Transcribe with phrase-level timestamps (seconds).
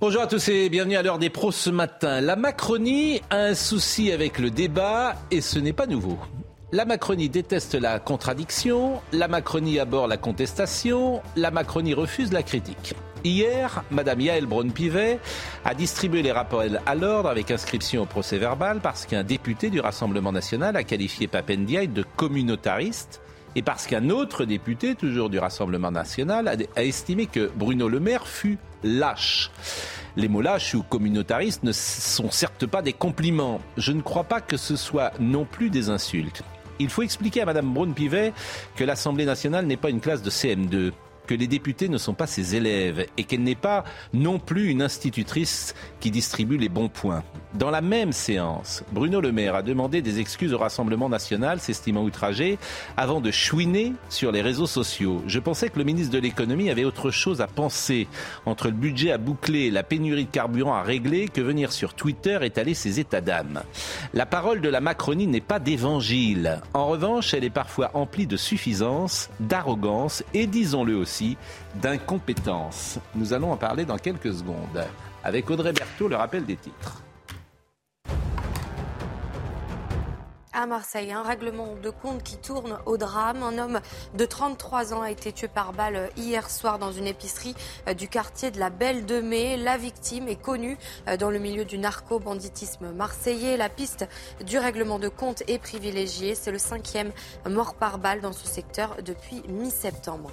[0.00, 2.20] Bonjour à tous et bienvenue à l'heure des pros ce matin.
[2.20, 6.16] La Macronie a un souci avec le débat et ce n'est pas nouveau.
[6.70, 12.94] La Macronie déteste la contradiction, la Macronie aborde la contestation, la Macronie refuse la critique.
[13.24, 15.18] Hier, Madame Yael Braun-Pivet
[15.64, 19.80] a distribué les rappels à l'ordre avec inscription au procès verbal parce qu'un député du
[19.80, 23.20] Rassemblement national a qualifié Papendiaï de communautariste
[23.54, 28.26] et parce qu'un autre député, toujours du Rassemblement national, a, estimé que Bruno Le Maire
[28.26, 29.50] fut lâche.
[30.16, 33.60] Les mots lâche ou communautariste ne sont certes pas des compliments.
[33.76, 36.42] Je ne crois pas que ce soit non plus des insultes.
[36.78, 38.32] Il faut expliquer à Madame Braun-Pivet
[38.76, 40.92] que l'Assemblée nationale n'est pas une classe de CM2
[41.28, 43.84] que les députés ne sont pas ses élèves et qu'elle n'est pas
[44.14, 47.22] non plus une institutrice qui distribue les bons points.
[47.54, 52.02] Dans la même séance, Bruno Le Maire a demandé des excuses au Rassemblement national, s'estimant
[52.02, 52.58] outragé,
[52.96, 55.22] avant de chouiner sur les réseaux sociaux.
[55.26, 58.08] Je pensais que le ministre de l'économie avait autre chose à penser
[58.46, 62.38] entre le budget à boucler la pénurie de carburant à régler que venir sur Twitter
[62.42, 63.62] étaler ses états d'âme?
[64.14, 66.62] La parole de la Macronie n'est pas d'évangile.
[66.72, 71.17] En revanche, elle est parfois emplie de suffisance, d'arrogance et, disons-le aussi,
[71.76, 72.98] d'incompétence.
[73.14, 74.84] Nous allons en parler dans quelques secondes.
[75.24, 77.02] Avec Audrey Berthaud, le rappel des titres.
[80.54, 83.44] À Marseille, un règlement de compte qui tourne au drame.
[83.44, 83.80] Un homme
[84.14, 87.54] de 33 ans a été tué par balle hier soir dans une épicerie
[87.96, 89.56] du quartier de la Belle de Mai.
[89.56, 90.76] La victime est connue
[91.20, 93.56] dans le milieu du narco-banditisme marseillais.
[93.56, 94.08] La piste
[94.44, 96.34] du règlement de compte est privilégiée.
[96.34, 97.12] C'est le cinquième
[97.48, 100.32] mort par balle dans ce secteur depuis mi-septembre.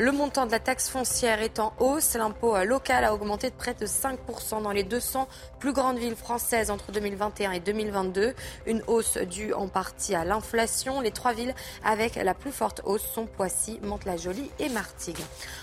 [0.00, 2.14] Le montant de la taxe foncière est en hausse.
[2.14, 5.26] L'impôt local a augmenté de près de 5% dans les 200
[5.58, 8.32] plus grandes villes françaises entre 2021 et 2022.
[8.66, 11.00] Une hausse due en partie à l'inflation.
[11.00, 11.52] Les trois villes
[11.84, 15.18] avec la plus forte hausse sont Poissy, Mantes-la-Jolie et Martigues.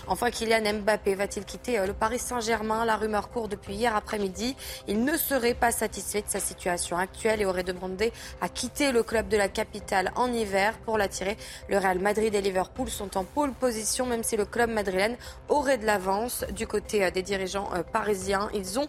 [0.06, 2.84] Enfin, Kylian Mbappé va-t-il quitter le Paris Saint-Germain?
[2.84, 4.54] La rumeur court depuis hier après-midi.
[4.86, 9.02] Il ne serait pas satisfait de sa situation actuelle et aurait demandé à quitter le
[9.02, 11.38] club de la capitale en hiver pour l'attirer.
[11.70, 15.16] Le Real Madrid et Liverpool sont en pôle position, même si le club madrilène
[15.48, 18.48] aurait de l'avance du côté des dirigeants parisiens.
[18.54, 18.88] Ils ont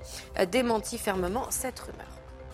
[0.52, 2.08] démenti fermement cette rumeur.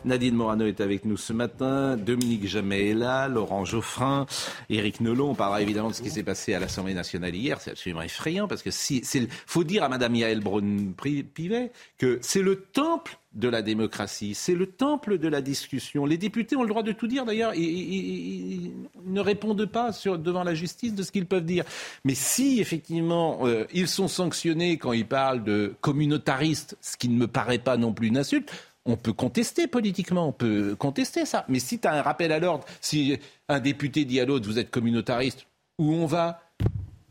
[0.06, 4.26] Nadine Morano est avec nous ce matin, Dominique Jamais est là, Laurent Geoffrin,
[4.70, 5.30] Éric Nolot.
[5.30, 7.62] On parlera évidemment de ce qui s'est passé à l'Assemblée nationale hier.
[7.62, 9.02] C'est absolument effrayant parce que si,
[9.46, 14.68] faut dire à Madame Yael Braun-Pivet que c'est le temple de la démocratie, c'est le
[14.68, 16.06] temple de la discussion.
[16.06, 19.92] Les députés ont le droit de tout dire d'ailleurs, ils, ils, ils ne répondent pas
[19.92, 21.66] sur, devant la justice de ce qu'ils peuvent dire.
[22.06, 27.18] Mais si effectivement euh, ils sont sanctionnés quand ils parlent de communautaristes, ce qui ne
[27.18, 28.52] me paraît pas non plus une insulte,
[28.86, 31.46] on peut contester politiquement, on peut contester ça.
[31.48, 33.18] Mais si tu as un rappel à l'ordre, si
[33.50, 35.48] un député dit à l'autre, vous êtes communautariste,
[35.80, 36.42] où on va?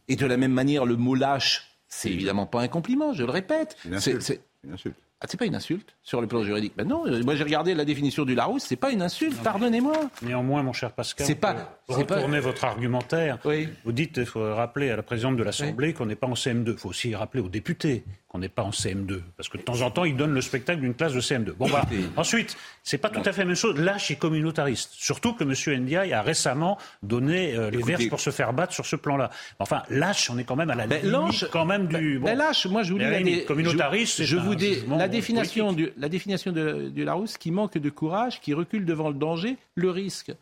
[0.09, 3.31] Et de la même manière, le mot lâche, c'est évidemment pas un compliment, je le
[3.31, 3.77] répète.
[3.99, 4.97] C'est une insulte.
[5.23, 6.73] Ah, c'est pas une insulte sur le plan juridique.
[6.77, 9.95] Ben non, moi j'ai regardé la définition du Larousse, c'est pas une insulte, pardonnez-moi.
[10.23, 12.43] Néanmoins, mon cher Pascal, c'est pas, retournez pas...
[12.43, 13.39] votre argumentaire.
[13.45, 13.69] Oui.
[13.85, 15.95] Vous dites, il faut rappeler à la présidente de l'Assemblée oui.
[15.95, 16.73] qu'on n'est pas en CM2.
[16.73, 19.21] Il faut aussi rappeler aux députés qu'on n'est pas en CM2.
[19.37, 21.53] Parce que de temps en temps, ils donnent le spectacle d'une classe de CM2.
[21.53, 21.85] Bon, voilà.
[22.17, 23.79] Ensuite, c'est pas tout à fait la même chose.
[23.79, 24.93] Lâche et communautariste.
[24.95, 25.83] Surtout que M.
[25.83, 29.31] Ndiaye a récemment donné euh, les Écoutez, verges pour se faire battre sur ce plan-là.
[29.59, 32.19] Enfin, lâche, on est quand même à la ben, limite lâche, quand même du...
[32.19, 32.39] Ben, bon.
[32.39, 33.05] lâche, moi je vous dis...
[33.05, 35.95] La communautariste, je, je vous dis la définition, politique.
[35.95, 39.57] du, la définition de, du Larousse qui manque de courage, qui recule devant le danger,
[39.75, 40.33] le risque.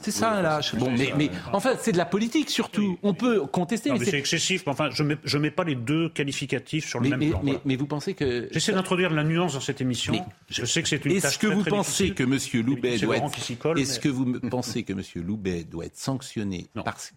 [0.00, 0.74] C'est ça lâche.
[0.74, 2.98] Bon, mais, mais enfin, c'est de la politique surtout.
[3.02, 3.90] On peut contester.
[3.90, 4.66] Non, mais, c'est excessif.
[4.66, 7.40] Enfin, je mets, je mets pas les deux qualificatifs sur le mais, même plan.
[7.42, 7.62] Mais, voilà.
[7.64, 10.14] mais, vous pensez que j'essaie d'introduire de la nuance dans cette émission.
[10.48, 12.14] je sais que c'est une Est-ce que vous très pensez difficile.
[12.14, 16.66] que Monsieur Loubet doit être Est-ce que vous pensez que Monsieur Loubet doit être sanctionné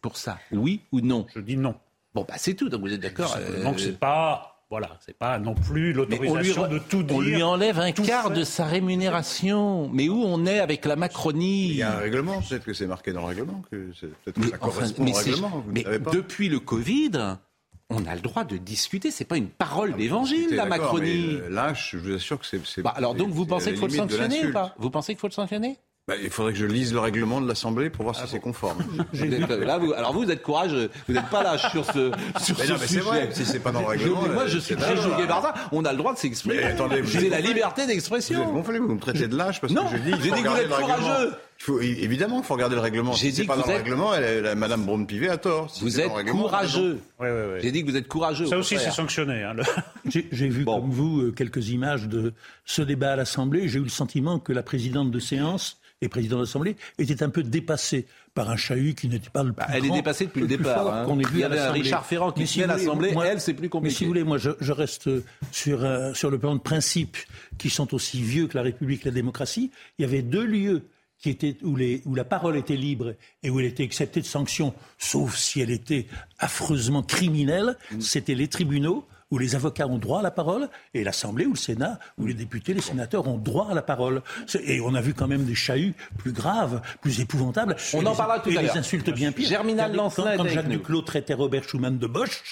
[0.01, 0.39] pour ça?
[0.51, 1.25] Oui ou non?
[1.35, 1.75] Je dis non.
[2.13, 2.69] Bon, bah c'est tout.
[2.69, 3.77] Donc vous êtes d'accord Donc euh...
[3.77, 7.15] c'est pas voilà, c'est pas non plus l'autorisation de tout dire.
[7.15, 9.89] On lui enlève un quart de sa rémunération.
[9.93, 12.87] Mais où on est avec la Macronie Il y a un règlement, peut-être que c'est
[12.87, 13.91] marqué dans le règlement, que
[14.23, 15.49] peut-être que ça correspond enfin, au règlement.
[15.49, 16.11] Vous mais ne savez pas.
[16.11, 17.37] depuis le Covid,
[17.89, 19.09] on a le droit de discuter.
[19.09, 21.37] C'est pas une parole ah, d'évangile, la Macronie.
[21.43, 22.81] Mais là, je vous assure que c'est.
[22.81, 24.75] Bah, alors donc vous pensez qu'il faut le sanctionner ou pas?
[24.77, 25.77] Vous pensez qu'il faut le sanctionner?
[26.09, 28.39] Bah, il faudrait que je lise le règlement de l'Assemblée pour voir si ah c'est
[28.39, 28.77] conforme.
[29.59, 30.89] là, vous, alors vous, êtes courageux.
[31.06, 33.74] Vous n'êtes pas là sur ce, sur mais non, mais c'est Vrai, si c'est pas
[33.74, 34.21] dans le règlement.
[34.30, 35.54] moi, je suis très choqué par ça.
[35.74, 36.62] On a le droit de s'exprimer.
[37.07, 38.45] C'est la liberté d'expression.
[38.45, 40.12] Vous gonflé, vous me traitez de lâche parce que je dis.
[40.24, 41.33] J'ai dit que vous êtes courageux.
[41.59, 43.12] Il faut, évidemment, il faut regarder le règlement.
[43.12, 45.68] J'ai dit pas dans le règlement, elle, Madame Braun-Pivet a tort.
[45.81, 47.01] vous êtes courageux.
[47.59, 48.45] J'ai dit que vous êtes courageux.
[48.45, 49.44] Ça aussi, c'est sanctionné.
[49.44, 49.57] Hein,
[50.06, 52.33] J'ai vu, comme vous, euh, quelques images de
[52.63, 53.68] ce débat à l'Assemblée.
[53.68, 57.29] J'ai eu le sentiment que la présidente de séance et président de l'Assemblée, était un
[57.29, 60.41] peu dépassée par un chahut qui n'était pas le plus bah, Elle est dépassée depuis
[60.41, 60.88] le, départ.
[60.88, 61.17] Hein.
[61.31, 63.94] Il y avait un Richard Ferrand qui si l'Assemblée, elle, c'est plus compliqué.
[63.94, 65.09] Mais si vous voulez, moi, je, je reste
[65.51, 67.17] sur, euh, sur le plan de principes
[67.57, 69.71] qui sont aussi vieux que la République et la démocratie.
[69.97, 70.83] Il y avait deux lieux
[71.19, 74.25] qui étaient, où, les, où la parole était libre et où elle était acceptée de
[74.25, 76.05] sanctions, sauf si elle était
[76.38, 78.01] affreusement criminelle, mm.
[78.01, 81.57] c'était les tribunaux où les avocats ont droit à la parole, et l'Assemblée ou le
[81.57, 84.21] Sénat, où les députés, les sénateurs ont droit à la parole.
[84.62, 87.75] Et on a vu quand même des chahuts plus graves, plus épouvantables.
[87.94, 88.63] On en parlera tout à l'heure.
[88.63, 89.50] Et des insultes bien pires.
[89.50, 92.44] Germinal Lancelin Quand, Jacques Duclos traitait Robert Schuman de Bosch,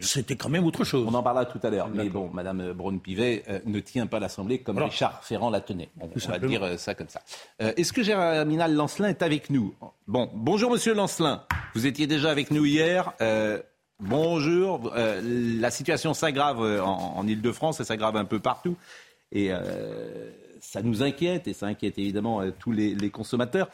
[0.00, 1.06] c'était quand même autre chose.
[1.08, 1.88] On en parlera tout à l'heure.
[1.88, 5.90] Mais bon, Madame Braun-Pivet euh, ne tient pas l'Assemblée comme Richard Ferrand la tenait.
[6.00, 7.20] On, va dire euh, ça comme ça.
[7.60, 9.74] Euh, est-ce que Germinal Lancelin est avec nous?
[10.06, 11.44] Bon, bonjour Monsieur Lancelin.
[11.74, 13.12] Vous étiez déjà avec nous hier.
[14.04, 14.92] Bonjour.
[14.96, 15.20] Euh,
[15.60, 18.76] la situation s'aggrave euh, en, Ile-de-France, elle s'aggrave un peu partout.
[19.30, 20.28] Et euh,
[20.60, 23.70] ça nous inquiète, et ça inquiète évidemment tous les, consommateurs.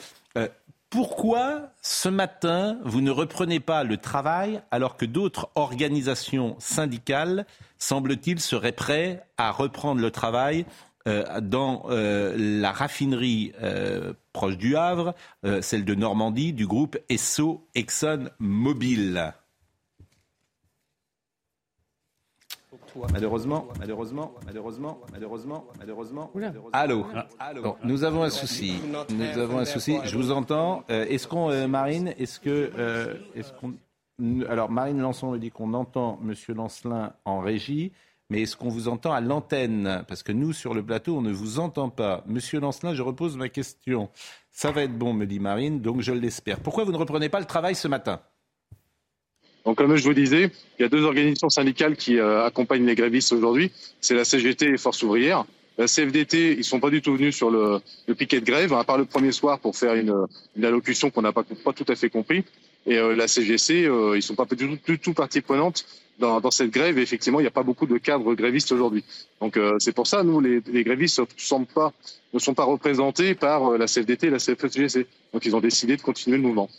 [0.90, 7.46] pourquoi ce matin, vous ne reprenez pas le travail alors que d'autres organisations syndicales,
[7.78, 10.66] semble-t-il, seraient prêtes à reprendre le travail
[11.06, 13.52] dans la raffinerie
[14.32, 15.14] proche du Havre,
[15.60, 19.32] celle de Normandie, du groupe Esso Exxon Mobil
[23.12, 26.31] Malheureusement, malheureusement, malheureusement, malheureusement, malheureusement.
[26.73, 27.06] Allô.
[27.38, 27.76] Allô.
[27.85, 28.75] nous avons un souci.
[29.11, 29.99] Nous avons un souci.
[30.05, 30.85] Je vous entends.
[30.90, 33.75] Euh, est-ce qu'on, euh, Marine, est-ce que, euh, est-ce qu'on,
[34.49, 37.93] alors Marine Lançon me dit qu'on entend Monsieur Lancelin en régie,
[38.31, 40.05] mais est-ce qu'on vous entend à l'antenne?
[40.08, 42.23] Parce que nous, sur le plateau, on ne vous entend pas.
[42.26, 44.11] Monsieur Lancelin, je repose ma question.
[44.50, 46.61] Ça va être bon, me dit Marine, donc je l'espère.
[46.61, 48.20] Pourquoi vous ne reprenez pas le travail ce matin?
[49.68, 52.94] Donc, comme je vous disais, il y a deux organisations syndicales qui euh, accompagnent les
[52.94, 53.70] grévistes aujourd'hui.
[54.00, 55.44] C'est la CGT et Force ouvrière.
[55.76, 58.82] La CFDT, ils sont pas du tout venus sur le, le piquet de grève, à
[58.84, 60.24] part le premier soir pour faire une,
[60.56, 62.44] une allocution qu'on n'a pas, pas tout à fait compris.
[62.86, 65.84] Et euh, la CGC, euh, ils sont pas du tout, du tout partie prenante
[66.18, 66.98] dans, dans, cette grève.
[66.98, 69.04] Et effectivement, il n'y a pas beaucoup de cadres grévistes aujourd'hui.
[69.42, 71.92] Donc euh, c'est pour ça, nous, les, les grévistes ne, pas,
[72.32, 75.06] ne sont pas représentés par la CFDT et la CFGC.
[75.34, 76.70] Donc ils ont décidé de continuer le mouvement.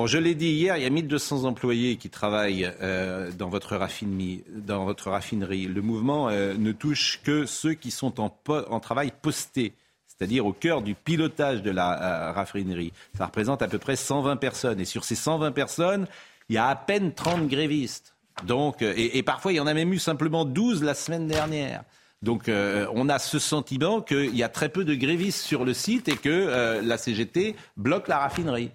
[0.00, 3.76] Bon, je l'ai dit hier, il y a 1200 employés qui travaillent euh, dans, votre
[3.76, 5.66] raffinerie.
[5.66, 9.74] Le mouvement euh, ne touche que ceux qui sont en, travail posté,
[10.06, 12.94] c'est-à-dire au cœur du pilotage de la euh, raffinerie.
[13.18, 14.80] Ça représente à peu près 120 personnes.
[14.80, 16.06] Et sur ces 120 personnes,
[16.48, 18.14] il y a à peine 30 grévistes.
[18.46, 21.84] Donc, et parfois, il y en a même eu simplement 12 la semaine dernière.
[22.22, 26.08] Donc on a ce sentiment qu'il y a très peu de grévistes sur le site
[26.08, 28.70] et que la CGT bloque la raffinerie.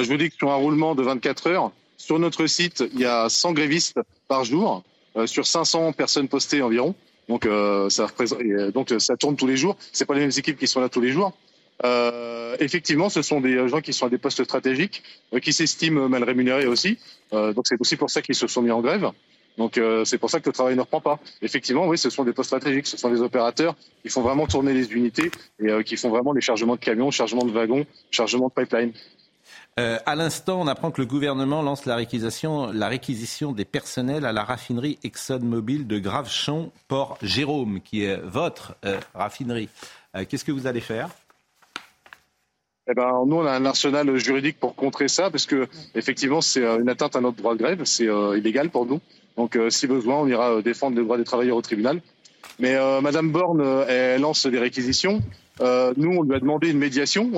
[0.00, 3.04] Je vous dis que sur un roulement de 24 heures, sur notre site, il y
[3.04, 3.98] a 100 grévistes
[4.28, 4.84] par jour,
[5.16, 6.94] euh, sur 500 personnes postées environ.
[7.28, 9.76] Donc, euh, euh, ça tourne tous les jours.
[9.92, 11.32] C'est pas les mêmes équipes qui sont là tous les jours.
[12.60, 15.02] Effectivement, ce sont des gens qui sont à des postes stratégiques,
[15.42, 16.98] qui s'estiment mal rémunérés aussi.
[17.30, 19.10] donc, c'est aussi pour ça qu'ils se sont mis en grève.
[19.58, 21.20] Donc, c'est pour ça que le travail ne reprend pas.
[21.40, 24.72] Effectivement, oui, ce sont des postes stratégiques, ce sont des opérateurs qui font vraiment tourner
[24.72, 25.30] les unités
[25.60, 28.92] et qui font vraiment les chargements de camions, chargements de wagons, chargements de pipeline.
[29.78, 34.42] Euh, à l'instant, on apprend que le gouvernement lance la réquisition, des personnels à la
[34.42, 39.68] raffinerie ExxonMobil de Gravechon, Port Jérôme, qui est votre euh, raffinerie.
[40.16, 41.10] Euh, qu'est-ce que vous allez faire?
[42.90, 46.64] Eh ben, nous, on a un arsenal juridique pour contrer ça, parce que effectivement, c'est
[46.64, 48.06] une atteinte à notre droit de grève, c'est
[48.36, 49.00] illégal pour nous.
[49.36, 52.00] Donc, si besoin, on ira défendre les droits des travailleurs au tribunal.
[52.58, 55.20] Mais Madame Borne, elle lance des réquisitions.
[55.60, 57.30] nous, on lui a demandé une médiation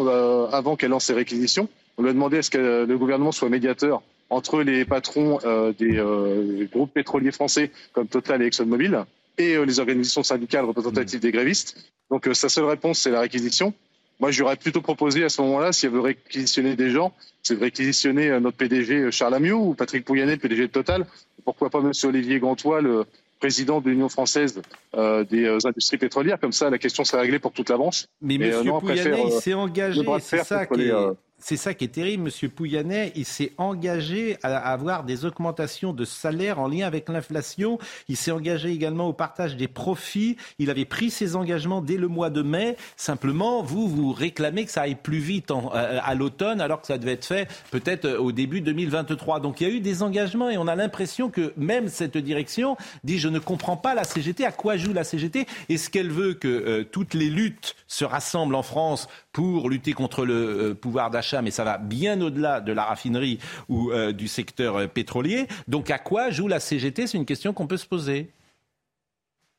[0.53, 1.69] avant qu'elle lance ses réquisitions.
[1.99, 5.73] On lui a demandé à ce que le gouvernement soit médiateur entre les patrons euh,
[5.77, 9.05] des euh, groupes pétroliers français comme Total et ExxonMobil
[9.39, 11.93] et euh, les organisations syndicales représentatives des grévistes.
[12.11, 13.75] Donc sa seule réponse, c'est la réquisition.
[14.21, 17.61] Moi, j'aurais plutôt proposé à ce moment-là, si elle veut réquisitionner des gens, c'est de
[17.61, 21.07] réquisitionner notre PDG Charles Amiot ou Patrick Pouyanné, le PDG de Total.
[21.45, 21.93] Pourquoi pas M.
[22.05, 23.07] Olivier Gantois, le
[23.39, 24.61] président de l'Union française
[24.95, 26.39] des industries pétrolières.
[26.39, 28.05] Comme ça, la question serait réglée pour toute la branche.
[28.21, 28.71] Mais M.
[28.79, 30.93] Pouyanné, il s'est engagé, c'est ça qui est...
[31.41, 33.13] c'est ça qui est terrible, Monsieur Pouyannet.
[33.17, 37.79] Il s'est engagé à avoir des augmentations de salaire en lien avec l'inflation.
[38.09, 40.37] Il s'est engagé également au partage des profits.
[40.59, 42.77] Il avait pris ses engagements dès le mois de mai.
[42.97, 46.99] Simplement, vous, vous réclamez que ça aille plus vite euh, à l'automne, alors que ça
[46.99, 49.41] devait être fait peut-être euh, au début 2023.
[49.41, 52.77] Donc il y a eu des engagements et on a l'impression que même cette direction
[53.05, 54.45] dit je ne comprends pas la CGT.
[54.45, 58.55] À quoi joue la CGT Est-ce qu'elle veut que euh, toutes les luttes se rassemblent
[58.55, 62.85] en France pour lutter contre le pouvoir d'achat, mais ça va bien au-delà de la
[62.85, 65.47] raffinerie ou du secteur pétrolier.
[65.69, 68.31] Donc à quoi joue la CGT C'est une question qu'on peut se poser.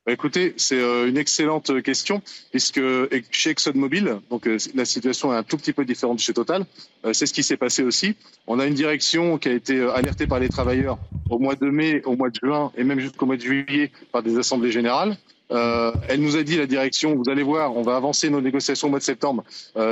[0.05, 2.81] Bah, écoutez, c'est euh, une excellente question puisque
[3.29, 6.65] chez ExxonMobil, donc euh, la situation est un tout petit peu différente de chez Total.
[7.05, 8.15] Euh, c'est ce qui s'est passé aussi.
[8.47, 10.97] On a une direction qui a été alertée par les travailleurs
[11.29, 14.23] au mois de mai, au mois de juin et même jusqu'au mois de juillet par
[14.23, 15.17] des assemblées générales.
[15.51, 18.91] Elle nous a dit la direction, vous allez voir, on va avancer nos négociations au
[18.91, 19.43] mois de septembre.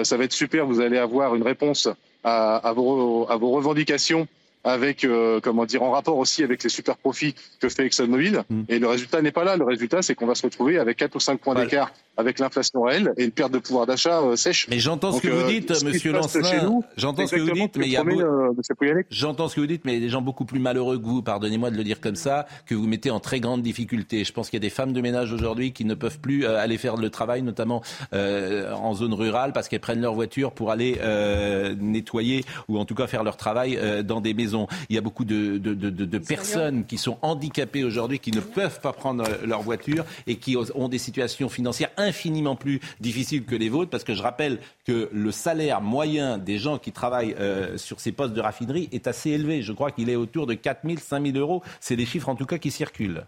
[0.04, 1.90] ça va être super, vous allez avoir une réponse
[2.24, 4.28] à vos, à vos revendications
[4.64, 8.44] avec, euh, comment dire, en rapport aussi avec les super profits que fait ExxonMobil.
[8.50, 8.64] Mm.
[8.68, 9.56] Et le résultat n'est pas là.
[9.56, 12.84] Le résultat, c'est qu'on va se retrouver avec 4 ou 5 points d'écart avec l'inflation
[12.84, 14.68] réelle et une perte de pouvoir d'achat euh, sèche.
[14.70, 16.82] Mais j'entends ce que vous euh, dites, Monsieur Lancelin.
[16.98, 18.04] J'entends ce que vous dites, mais il y a
[19.10, 21.06] j'entends ce que vous dites, mais il y a des gens beaucoup plus malheureux que
[21.06, 24.24] vous, pardonnez-moi de le dire comme ça, que vous mettez en très grande difficulté.
[24.26, 26.78] Je pense qu'il y a des femmes de ménage aujourd'hui qui ne peuvent plus aller
[26.78, 31.00] faire le travail, notamment en zone rurale, parce qu'elles prennent leur voiture pour aller
[31.80, 35.26] nettoyer ou en tout cas faire leur travail dans des maisons il y a beaucoup
[35.26, 40.58] de, personnes qui sont handicapées aujourd'hui, qui ne peuvent pas prendre leur voiture et qui
[40.76, 45.10] ont des situations financières infiniment plus difficiles que les vôtres, parce que je rappelle que
[45.12, 49.32] le salaire moyen des gens qui travaillent euh, sur ces postes de raffinerie est assez
[49.32, 49.62] élevé.
[49.62, 51.64] Je crois qu'il est autour de 4 000, 5 000 euros.
[51.80, 53.26] C'est les chiffres en tout cas qui circulent.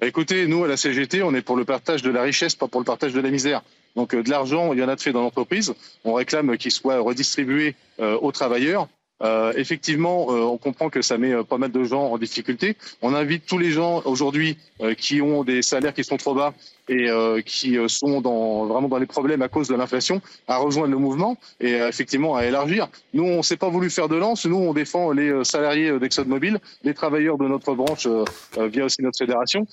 [0.00, 2.80] Écoutez, nous, à la CGT, on est pour le partage de la richesse, pas pour
[2.80, 3.62] le partage de la misère.
[3.96, 5.74] Donc euh, de l'argent, il y en a de fait dans l'entreprise.
[6.04, 8.88] On réclame qu'il soit redistribué euh, aux travailleurs.
[9.22, 12.76] Euh, effectivement, euh, on comprend que ça met euh, pas mal de gens en difficulté.
[13.02, 14.56] On invite tous les gens aujourd'hui
[14.96, 16.54] qui ont des salaires qui sont trop bas
[16.88, 17.08] et
[17.44, 21.36] qui sont dans, vraiment dans les problèmes à cause de l'inflation à rejoindre le mouvement
[21.60, 22.88] et effectivement à élargir.
[23.14, 24.46] Nous, on s'est pas voulu faire de lance.
[24.46, 28.08] Nous, on défend les salariés d'ExxonMobil, les travailleurs de notre branche
[28.56, 29.66] via aussi notre fédération.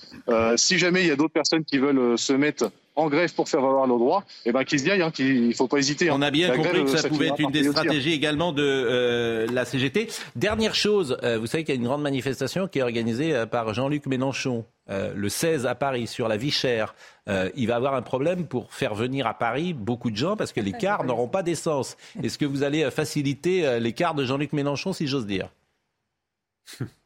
[0.56, 3.60] si jamais il y a d'autres personnes qui veulent se mettre en grève pour faire
[3.60, 6.08] valoir nos droits, eh ben qu'ils se aillent, hein, qu'il faut pas hésiter.
[6.08, 6.14] Hein.
[6.16, 9.64] On a bien compris que ça, pouvait être une des stratégies également de euh, la
[9.64, 10.08] CGT.
[10.34, 13.46] Dernière chose, euh, vous savez qu'il y a une grande manifestation qui est organisée euh,
[13.46, 14.64] par Jean-Luc Mélenchon.
[14.88, 16.94] Le 16 à Paris sur la vie chère,
[17.54, 20.60] il va avoir un problème pour faire venir à Paris beaucoup de gens parce que
[20.60, 21.96] les cars n'auront pas d'essence.
[22.22, 25.48] Est-ce que vous allez faciliter les cars de Jean-Luc Mélenchon, si j'ose dire?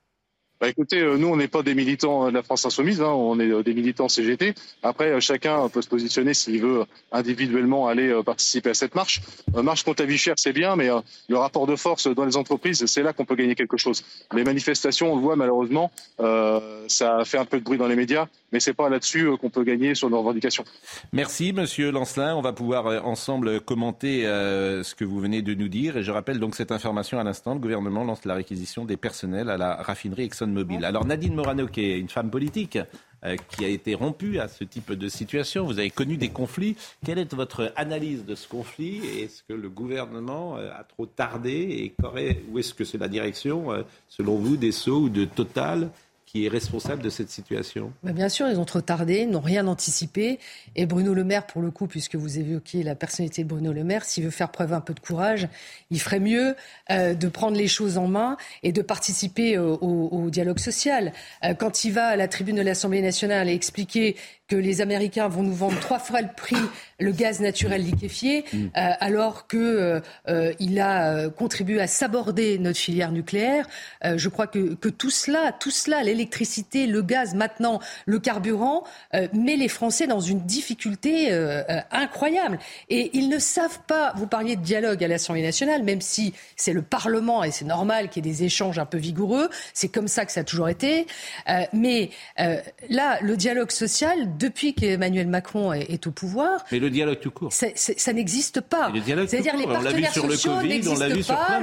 [0.60, 3.40] bah écoutez, euh, nous on n'est pas des militants de la France insoumise, hein, on
[3.40, 4.54] est euh, des militants CGT.
[4.82, 9.22] Après, euh, chacun peut se positionner s'il veut individuellement aller participer à cette marche.
[9.54, 10.90] marche contre la vie chère, c'est bien, mais
[11.28, 14.04] le rapport de force dans les entreprises, c'est là qu'on peut gagner quelque chose.
[14.34, 18.26] Les manifestations, on le voit malheureusement, ça fait un peu de bruit dans les médias,
[18.52, 20.64] mais c'est pas là-dessus qu'on peut gagner sur nos revendications.
[21.12, 22.36] Merci, Monsieur Lancelin.
[22.36, 25.96] On va pouvoir ensemble commenter ce que vous venez de nous dire.
[25.96, 27.54] Et je rappelle donc cette information à l'instant.
[27.54, 30.49] Le gouvernement lance la réquisition des personnels à la raffinerie Exxon
[30.82, 32.78] Alors Nadine Morano, qui est une femme politique,
[33.22, 36.76] euh, qui a été rompue à ce type de situation, vous avez connu des conflits.
[37.04, 41.50] Quelle est votre analyse de ce conflit Est-ce que le gouvernement euh, a trop tardé
[41.52, 41.94] et
[42.50, 45.90] ou est-ce que c'est la direction, euh, selon vous, des Sceaux ou de Total
[46.30, 50.38] qui est responsable de cette situation Bien sûr, ils ont trop tardé, n'ont rien anticipé.
[50.76, 53.82] Et Bruno Le Maire, pour le coup, puisque vous évoquez la personnalité de Bruno Le
[53.82, 55.48] Maire, s'il veut faire preuve un peu de courage,
[55.90, 56.54] il ferait mieux
[56.90, 61.12] euh, de prendre les choses en main et de participer au, au dialogue social.
[61.42, 64.14] Euh, quand il va à la tribune de l'Assemblée nationale et expliquer
[64.50, 66.56] que les Américains vont nous vendre trois fois le prix
[67.00, 68.56] le gaz naturel liquéfié, mm.
[68.56, 73.66] euh, alors qu'il euh, euh, a contribué à saborder notre filière nucléaire.
[74.04, 78.84] je crois que, que, tout cela, tout cela, l'électricité, le gaz, maintenant le carburant,
[79.32, 81.30] met les Français dans une difficulté
[81.90, 82.58] incroyable.
[82.88, 84.12] Et ils ne savent pas.
[84.16, 88.08] Vous parliez de dialogue à l'Assemblée nationale, même si c'est le Parlement et c'est normal
[88.08, 89.48] qu'il y ait des échanges un peu vigoureux.
[89.74, 91.06] C'est comme ça que ça a toujours été.
[91.72, 92.10] mais
[92.88, 96.64] là, le dialogue social depuis qu'Emmanuel Macron est, au pouvoir.
[96.72, 97.52] Mais le dialogue tout court.
[97.52, 98.90] ça n'existe pas.
[99.06, 101.60] C'est-à-dire les partenaires sociaux n'existent pas.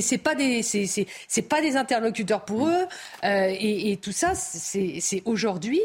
[0.00, 2.86] C'est pas des, c'est pas des interlocuteurs pour eux.
[3.24, 5.80] Euh, et, tout ça, c'est aujourd'hui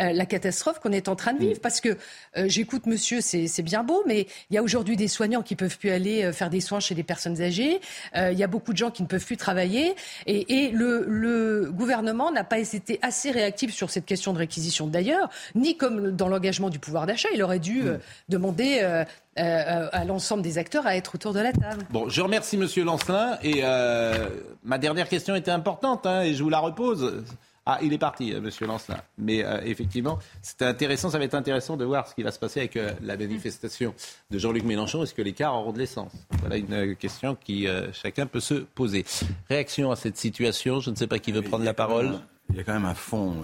[0.00, 1.58] euh, la catastrophe qu'on est en train de vivre.
[1.58, 1.62] Mm.
[1.62, 1.96] Parce que
[2.36, 5.78] euh, j'écoute monsieur, c'est bien beau, mais il y a aujourd'hui des soignants qui peuvent
[5.78, 7.80] plus aller faire des soins chez des personnes âgées.
[8.14, 9.94] il y a beaucoup de gens qui ne peuvent plus travailler.
[10.26, 14.86] Et, et le, le, gouvernement n'a pas été assez réactif sur cette question de réquisition.
[14.86, 17.98] D'ailleurs, ni comme dans l'engagement du pouvoir d'achat, il aurait dû mm.
[18.28, 19.04] demander
[19.38, 21.86] euh, à l'ensemble des acteurs à être autour de la table.
[21.88, 24.28] Bon, je remercie Monsieur Lancelin et euh,
[24.62, 27.24] ma dernière question était importante hein, et je vous la repose.
[27.64, 29.00] Ah, il est parti, euh, Monsieur Lancelin.
[29.18, 31.10] Mais effectivement, c'était intéressant.
[31.10, 33.94] Ça va être intéressant de voir ce qui va se passer avec la manifestation
[34.30, 35.02] de Jean-Luc Mélenchon.
[35.02, 36.12] Est-ce que les cars auront de l'essence?
[36.40, 39.04] Voilà une question qui chacun peut se poser.
[39.48, 40.80] Réaction à cette situation.
[40.80, 42.18] Je ne sais pas qui veut prendre la parole.
[42.50, 43.36] il y a quand même un fond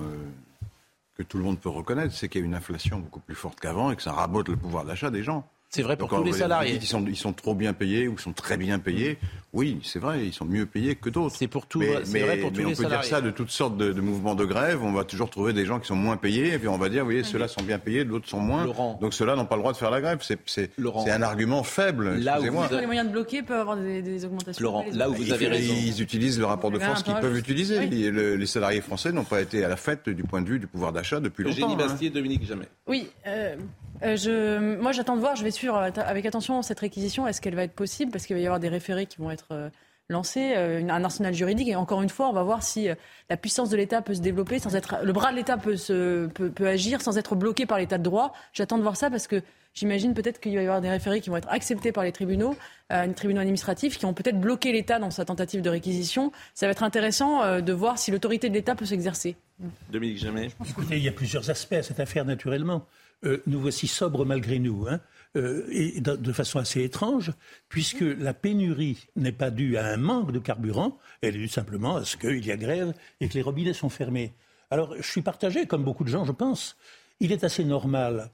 [1.18, 3.58] que tout le monde peut reconnaître, c'est qu'il y a une inflation beaucoup plus forte
[3.58, 5.44] qu'avant et que ça rabote le pouvoir d'achat des gens.
[5.70, 6.78] C'est vrai pour tous les salariés.
[6.80, 9.18] Ils sont, ils sont trop bien payés ou sont très bien payés.
[9.52, 11.34] Oui, c'est vrai, ils sont mieux payés que d'autres.
[11.36, 11.80] C'est pour tout.
[11.80, 14.46] Mais, mais, vrai pour tous on peut dire ça de toutes sortes de, mouvements de
[14.46, 14.82] grève.
[14.82, 17.00] On va toujours trouver des gens qui sont moins payés, et puis on va dire,
[17.00, 18.66] vous voyez, ceux-là sont bien payés, d'autres sont moins.
[19.00, 20.20] Donc ceux-là n'ont pas le droit de faire la grève.
[20.46, 20.70] C'est
[21.10, 22.16] un argument faible.
[22.16, 24.62] Là où vous avez les moyens de bloquer peuvent avoir des, augmentations.
[24.62, 25.74] Laurent, là où vous avez raison.
[25.74, 27.86] Ils utilisent le rapport de force qu'ils peuvent utiliser.
[27.86, 30.92] Les, salariés français n'ont pas été à la fête du point de vue du pouvoir
[30.92, 31.56] d'achat depuis longtemps.
[31.56, 31.86] Eugénie hein.
[31.88, 32.68] Bastier, Dominique Jamais.
[32.86, 33.10] Oui.
[34.02, 35.36] Euh, euh, je, moi, j'attends de voir.
[35.36, 37.26] Je vais suivre avec attention cette réquisition.
[37.26, 38.10] Est-ce qu'elle va être possible?
[38.10, 39.70] Parce qu'il va y avoir des référés qui vont être euh,
[40.08, 41.68] lancés, euh, un arsenal juridique.
[41.68, 42.88] Et encore une fois, on va voir si
[43.28, 44.96] la puissance de l'État peut se développer sans être.
[45.02, 48.32] Le bras de l'État peut, se, peut, agir sans être bloqué par l'État de droit.
[48.52, 49.42] J'attends de voir ça parce que
[49.74, 52.56] j'imagine peut-être qu'il va y avoir des référés qui vont être acceptés par les tribunaux,
[52.90, 56.32] les tribunaux administratifs, qui ont peut-être bloqué l'État dans sa tentative de réquisition.
[56.54, 59.36] Ça va être intéressant de voir si l'autorité de l'État peut s'exercer.
[59.90, 60.48] Dominique Jamais.
[60.68, 62.86] Écoutez, il y a plusieurs aspects à cette affaire, naturellement.
[63.24, 65.00] Euh, nous voici sobres malgré nous, hein,
[65.36, 67.32] euh, et de, façon assez étrange,
[67.68, 71.96] puisque la pénurie n'est pas due à un manque de carburant, elle est due simplement
[71.96, 74.34] à ce qu'il y a grève et que les robinets sont fermés.
[74.70, 76.76] Alors, je suis partagé, comme beaucoup de gens, je pense.
[77.18, 78.30] Il est assez normal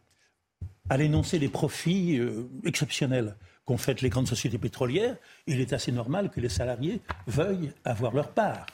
[0.90, 5.16] à l'énoncer les profits euh, exceptionnels qu'ont fait les grandes sociétés pétrolières.
[5.46, 8.66] Il est assez normal que les salariés veuillent avoir leur part.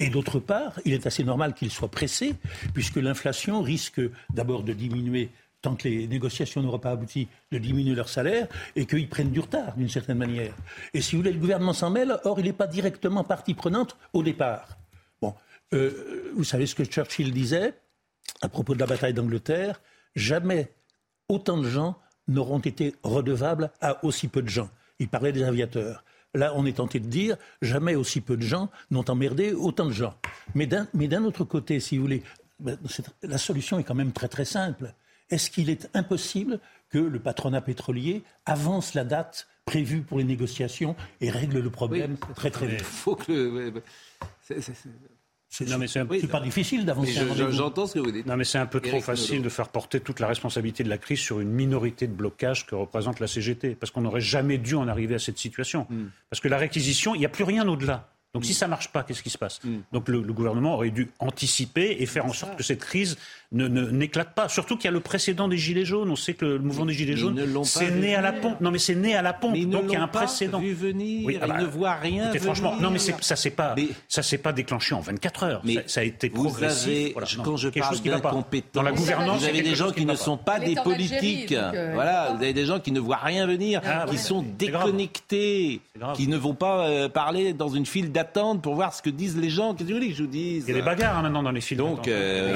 [0.00, 2.34] Et d'autre part, il est assez normal qu'ils soient pressés,
[2.74, 4.00] puisque l'inflation risque
[4.34, 5.30] d'abord de diminuer
[5.62, 9.40] tant que les négociations n'auront pas abouti, de diminuer leur salaire et qu'ils prennent du
[9.40, 10.52] retard d'une certaine manière.
[10.92, 13.96] Et si vous voulez, le gouvernement s'en mêle, or il n'est pas directement partie prenante
[14.12, 14.76] au départ.
[15.22, 15.34] Bon,
[15.72, 17.74] euh, vous savez ce que Churchill disait
[18.42, 19.80] à propos de la bataille d'Angleterre?
[20.16, 20.72] Jamais
[21.28, 21.96] autant de gens
[22.28, 24.68] n'auront été redevables à aussi peu de gens.
[24.98, 26.04] Il parlait des aviateurs.
[26.34, 29.92] Là, on est tenté de dire jamais aussi peu de gens n'ont emmerdé autant de
[29.92, 30.14] gens.
[30.54, 32.22] Mais d'un autre côté, si vous voulez,
[32.58, 32.78] ben,
[33.22, 34.94] la solution est quand même très très simple
[35.30, 40.96] est-ce qu'il est impossible que le patronat pétrolier avance la date prévue pour les négociations
[41.20, 42.82] et règle le problème très très vite?
[42.82, 43.72] faut que...
[45.52, 47.26] C'est pas difficile d'avancer.
[47.50, 48.26] J'entends ce que vous dites.
[48.26, 50.96] Non, mais c'est un peu trop facile de faire porter toute la responsabilité de la
[50.96, 53.74] crise sur une minorité de blocage que représente la CGT.
[53.74, 55.86] Parce qu'on n'aurait jamais dû en arriver à cette situation.
[55.90, 56.06] Hmm.
[56.30, 58.08] Parce que la réquisition, il n'y a plus rien au-delà.
[58.34, 58.54] Donc si mm.
[58.54, 59.60] ça ne marche pas, qu'est-ce qui se passe?
[59.62, 59.78] Mm.
[59.92, 63.18] Donc le, gouvernement aurait dû anticiper et faire en sorte que cette crise
[63.52, 64.48] ne, n'éclate pas.
[64.48, 66.10] Surtout qu'il y a le précédent des Gilets jaunes.
[66.10, 68.60] On sait que le mouvement des Gilets jaunes, c'est né à la pompe.
[68.60, 69.56] Non mais c'est né à la pompe.
[69.58, 70.60] Donc il y a un précédent.
[70.60, 72.42] Vu venir, oui, ah bah, ils ne voient rien venir.
[72.42, 73.74] Franchement, non mais ça s'est pas,
[74.08, 75.62] ça s'est pas déclenché en 24 heures.
[75.64, 77.14] Mais ça, a été progressif.
[77.44, 80.58] quand je parle d'incompétence, dans la gouvernance, vous avez des gens qui ne sont pas
[80.58, 81.52] des politiques.
[81.52, 85.80] Euh, voilà, vous avez des gens qui ne voient rien venir, ah qui sont déconnectés,
[86.14, 89.36] qui ne vont pas euh, parler dans une file attendre pour voir ce que disent
[89.36, 89.74] les gens.
[89.74, 91.42] Qu'est-ce que vous voulez que je vous dise Il y a des bagarres hein, maintenant
[91.42, 91.80] dans les films.
[91.80, 92.54] Donc, euh,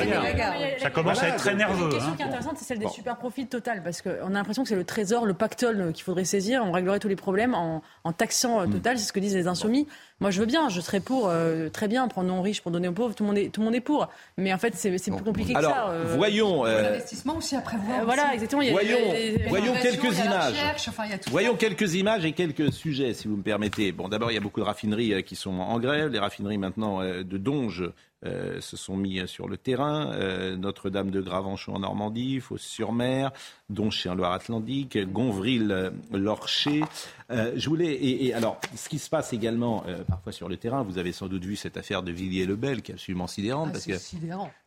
[0.79, 1.89] ça commence à être très nerveux.
[1.89, 4.63] La question qui est intéressante, c'est celle des super profits total, parce qu'on a l'impression
[4.63, 6.63] que c'est le trésor, le pactole qu'il faudrait saisir.
[6.65, 7.83] On réglerait tous les problèmes en,
[8.17, 9.87] taxant euh, total, c'est ce que disent les insoumis.
[10.21, 12.89] Moi, je veux bien, je serais pour, euh, très bien, prendre aux riches pour donner
[12.89, 14.09] aux pauvres, tout le monde est, tout le monde est pour.
[14.39, 15.91] Mais en fait, c'est plus compliqué que ça.
[15.91, 16.15] Euh...
[16.17, 16.65] Voyons.
[16.65, 16.83] Euh...
[16.83, 18.05] L'investissement aussi après voir.
[18.05, 18.63] voilà, exactement.
[18.63, 18.99] Y a voyons,
[19.49, 20.55] voyons quelques images.
[21.31, 23.93] voyons quelques images et quelques sujets, si vous me permettez.
[23.93, 26.11] Bon, d'abord, il y a beaucoup de raffineries euh, qui sont en grève.
[26.11, 27.85] Les raffineries maintenant de Donge
[28.27, 30.13] euh, se sont mis sur le terrain.
[30.13, 33.33] Euh, Notre-Dame de Gravenchon en Normandie, Fos-sur-Mer,
[33.71, 36.83] Donché en Loire-Atlantique, Gonvril-Lorcher.
[37.31, 40.99] Euh, je voulais et, alors ce qui se passe également parfois sur le terrain, vous
[40.99, 43.99] avez sans doute vu cette affaire de Villiers-le-Bel qui est absolument sidérante ah, parce que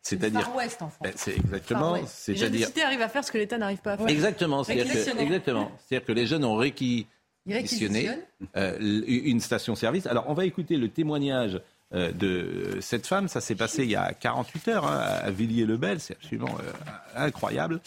[0.02, 1.08] c'est-à-dire Far-West en France.
[1.16, 4.08] C'est exactement, c'est-à-dire les jeunes arrivent à faire ce que l'État n'arrive pas à faire.
[4.08, 8.10] Exactement, c'est-à-dire que, exactement, c'est-à-dire que les jeunes ont réquisitionné
[8.56, 10.06] une station-service.
[10.06, 11.60] Alors on va écouter le témoignage euh,
[11.92, 13.28] de cette femme.
[13.28, 16.00] Ça s'est passé il y a 48 heures hein, à Villiers-le-Bel.
[16.00, 16.72] C'est absolument euh,
[17.16, 17.80] incroyable.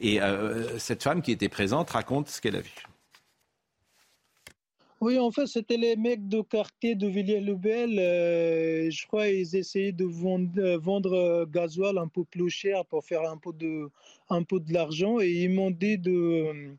[0.00, 2.74] Et euh, cette femme qui était présente raconte ce qu'elle a vu.
[5.00, 7.98] Oui, en fait, c'était les mecs de quartier de Villiers-le-Bel.
[8.00, 13.04] Euh, je crois qu'ils essayaient de vendre, vendre euh, gasoil un peu plus cher pour
[13.04, 13.88] faire un peu de,
[14.28, 15.20] de l'argent.
[15.20, 16.72] Et ils m'ont dit de euh,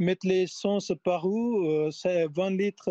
[0.00, 2.90] mettre l'essence par où, 20 litres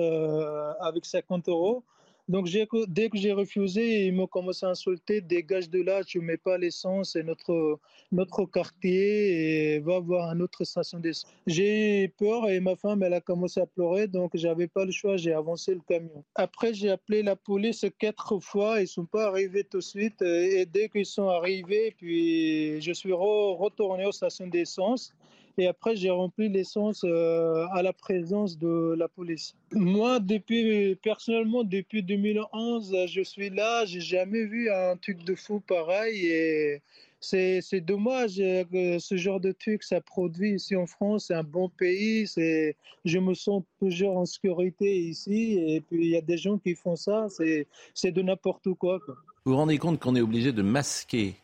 [0.79, 1.83] avec 50 euros.
[2.29, 2.47] Donc
[2.87, 6.37] dès que j'ai refusé, ils m'ont commencé à insulter, dégage de là, tu ne mets
[6.37, 7.79] pas l'essence, c'est notre,
[8.11, 11.31] notre quartier va voir une autre station d'essence.
[11.47, 14.91] J'ai eu peur et ma femme, elle a commencé à pleurer, donc j'avais pas le
[14.91, 16.23] choix, j'ai avancé le camion.
[16.35, 20.67] Après, j'ai appelé la police quatre fois, ils sont pas arrivés tout de suite et
[20.67, 25.15] dès qu'ils sont arrivés, puis je suis retourné aux stations d'essence.
[25.59, 29.55] Et après, j'ai rempli l'essence euh, à la présence de la police.
[29.73, 33.83] Moi, depuis, personnellement, depuis 2011, je suis là.
[33.83, 36.27] J'ai jamais vu un truc de fou pareil.
[36.27, 36.81] Et
[37.19, 41.25] c'est, dommage que ce genre de truc, ça produit ici en France.
[41.27, 42.25] C'est un bon pays.
[42.25, 45.59] C'est, je me sens toujours en sécurité ici.
[45.59, 47.27] Et puis, il y a des gens qui font ça.
[47.27, 48.99] C'est, c'est de n'importe quoi,
[49.43, 51.35] Vous vous rendez compte qu'on est obligé de masquer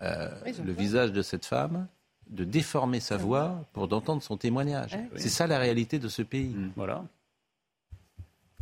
[0.00, 0.28] euh,
[0.64, 1.88] le visage de cette femme?
[2.30, 4.98] De déformer sa voix pour d'entendre son témoignage.
[5.16, 6.54] C'est ça la réalité de ce pays.
[6.54, 6.72] Mm.
[6.76, 7.04] Voilà.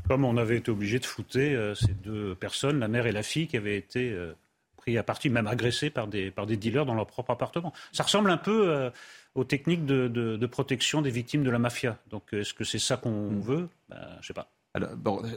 [0.08, 3.24] Comme on avait été obligé de fouter euh, ces deux personnes, la mère et la
[3.24, 4.34] fille, qui avaient été euh,
[4.76, 7.72] pris à partie, même agressées par des, par des dealers dans leur propre appartement.
[7.92, 8.90] Ça ressemble un peu euh,
[9.34, 11.98] aux techniques de, protection des victimes de la mafia.
[12.10, 13.40] Donc est-ce que c'est ça qu'on mm.
[13.40, 13.68] veut?
[13.88, 14.48] Ben, Je ne sais pas.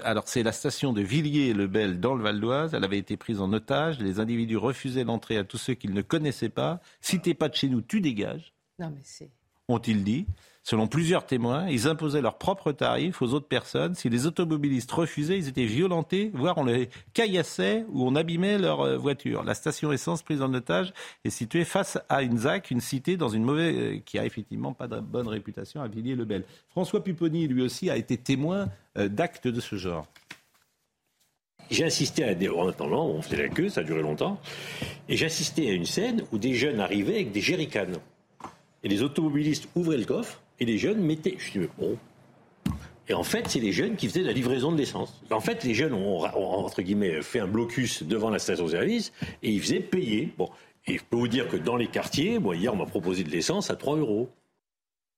[0.04, 2.73] Alors, c'est la station de Villiers-le-Bel dans le Val d'Oise.
[2.73, 3.99] Elle avait été prise en otage.
[3.99, 6.82] Les individus refusaient l'entrée à tous ceux qu'ils ne connaissaient pas.
[7.02, 8.54] Si t'es pas de chez nous, tu dégages.
[8.80, 9.30] Non, mais c'est
[9.69, 10.25] ont-ils dit.
[10.69, 13.95] Selon plusieurs témoins, ils imposaient leurs propres tarifs aux autres personnes.
[13.95, 18.82] Si les automobilistes refusaient, ils étaient violentés, voire on les caillassait ou on abîmait leur
[18.82, 19.43] euh, voiture.
[19.43, 20.93] La station essence prise en otage
[21.25, 24.73] est située face à une ZAC, une cité dans une mauvaise, euh, qui a effectivement
[24.73, 26.43] pas de bonne réputation à Villiers-le-Bel.
[26.67, 30.05] François Pupponi, lui aussi, a été témoin euh, d'actes de ce genre.
[31.71, 32.53] J'ai assisté à.
[32.53, 34.39] En attendant, on faisait la queue, ça longtemps.
[35.08, 37.99] Et j'ai assisté à une scène où des jeunes arrivaient avec des jerrycans.
[38.84, 41.35] Et les automobilistes ouvraient le coffre et les jeunes mettaient.
[41.37, 41.97] Je dis, mais bon.
[43.07, 45.19] Et en fait, c'est les jeunes qui faisaient la livraison de l'essence.
[45.31, 49.61] En fait, les jeunes ont, entre guillemets, fait un blocus devant la station-service et ils
[49.61, 50.31] faisaient payer.
[50.37, 50.49] Bon.
[50.85, 53.29] Et je peux vous dire que dans les quartiers, moi, hier, on m'a proposé de
[53.29, 54.29] l'essence à 3 euros.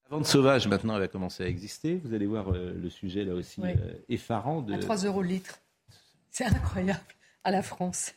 [0.10, 2.01] La vente sauvage, maintenant, elle a commencé à exister.
[2.04, 4.62] Vous allez voir euh, le sujet, là aussi, euh, effarant.
[4.62, 4.73] De...
[4.73, 5.60] À 3 euros le litre.
[6.30, 6.99] C'est incroyable.
[7.43, 8.13] À la France.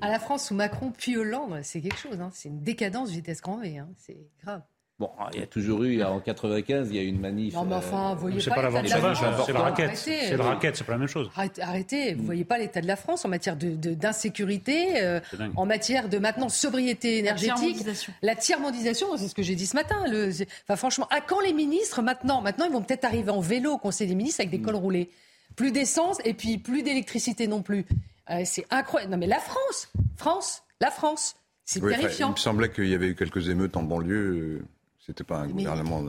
[0.00, 2.20] À la France, sous Macron puis Hollande, c'est quelque chose.
[2.20, 2.30] Hein.
[2.32, 3.78] C'est une décadence vitesse grand V.
[3.78, 3.88] Hein.
[3.96, 4.62] C'est grave.
[4.98, 7.52] Bon, il y a toujours eu, en 95, il y a eu une manif.
[7.52, 8.42] Non, mais enfin, vous voyez pas.
[8.42, 9.96] C'est pas la vente sauvage, c'est la raquette.
[9.96, 11.30] C'est la raquette, c'est pas la même chose.
[11.60, 15.20] Arrêtez, vous voyez pas l'état de la France en matière d'insécurité, de, euh,
[15.56, 17.84] en matière de maintenant sobriété énergétique.
[18.22, 19.96] La tiers-mondisation, c'est ce que j'ai dit ce matin.
[20.08, 20.30] Le,
[20.64, 23.78] enfin, franchement, à quand les ministres maintenant Maintenant, ils vont peut-être arriver en vélo au
[23.78, 24.62] Conseil des ministres avec des mm.
[24.62, 25.10] cols roulés.
[25.56, 27.84] Plus d'essence et puis plus d'électricité non plus.
[28.30, 29.12] Euh, c'est incroyable.
[29.12, 32.28] Non, mais la France, France, la France, c'est terrifiant.
[32.28, 34.64] il me semblait qu'il y avait eu quelques émeutes en banlieue.
[35.06, 36.02] C'était pas un gouvernement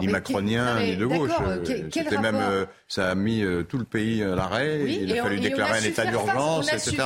[0.00, 1.30] ni macronien ni de gauche.
[1.46, 4.84] Euh, c'était même, euh, ça a mis euh, tout le pays à l'arrêt.
[4.86, 6.96] il a fallu déclarer un état d'urgence, etc.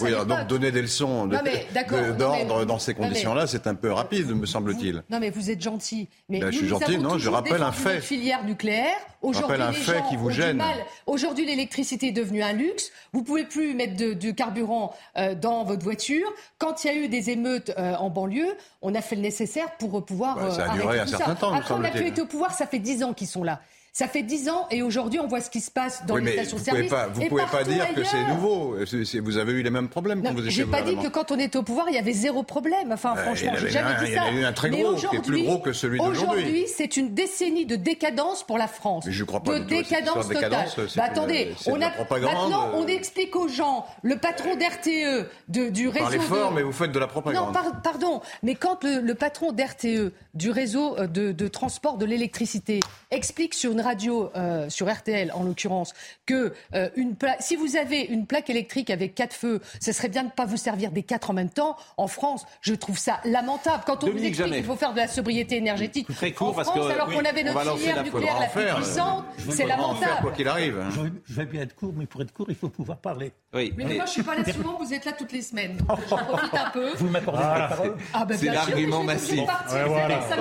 [0.00, 5.02] Oui, donc donner des leçons d'ordre dans ces conditions-là, c'est un peu rapide, me semble-t-il.
[5.10, 6.08] Non, mais vous êtes gentil.
[6.28, 8.00] Mais ben, je suis gentil, non, je rappelle un fait.
[8.00, 8.96] Filière nucléaire.
[9.22, 10.62] Aujourd'hui, un fait qui vous gêne.
[11.06, 12.90] Aujourd'hui, l'électricité est devenue un luxe.
[13.12, 14.94] Vous pouvez plus mettre du carburant
[15.40, 16.26] dans votre voiture.
[16.58, 20.04] Quand il y a eu des émeutes en banlieue, on a fait le nécessaire pour
[20.04, 20.52] pouvoir.
[20.52, 23.02] ça a duré un certain temps, Après, on pu être au pouvoir, ça fait dix
[23.02, 23.60] ans qu'ils sont là.
[23.92, 26.92] Ça fait dix ans et aujourd'hui on voit ce qui se passe dans les stations-service.
[27.14, 28.76] Vous ne pouvez pas dire que c'est nouveau.
[29.22, 31.38] Vous avez eu les mêmes problèmes quand vous étiez J'ai pas dit que quand on
[31.38, 32.92] était au pouvoir il y avait zéro problème.
[32.92, 34.22] Enfin euh, franchement, j'ai jamais dit ça.
[34.30, 36.42] Il y a eu un très gros, qui est plus gros que celui d'aujourd'hui.
[36.42, 39.04] Aujourd'hui, c'est une décennie de décadence pour la France.
[39.06, 39.58] Mais je crois pas.
[39.58, 40.66] De décadence totale.
[40.96, 46.04] Bah, attendez, on a maintenant on explique aux gens le patron d'RTE du réseau.
[46.04, 47.46] Parlez fort, mais vous faites de la propagande.
[47.46, 53.54] Non, pardon, mais quand le, patron d'RTE du réseau euh, de, transport de l'électricité explique
[53.54, 54.30] sur une radio.
[54.36, 55.94] Euh, sur RTL en l'occurrence,
[56.26, 60.22] que euh, une si vous avez une plaque électrique avec quatre feux, ce serait bien
[60.22, 61.76] de ne pas vous servir des quatre en même temps.
[61.96, 63.82] En France, je trouve ça lamentable.
[63.86, 66.66] Quand on vous explique qu'il faut faire de la sobriété énergétique très court, en France,
[66.74, 70.22] parce que, alors qu'on avait notre filière nucléaire la plus puissante, c'est lamentable.
[70.22, 70.78] Quoi qu'il arrive.
[70.78, 70.90] Hein.
[71.26, 73.32] Je, vais bien être court, mais pour être court, il faut pouvoir parler.
[73.54, 74.78] Oui, mais, moi, je suis pas là souvent.
[74.78, 75.76] Vous êtes là toutes les semaines.
[75.76, 76.90] Donc je profite un peu.
[76.96, 79.40] Vous m'accordez la parole ah, bah, C'est l'argument massif.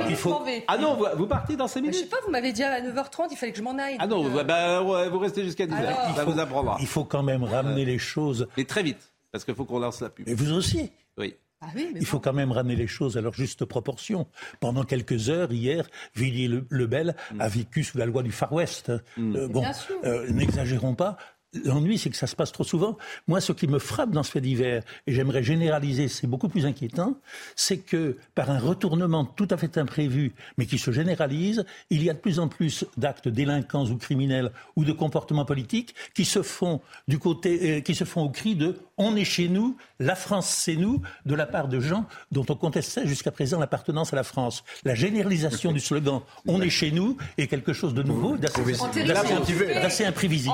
[0.09, 0.41] Il faut...
[0.67, 1.95] Ah non, vous partez dans 5 minutes.
[1.95, 2.17] Je sais pas.
[2.25, 3.97] Vous m'avez dit à 9h30, il fallait que je m'en aille.
[3.99, 6.15] Ah non, bah, vous restez jusqu'à 10h.
[6.15, 6.77] Ça vous apprendra.
[6.79, 8.47] Il faut quand même ramener les choses.
[8.57, 10.27] Et très vite, parce qu'il faut qu'on lance la pub.
[10.27, 11.35] Et vous aussi Oui.
[11.61, 14.27] Ah il faut quand même ramener les choses à leur juste proportion.
[14.61, 18.93] Pendant quelques heures, hier, Villiers-le-Bel a vécu sous la loi du Far West.
[19.17, 19.35] Mm.
[19.35, 19.65] Euh, bon,
[20.05, 21.17] euh, n'exagérons pas.
[21.65, 22.95] L'ennui, c'est que ça se passe trop souvent.
[23.27, 26.67] Moi, ce qui me frappe dans ce fait divers, et j'aimerais généraliser, c'est beaucoup plus
[26.67, 27.15] inquiétant,
[27.55, 32.09] c'est que par un retournement tout à fait imprévu, mais qui se généralise, il y
[32.11, 36.43] a de plus en plus d'actes délinquants ou criminels ou de comportements politiques qui se
[36.43, 40.13] font du côté, euh, qui se font au cri de "on est chez nous, la
[40.15, 44.15] France c'est nous", de la part de gens dont on contestait jusqu'à présent l'appartenance à
[44.15, 44.63] la France.
[44.83, 50.53] La généralisation du slogan "on est chez nous" est quelque chose de nouveau, d'assez imprévisible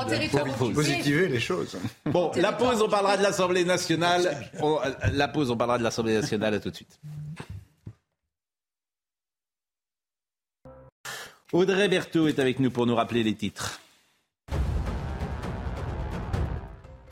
[0.94, 1.78] positiver les choses.
[2.06, 4.50] Bon, la pause, on parlera de l'Assemblée nationale.
[5.12, 6.54] la pause, on parlera de l'Assemblée nationale.
[6.56, 7.00] À tout de suite.
[11.52, 13.80] Audrey Berthaud est avec nous pour nous rappeler les titres.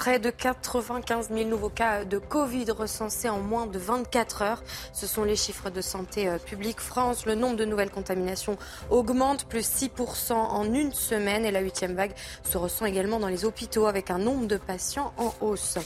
[0.04, 4.64] Près de 95 000 nouveaux cas de Covid recensés en moins de 24 heures.
[4.92, 7.26] Ce sont les chiffres de santé euh, publique France.
[7.26, 8.58] Le nombre de nouvelles contaminations
[8.90, 11.46] augmente, plus 6% en une semaine.
[11.46, 12.12] Et la huitième vague
[12.44, 15.78] se ressent également dans les hôpitaux avec un nombre de patients en hausse.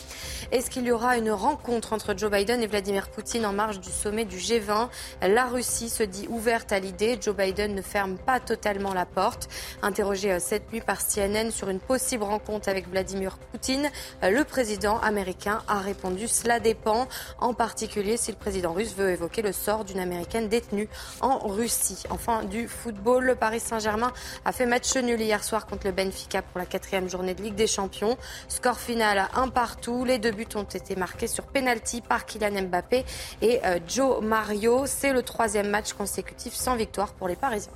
[0.52, 3.92] Est-ce qu'il y aura une rencontre entre Joe Biden et Vladimir Poutine en marge du
[3.92, 4.90] sommet du G20
[5.22, 7.20] La Russie se dit ouverte à l'idée.
[7.22, 9.48] Joe Biden ne ferme pas totalement la porte.
[9.84, 13.92] Interrogé euh, cette nuit par CNN sur une possible rencontre avec Vladimir Poutine,
[14.22, 17.08] le président américain a répondu cela dépend,
[17.40, 20.90] en particulier si le président russe veut évoquer le sort d'une américaine détenue
[21.22, 22.04] en Russie.
[22.10, 24.12] Enfin, du football, le Paris Saint-Germain
[24.46, 27.56] a fait match nul hier soir contre le Benfica pour la quatrième journée de Ligue
[27.56, 28.18] des Champions.
[28.48, 30.06] Score final à un partout.
[30.06, 33.06] Les deux buts ont été marqués sur penalty par Kylian Mbappé
[33.42, 34.86] et euh, Joe Mario.
[34.86, 37.74] C'est le troisième match consécutif sans victoire pour les Parisiens.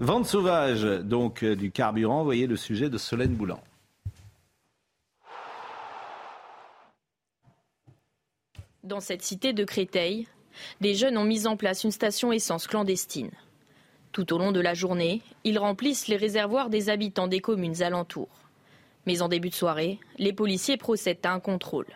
[0.00, 3.60] Vente sauvage, donc euh, du carburant, voyez le sujet de Solène Boulan.
[8.90, 10.26] Dans cette cité de Créteil,
[10.80, 13.30] des jeunes ont mis en place une station essence clandestine.
[14.10, 18.48] Tout au long de la journée, ils remplissent les réservoirs des habitants des communes alentours.
[19.06, 21.86] Mais en début de soirée, les policiers procèdent à un contrôle.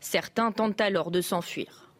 [0.00, 1.90] Certains tentent alors de s'enfuir.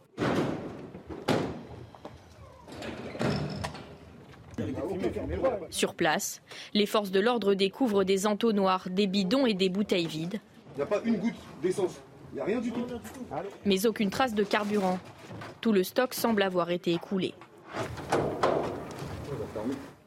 [5.71, 6.43] Sur place,
[6.75, 10.39] les forces de l'ordre découvrent des entonnoirs, des bidons et des bouteilles vides.
[10.75, 11.99] Il n'y a pas une goutte d'essence
[12.37, 12.87] rien du tout.
[13.65, 14.99] Mais aucune trace de carburant.
[15.61, 17.35] Tout le stock semble avoir été écoulé.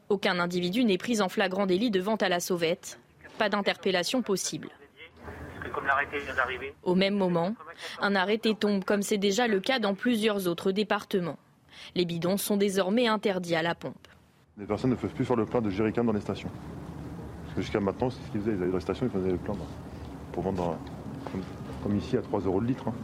[0.08, 2.98] Aucun individu n'est pris en flagrant délit de vente à la sauvette.
[3.38, 4.68] Pas d'interpellation possible.
[6.82, 7.54] Au même moment,
[8.00, 11.38] un arrêté tombe comme c'est déjà le cas dans plusieurs autres départements.
[11.94, 14.08] Les bidons sont désormais interdits à la pompe.
[14.58, 16.50] Les personnes ne peuvent plus faire le plein de jerrycans dans les stations.
[17.44, 18.52] Parce que jusqu'à maintenant, c'est ce qu'ils faisaient.
[18.52, 19.54] Ils allaient dans les stations, ils faisaient le plein
[20.32, 20.78] pour vendre
[21.82, 22.88] comme ici à 3 euros le litre.
[22.88, 22.94] Hein.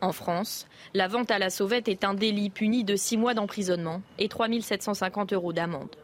[0.00, 4.02] En France, la vente à la sauvette est un délit puni de 6 mois d'emprisonnement
[4.18, 5.96] et 3 750 euros d'amende.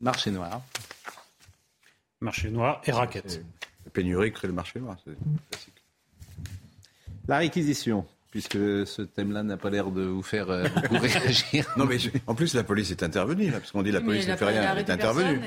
[0.00, 0.62] Marché noir.
[2.20, 3.44] Marché noir et raquette.
[3.84, 5.16] La pénurie crée le marché noir, c'est
[5.50, 5.84] classique.
[7.26, 11.66] La réquisition puisque ce thème-là n'a pas l'air de vous faire euh, réagir.
[11.76, 14.36] Non, mais en plus, la police est intervenue, là, parce qu'on dit la police ne
[14.36, 15.40] fait rien, elle est intervenue.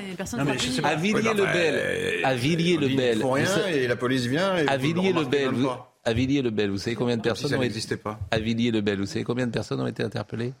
[0.82, 4.50] à Villiers-le-Bel, à Villiers-le-Bel, ils rien et la police vient.
[4.66, 5.68] à Villiers-le-Bel, vous...
[6.04, 8.18] à Villiers-le-Bel, vous savez combien de personnes ont été pas.
[8.30, 10.52] À Villiers-le-Bel, vous savez combien de personnes ont été interpellées?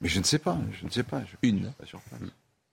[0.00, 1.22] Mais je ne sais pas, je ne sais pas.
[1.42, 1.72] Une.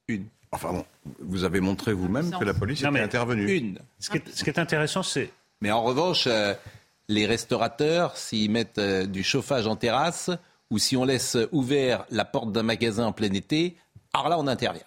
[0.08, 0.26] Une.
[0.52, 0.86] Enfin bon,
[1.20, 3.52] vous avez montré vous-même que la police était intervenue.
[3.52, 3.80] Une.
[4.00, 5.32] Ce qui est, ce qui est intéressant, c'est.
[5.62, 6.26] Mais en revanche.
[6.28, 6.54] Euh,
[7.08, 10.30] les restaurateurs, s'ils mettent euh, du chauffage en terrasse
[10.70, 13.78] ou si on laisse ouvert la porte d'un magasin en plein été,
[14.14, 14.84] alors là, on intervient.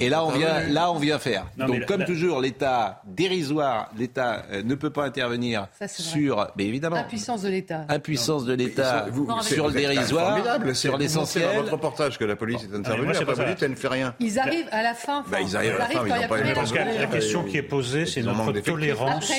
[0.00, 1.46] Et là, on vient, là, on vient faire.
[1.58, 7.42] Donc, comme toujours, l'État dérisoire, l'État euh, ne peut pas intervenir sur, mais évidemment, impuissance
[7.42, 9.08] de l'État, impuissance de l'État
[9.42, 10.40] sur le dérisoire,
[10.74, 11.48] sur l'essentiel.
[11.48, 13.88] Dans votre reportage que la police est intervenue, ah, après vous dites qu'elle ne fait
[13.88, 14.14] rien.
[14.20, 15.22] Ils arrivent à la fin.
[15.30, 17.58] Bah, ils arrivent à la fin, ils n'ont pas eu Parce que la question qui
[17.58, 19.30] est posée, c'est notre tolérance,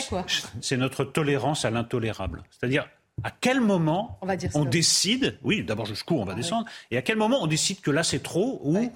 [0.61, 2.43] c'est notre tolérance à l'intolérable.
[2.51, 2.87] C'est-à-dire
[3.21, 4.17] à quel moment
[4.55, 7.79] on, décide, oui, d'abord je cours, on va descendre, et à quel moment on décide
[7.79, 8.91] que là c'est trop ou,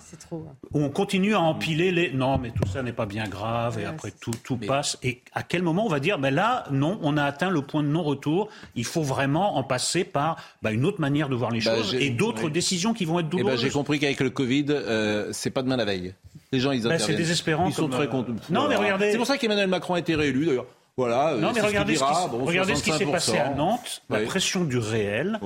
[0.74, 4.12] on continue à empiler les non mais tout ça n'est pas bien grave et après
[4.12, 7.24] tout, tout passe et à quel moment on va dire ben là non on a
[7.24, 11.30] atteint le point de non-retour, il faut vraiment en passer par bah, une autre manière
[11.30, 13.62] de voir les bah, choses et d'autres décisions qui vont être eh ben, douloureuses.
[13.62, 16.16] J'ai compris qu'avec le Covid euh, c'est pas demain la veille.
[16.52, 17.68] Les gens ils ben, C'est désespérant.
[17.68, 18.34] Ils sont très contents.
[18.50, 19.12] Non mais regardez.
[19.12, 20.66] C'est pour ça qu'Emmanuel Macron a été réélu d'ailleurs
[20.98, 24.02] Voilà, non, mais regardez, ce qui, s'est passé à Nantes.
[24.10, 25.40] La pression du réel,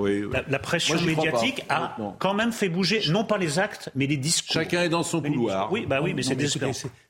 [0.48, 4.54] La, pression médiatique a quand même fait bouger, non pas les actes, mais les discours.
[4.54, 5.70] Chacun est dans son couloir.
[5.72, 6.38] Oui, bah oui, mais c'est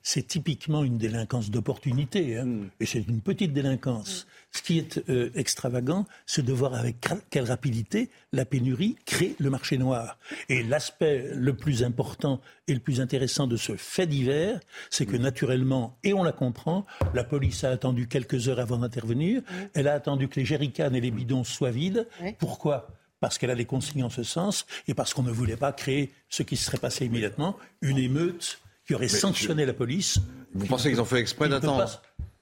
[0.02, 2.46] C'est typiquement une délinquance d'opportunité, hein.
[2.46, 2.70] hmm.
[2.80, 4.26] et c'est une petite délinquance.
[4.52, 6.98] Ce qui est euh, extravagant, c'est de voir avec
[7.30, 10.18] quelle rapidité la pénurie crée le marché noir.
[10.50, 14.60] Et l'aspect le plus important et le plus intéressant de ce fait divers,
[14.90, 19.42] c'est que naturellement, et on la comprend, la police a attendu quelques heures avant d'intervenir,
[19.74, 22.08] elle a attendu que les jerrycans et les bidons soient vides.
[22.38, 22.90] Pourquoi?
[23.22, 26.12] Parce qu'elle a des consignes en ce sens et parce qu'on ne voulait pas créer
[26.28, 30.20] ce qui serait passé immédiatement, une émeute qui aurait sanctionné la police.
[30.54, 32.02] Vous pensez qu'ils ont fait exprès d'attendre?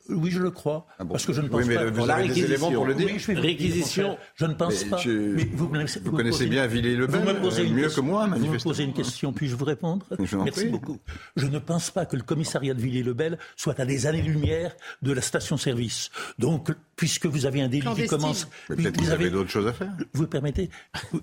[0.09, 0.85] Oui, je le crois.
[0.97, 1.85] Ah parce que je ne pense oui, mais pas.
[1.89, 4.17] Vous avez des éléments pour le dire oui, je Réquisition.
[4.35, 4.99] Je ne pense pas.
[5.05, 5.69] Mais vous,
[6.03, 8.27] vous, connaissez bien Villiers-le-Bel mieux que moi.
[8.27, 10.05] Vous me posez une question, puis-je vous répondre
[10.43, 10.97] Merci beaucoup.
[11.35, 15.21] Je ne pense pas que le commissariat de Villiers-le-Bel soit à des années-lumière de la
[15.21, 16.09] station-service.
[16.37, 16.69] Donc,
[16.99, 18.45] puisque vous avez un délit qui commence...
[18.67, 19.87] Peut-être que vous avez d'autres choses à faire.
[20.11, 20.69] Vous permettez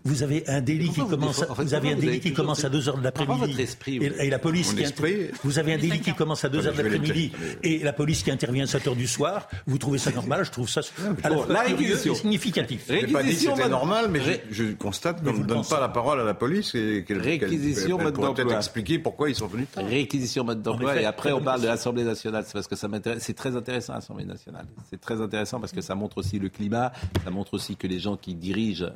[0.05, 1.45] Vous avez un délit qui commence...
[1.59, 3.77] Vous avez un délit qui commence à 2 heures de l'après-midi.
[3.87, 4.85] Et la police qui...
[5.45, 7.31] Vous avez un délit qui commence à 2 heures de l'après-midi
[7.63, 10.67] et la police qui intervient 7 heures du soir, vous trouvez ça normal Je trouve
[10.67, 10.81] ça
[11.23, 12.87] à la, la réquisition significatif.
[12.89, 15.91] Je n'ai pas dit que c'était normal, mais je, constate qu'on ne donne pas la
[15.91, 18.35] parole à la police et qu'elle réquisition mode d'emploi.
[18.35, 19.67] peut-être expliquer pourquoi ils sont venus.
[19.77, 22.45] Réquisition mode d'emploi et après on parle de l'Assemblée nationale.
[22.47, 23.23] C'est parce que ça m'intéresse.
[23.23, 24.65] C'est très intéressant l'Assemblée nationale.
[24.89, 26.93] C'est très intéressant parce que ça montre aussi le climat.
[27.25, 28.87] Ça montre aussi que les gens qui dirigent,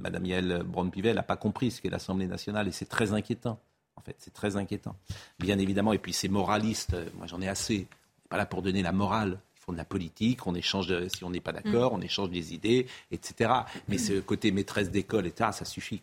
[0.00, 3.58] Madame Yael Braun-Pivet, n'a pas compris ce qu'est l'Assemblée nationale et c'est très inquiétant.
[3.96, 4.94] En fait, c'est très inquiétant.
[5.38, 6.96] Bien évidemment, et puis c'est moraliste.
[7.16, 7.86] Moi, j'en ai assez.
[8.28, 9.38] Pas là pour donner la morale
[9.72, 11.96] de la politique, on échange, si on n'est pas d'accord, mm.
[11.96, 13.50] on échange des idées, etc.
[13.88, 16.02] Mais ce côté maîtresse d'école, etc., ça suffit.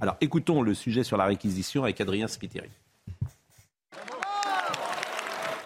[0.00, 2.70] Alors écoutons le sujet sur la réquisition avec Adrien Spiteri.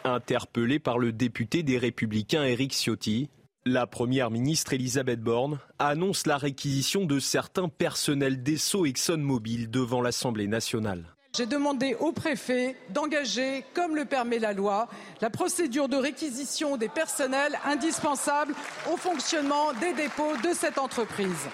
[0.04, 3.28] Interpellé par le député des Républicains Éric Ciotti,
[3.66, 10.46] la première ministre Elisabeth Borne annonce la réquisition de certains personnels d'Esso ExxonMobil devant l'Assemblée
[10.46, 11.14] nationale.
[11.36, 14.88] J'ai demandé au préfet d'engager, comme le permet la loi,
[15.20, 18.54] la procédure de réquisition des personnels indispensables
[18.92, 21.48] au fonctionnement des dépôts de cette entreprise.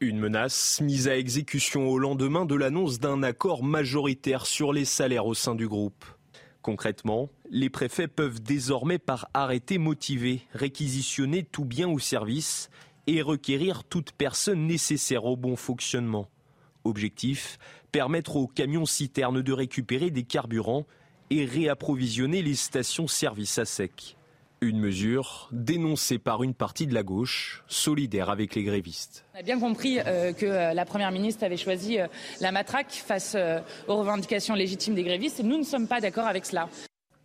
[0.00, 5.26] Une menace mise à exécution au lendemain de l'annonce d'un accord majoritaire sur les salaires
[5.26, 6.04] au sein du groupe.
[6.66, 12.70] Concrètement, les préfets peuvent désormais par arrêté motivé réquisitionner tout bien ou service
[13.06, 16.28] et requérir toute personne nécessaire au bon fonctionnement.
[16.82, 17.60] Objectif
[17.92, 20.86] permettre aux camions-citernes de récupérer des carburants
[21.30, 24.16] et réapprovisionner les stations-service à sec.
[24.62, 29.26] Une mesure dénoncée par une partie de la gauche, solidaire avec les grévistes.
[29.34, 32.06] On a bien compris euh, que euh, la Première ministre avait choisi euh,
[32.40, 33.36] la matraque face
[33.86, 36.70] aux revendications légitimes des grévistes et nous ne sommes pas d'accord avec cela.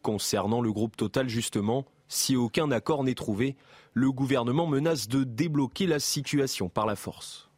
[0.02, 3.56] Concernant le groupe Total, justement, si aucun accord n'est trouvé,
[3.94, 7.51] le gouvernement menace de débloquer la situation par la force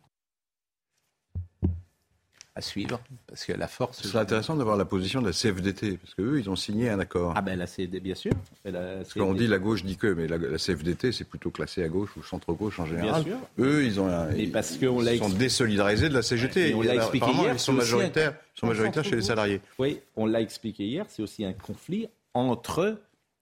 [2.55, 4.01] à suivre, parce que la force.
[4.01, 6.99] Ce serait intéressant d'avoir la position de la CFDT, parce qu'eux, ils ont signé un
[6.99, 7.33] accord.
[7.35, 8.31] Ah ben la CFDT, bien sûr.
[8.63, 12.15] parce qu'on dit la gauche dit que, mais la, CFDT, c'est plutôt classé à gauche
[12.15, 13.23] ou centre-gauche en général.
[13.23, 13.65] Bien sûr.
[13.65, 16.75] Eux, ils ont ils, parce ils sont désolidarisés de la CGT.
[16.75, 17.53] on l'a expliqué hier.
[17.53, 19.61] Ils sont majoritaires, sont majoritaires chez les salariés.
[19.79, 22.99] Oui, on l'a expliqué hier, c'est aussi un conflit entre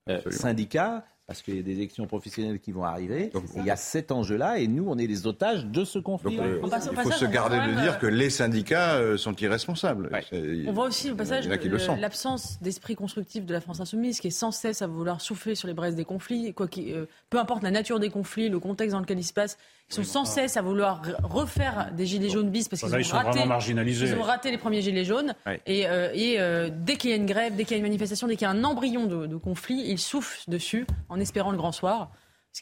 [0.09, 3.31] euh, syndicats parce qu'il y a des élections professionnelles qui vont arriver.
[3.55, 6.37] il y a cet enjeu-là, et nous, on est les otages de ce conflit.
[6.37, 10.09] Euh, il faut se garder de dire que les syndicats euh, sont irresponsables.
[10.67, 14.51] On voit aussi au passage l'absence d'esprit constructif de la France insoumise, qui est sans
[14.51, 18.01] cesse à vouloir souffler sur les braises des conflits, quoi euh, peu importe la nature
[18.01, 19.57] des conflits, le contexte dans lequel ils se passent,
[19.93, 24.15] sont sans cesse à vouloir refaire des gilets jaunes bis parce qu'ils ont, raté, ils
[24.15, 25.33] ont raté les premiers gilets jaunes.
[25.65, 28.45] Et, dès qu'il y a une grève, dès qu'il y a une manifestation, dès qu'il
[28.45, 32.11] y a un embryon de, de conflit, ils soufflent dessus en espérant le grand soir.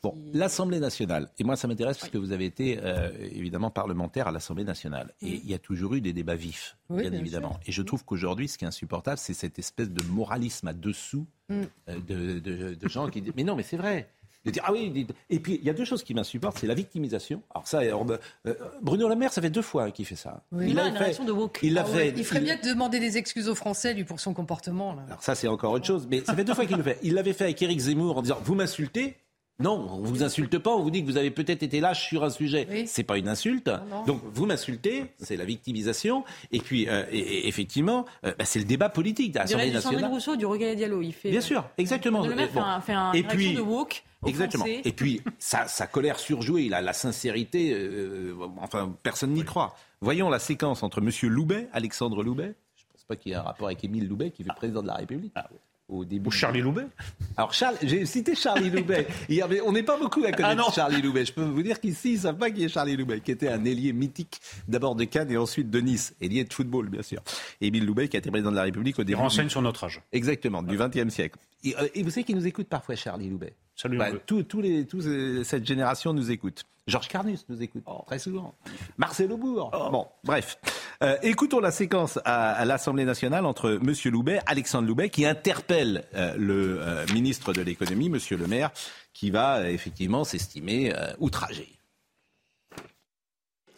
[0.04, 4.28] Bon, l'Assemblée nationale, et moi ça m'intéresse parce que vous avez été euh, évidemment parlementaire
[4.28, 7.60] à l'Assemblée nationale, et il y a toujours eu des débats vifs, bien, évidemment.
[7.66, 11.26] Et je trouve qu'aujourd'hui, ce qui est insupportable, c'est cette espèce de moralisme à dessous
[11.50, 11.62] mm.
[11.90, 14.10] euh, de, gens qui disent Mais non, mais c'est vrai.
[14.46, 16.74] De dire, ah oui, et puis il y a deux choses qui m'insupportent, c'est la
[16.74, 17.42] victimisation.
[17.54, 20.44] Alors ça, euh, Bruno Le Maire, ça fait deux fois qu'il fait ça.
[20.54, 21.60] Il, a une fait, de woke.
[21.62, 24.34] Il, ah fait, il ferait bien de demander des excuses aux Français, lui, pour son
[24.34, 24.96] comportement.
[25.08, 27.00] Alors ça, c'est encore autre chose, mais ça fait deux fois qu'il le fait.
[27.04, 29.18] Il l'avait fait avec Éric Zemmour en disant, vous m'insultez,
[29.60, 32.24] non, on vous insulte pas, on vous dit que vous avez peut-être été lâche sur
[32.24, 32.66] un sujet.
[32.86, 33.70] Ce C'est pas une insulte.
[34.08, 36.24] Donc vous m'insultez, c'est la victimisation.
[36.52, 40.00] Et puis euh, effectivement, euh, bah, c'est le débat politique de l'Assemblée nationale.
[40.00, 41.32] Sandrine Rousseau du Regard Diallo, il fait.
[41.32, 42.26] Bien sûr, exactement.
[42.26, 44.04] Le fait, un, fait un et puis, de woke.
[44.26, 44.66] Exactement.
[44.66, 47.74] Et puis sa, sa, colère surjouée, il a la sincérité.
[47.74, 49.76] Euh, enfin, personne n'y croit.
[50.00, 52.56] Voyons la séquence entre Monsieur Loubet, Alexandre Loubet.
[52.78, 54.56] Je ne pense pas qu'il y ait un rapport avec Émile Loubet, qui est le
[54.56, 55.34] président de la République.
[55.36, 55.50] Ah
[55.90, 56.28] au début.
[56.28, 56.88] Ou Charlie Loubet
[57.36, 59.08] Alors, Charles, j'ai cité Charlie Loubet.
[59.66, 61.26] on n'est pas beaucoup à connaître ah Charlie Loubet.
[61.26, 63.50] Je peux vous dire qu'ici, ils ne savent pas qui est Charlie Loubet, qui était
[63.50, 66.14] un ailier mythique, d'abord de Cannes et ensuite de Nice.
[66.22, 67.22] Ailier de football, bien sûr.
[67.60, 69.18] Émile Loubet, qui a été président de la République au début.
[69.18, 70.02] Il renseigne sur notre âge.
[70.12, 71.38] Exactement, du XXe siècle.
[71.66, 73.54] Euh, et, vous savez qu'il nous écoute parfois, Charlie Loubet?
[73.76, 73.98] Salut.
[73.98, 76.64] Bah, tous, les, tous, euh, cette génération nous écoute.
[76.90, 78.04] Georges Carnus nous écoute oh.
[78.06, 78.56] très souvent.
[78.98, 79.72] Marcel Aubourg.
[79.74, 79.90] Oh.
[79.92, 80.58] Bon, bref.
[81.02, 83.94] Euh, écoutons la séquence à, l'Assemblée nationale entre M.
[84.12, 88.18] Loubet, Alexandre Loubet, qui interpelle euh, le euh, ministre de l'économie, M.
[88.32, 88.72] Le Maire,
[89.14, 91.68] qui va effectivement s'estimer outragé.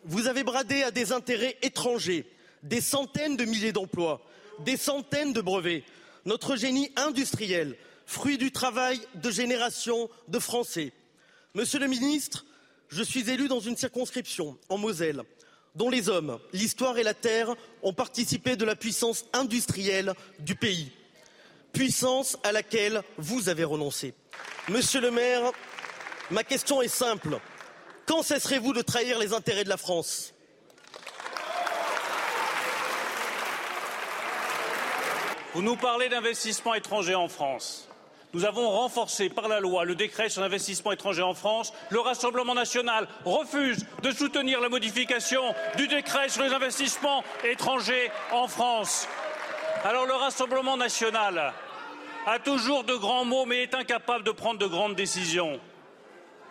[0.06, 2.26] Vous avez bradé à des intérêts étrangers
[2.64, 4.22] des centaines de milliers d'emplois,
[4.60, 5.84] des centaines de brevets,
[6.26, 10.94] notre génie industriel, fruit du travail de générations de Français.
[11.56, 12.46] Monsieur le ministre,
[12.92, 15.24] je suis élu dans une circonscription, en Moselle,
[15.76, 20.92] dont les hommes, l'histoire et la terre ont participé de la puissance industrielle du pays.
[21.72, 24.14] Puissance à laquelle vous avez renoncé.
[24.68, 25.52] Monsieur le maire,
[26.30, 27.40] ma question est simple.
[28.06, 30.34] Quand cesserez-vous de trahir les intérêts de la France?
[35.54, 37.88] Vous nous parlez d'investissement étranger en France.
[38.34, 41.74] Nous avons renforcé par la loi le décret sur l'investissement étranger en France.
[41.90, 45.42] Le Rassemblement national refuse de soutenir la modification
[45.78, 49.08] du décret sur les investissements étrangers en France.
[49.84, 51.54] Alors le Rassemblement national
[52.26, 55.60] a toujours de grands mots mais est incapable de prendre de grandes décisions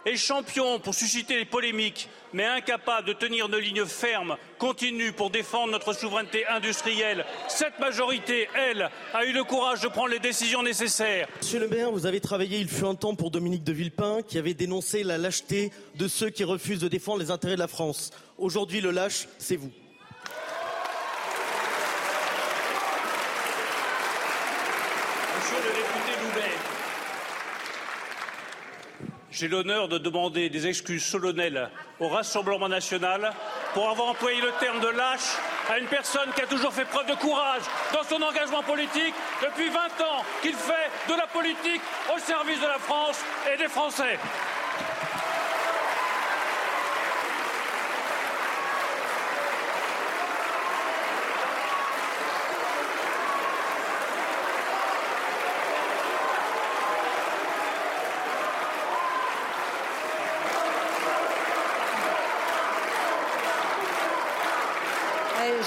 [0.07, 5.31] est champion pour susciter les polémiques, mais incapable de tenir une ligne ferme, continue pour
[5.31, 7.25] défendre notre souveraineté industrielle.
[7.49, 11.29] Cette majorité, elle, a eu le courage de prendre les décisions nécessaires.
[11.39, 14.39] Monsieur le maire, vous avez travaillé il fut un temps pour Dominique de Villepin, qui
[14.39, 18.11] avait dénoncé la lâcheté de ceux qui refusent de défendre les intérêts de la France.
[18.39, 19.71] Aujourd'hui, le lâche, c'est vous.
[29.33, 31.71] J'ai l'honneur de demander des excuses solennelles
[32.01, 33.33] au Rassemblement national
[33.75, 35.37] pour avoir employé le terme de lâche
[35.69, 37.63] à une personne qui a toujours fait preuve de courage
[37.93, 41.81] dans son engagement politique depuis 20 ans, qu'il fait de la politique
[42.13, 43.21] au service de la France
[43.53, 44.19] et des Français.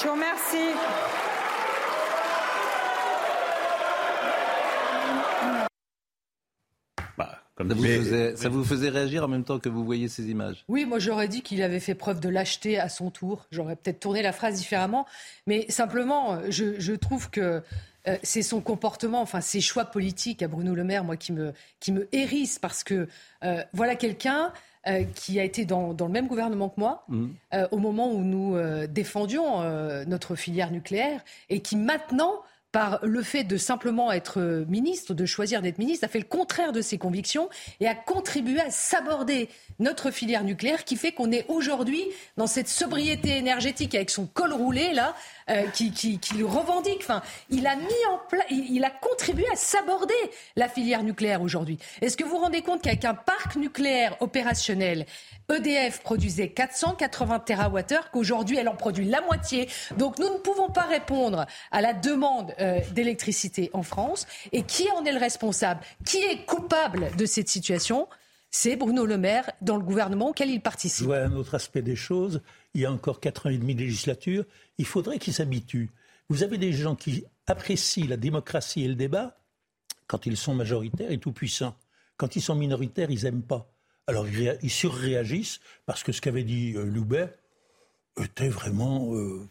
[0.04, 0.58] Je vous remercie.
[7.16, 7.40] Bah,
[8.36, 10.66] ça, vous faisait, réagir en même temps que vous voyez ces images?
[10.68, 13.46] Oui, moi j'aurais dit qu'il avait fait preuve de lâcheté à son tour.
[13.52, 15.06] J'aurais peut-être tourné la phrase différemment.
[15.48, 17.62] Mais simplement, je, trouve que
[18.10, 21.54] euh, c'est son comportement, enfin ses choix politiques à Bruno Le Maire, moi, qui me,
[21.80, 23.08] qui me hérisse parce que
[23.46, 24.52] euh, voilà quelqu'un
[24.86, 27.26] euh, qui a été dans, le même gouvernement que moi mmh.
[27.54, 29.62] euh, au moment où nous euh, défendions
[30.06, 32.42] notre filière nucléaire et qui maintenant
[32.74, 36.72] par le fait de simplement être ministre, de choisir d'être ministre, a fait le contraire
[36.72, 37.48] de ses convictions
[37.80, 39.48] et a contribué à s'aborder
[39.80, 42.04] notre filière nucléaire qui fait qu'on est aujourd'hui
[42.36, 45.16] dans cette sobriété énergétique avec son col roulé là,
[45.50, 47.00] euh, qui, qui, qui, le revendique.
[47.02, 50.14] Enfin, il a mis en place, il, a contribué à s'aborder
[50.56, 51.78] la filière nucléaire aujourd'hui.
[52.02, 55.06] Est-ce que vous vous rendez compte qu'avec un parc nucléaire opérationnel,
[55.50, 59.70] EDF produisait 480 TWh, qu'aujourd'hui elle en produit la moitié?
[59.98, 64.26] Donc nous ne pouvons pas répondre à la demande euh, d'électricité en France.
[64.52, 65.82] Et qui en est le responsable?
[66.06, 68.08] Qui est coupable de cette situation?
[68.56, 71.02] C'est Bruno Le Maire dans le gouvernement auquel il participe.
[71.02, 72.42] Je vois un autre aspect des choses.
[72.74, 74.46] Il y a encore 4 ans et demi de législature.
[74.78, 75.92] Il faudrait qu'ils s'habituent.
[76.30, 79.38] Vous avez des gens qui apprécient la démocratie et le débat
[80.08, 81.76] quand ils sont majoritaires et tout-puissants.
[82.18, 83.74] Quand ils sont minoritaires, ils n'aiment pas.
[84.08, 87.30] Alors ils, surréagissent parce que ce qu'avait dit euh, Loubet
[88.22, 89.48] était vraiment euh,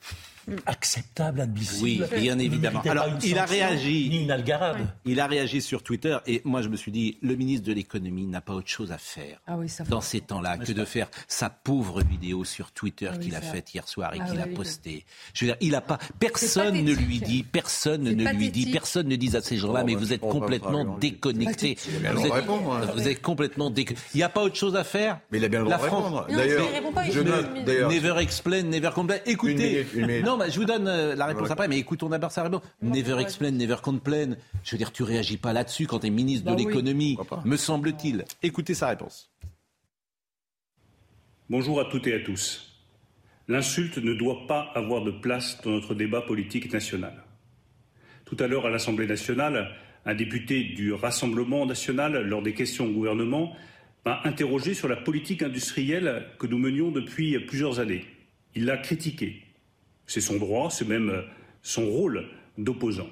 [0.66, 2.08] acceptable, admissible.
[2.12, 2.80] Oui, bien évidemment.
[2.80, 4.08] Alors, il a réagi.
[4.10, 4.86] Ni une algarade.
[5.04, 8.26] Il a réagi sur Twitter et moi je me suis dit, le ministre de l'économie
[8.26, 9.56] n'a pas autre chose à faire ah
[9.88, 13.72] dans ces temps-là que de faire sa pauvre vidéo sur Twitter ah qu'il a faite
[13.74, 15.04] hier soir et ah qu'il a postée.
[15.34, 19.08] Je veux dire, il a pas, personne ne lui dit, personne ne lui dit, personne
[19.08, 21.76] ne dit à ces gens-là, mais vous êtes complètement déconnectés.
[22.14, 22.80] Vous, êtes, hein.
[22.94, 24.04] vous êtes complètement déconnectés.
[24.14, 25.20] Il n'y a pas autre chose à faire.
[25.30, 26.26] Mais il a bien le droit de répondre.
[26.28, 29.18] D'ailleurs, never explain, never complain.
[29.26, 29.86] Écoutez,
[30.24, 32.62] non, je vous donne euh, la réponse après, mais écoutons d'abord sa réponse.
[32.82, 34.36] Never explain, never complain.
[34.64, 37.56] Je veux dire, tu réagis pas là-dessus quand tu es ministre de bah l'économie, me
[37.56, 38.24] semble-t-il.
[38.42, 39.30] Écoutez sa réponse.
[41.50, 42.72] Bonjour à toutes et à tous.
[43.48, 47.24] L'insulte ne doit pas avoir de place dans notre débat politique national.
[48.24, 49.76] Tout à l'heure, à l'Assemblée nationale,
[50.06, 53.54] un député du Rassemblement national, lors des questions au gouvernement,
[54.06, 58.04] m'a interrogé sur la politique industrielle que nous menions depuis plusieurs années.
[58.54, 59.42] Il l'a critiquée.
[60.12, 61.24] C'est son droit, c'est même
[61.62, 63.08] son rôle d'opposant.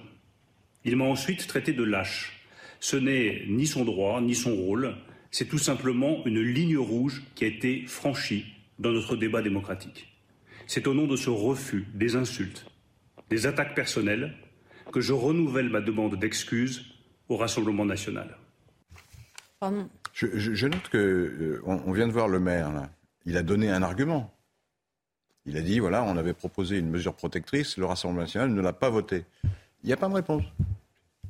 [0.85, 2.47] Il m'a ensuite traité de lâche.
[2.79, 4.95] Ce n'est ni son droit, ni son rôle,
[5.31, 8.45] c'est tout simplement une ligne rouge qui a été franchie
[8.79, 10.13] dans notre débat démocratique.
[10.67, 12.67] C'est au nom de ce refus des insultes,
[13.31, 14.35] des attaques personnelles,
[14.93, 16.85] que je renouvelle ma demande d'excuses
[17.31, 18.37] au Rassemblement national.
[20.13, 22.91] Je, note que euh, on, vient de voir le maire là.
[23.25, 24.35] Il a donné un argument.
[25.47, 28.73] Il a dit voilà, on avait proposé une mesure protectrice, le Rassemblement national ne l'a
[28.73, 29.25] pas voté.
[29.83, 30.45] Il n'y a pas de réponse.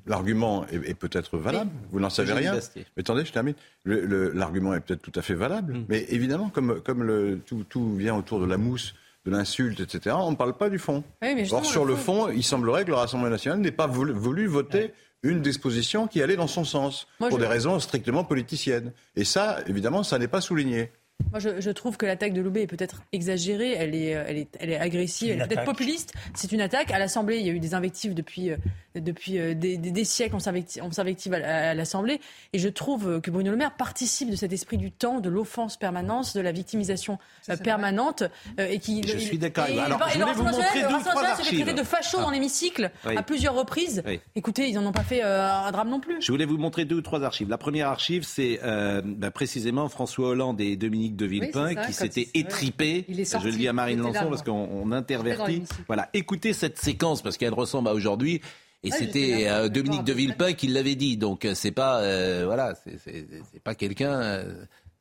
[0.06, 2.58] L'argument est, peut-être valable, vous n'en savez rien.
[2.74, 3.54] Mais attendez, je termine.
[3.84, 5.84] L'argument est peut-être tout à fait valable, mm.
[5.88, 8.94] mais évidemment, comme, comme le, tout, tout, vient autour de la mousse,
[9.26, 11.04] de l'insulte, etc., on ne parle pas du fond.
[11.52, 14.92] Or, sur le fond, il semblerait que le Rassemblement national n'ait pas voulu, voter
[15.22, 18.92] une disposition qui allait dans son sens, pour des raisons strictement politiciennes.
[19.16, 20.90] Et ça, évidemment, ça n'est pas souligné.
[21.30, 24.70] Moi, je, trouve que l'attaque de Loubet est peut-être exagérée, elle est, elle est, elle
[24.70, 26.12] est agressive, elle est peut-être populiste.
[26.34, 26.90] C'est une attaque.
[26.90, 28.56] À l'Assemblée, il y a eu des invectives depuis, euh,
[28.96, 32.20] depuis euh, des, des, siècles, on s'invective à, l'Assemblée.
[32.52, 35.76] Et je trouve que Bruno Le Maire participe de cet esprit du temps, de l'offense
[35.76, 37.18] permanente, de la victimisation
[37.48, 38.24] euh, permanente.
[38.58, 39.64] et qui, je suis d'accord.
[39.64, 41.64] Alors, je voulais vous montrer deux, trois archives.
[41.64, 42.32] traité de facho dans ah.
[42.32, 44.02] l'hémicycle à plusieurs reprises.
[44.34, 46.20] Écoutez, ils n'en ont pas fait un drame non plus.
[46.20, 47.48] Je voulais vous montrer deux ou trois archives.
[47.48, 53.04] La première archive, c'est bah, précisément François Hollande et Dominique de Villepin qui s'était étripé.
[53.08, 55.64] Je le dis à Marine Lançon parce qu'on intervertit.
[55.86, 58.40] Voilà, écoutez cette séquence parce qu'elle ressemble à aujourd'hui.
[58.82, 61.16] Et c'était euh, Dominique de Villepin qui l'avait dit.
[61.16, 64.42] Donc euh, c'est pas euh, voilà, c'est pas quelqu'un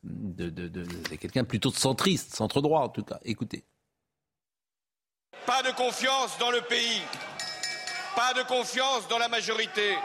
[0.03, 3.19] de, de c'est quelqu'un plutôt de centriste, centre droit en tout cas.
[3.23, 3.63] Écoutez.
[5.45, 7.01] Pas de confiance dans le pays,
[8.15, 9.95] pas de confiance dans la majorité,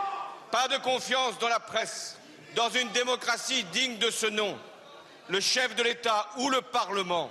[0.52, 2.16] pas de confiance dans la presse,
[2.54, 4.56] dans une démocratie digne de ce nom
[5.28, 7.30] le chef de l'État ou le Parlement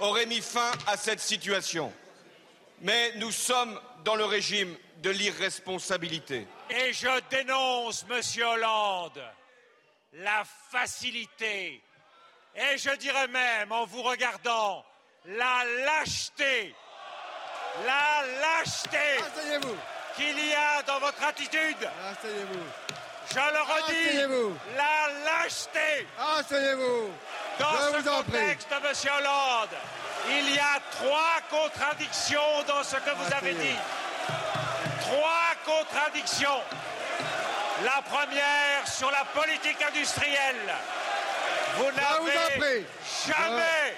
[0.00, 1.92] aurait mis fin à cette situation.
[2.80, 6.46] Mais nous sommes dans le régime de l'irresponsabilité.
[6.70, 9.22] Et je dénonce, Monsieur Hollande,
[10.12, 11.82] la facilité,
[12.54, 14.84] et je dirais même, en vous regardant,
[15.26, 16.74] la lâcheté,
[17.84, 19.22] la lâcheté
[20.16, 21.88] qu'il y a dans votre attitude.
[23.30, 26.06] Je le redis, la lâcheté.
[26.38, 27.10] Asseyez-vous.
[27.58, 29.76] Dans ce contexte, Monsieur Hollande,
[30.30, 33.76] il y a trois contradictions dans ce que vous avez dit.
[35.02, 36.62] Trois contradictions.
[37.84, 40.74] La première sur la politique industrielle.
[41.76, 42.86] Vous n'avez
[43.26, 43.94] jamais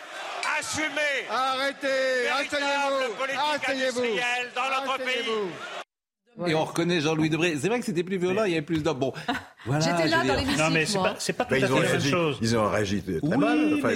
[0.58, 5.50] assumé Arrêtez, véritable politique industrielle dans notre pays.
[6.46, 7.56] Et on reconnaît Jean-Louis Debré.
[7.58, 8.98] C'est vrai que c'était plus violent, il y avait plus d'hommes.
[8.98, 9.12] Bon,
[9.66, 10.62] voilà, J'étais là dans l'hémicycle.
[10.62, 12.38] Non, mais c'est pas, c'est pas tout à fait la même chose.
[12.40, 13.74] Ils ont réagi très oui, mal.
[13.78, 13.88] Enfin,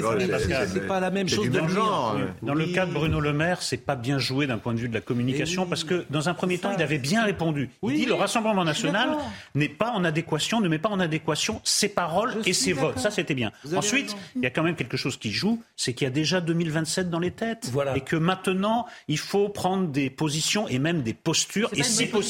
[0.73, 2.19] c'est pas la même chose de genre.
[2.43, 4.89] Dans le cas de Bruno Le Maire, c'est pas bien joué d'un point de vue
[4.89, 7.71] de la communication, parce que dans un premier temps, il avait bien répondu.
[7.83, 9.11] Il dit le Rassemblement national
[9.55, 12.99] n'est pas en adéquation, ne met pas en adéquation ses paroles et ses votes.
[12.99, 13.53] Ça, c'était bien.
[13.75, 16.41] Ensuite, il y a quand même quelque chose qui joue, c'est qu'il y a déjà
[16.41, 17.73] 2027 dans les têtes.
[17.95, 22.24] Et que maintenant, il faut prendre des positions et même des postures, et si possible,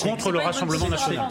[0.00, 1.28] contre le Rassemblement national.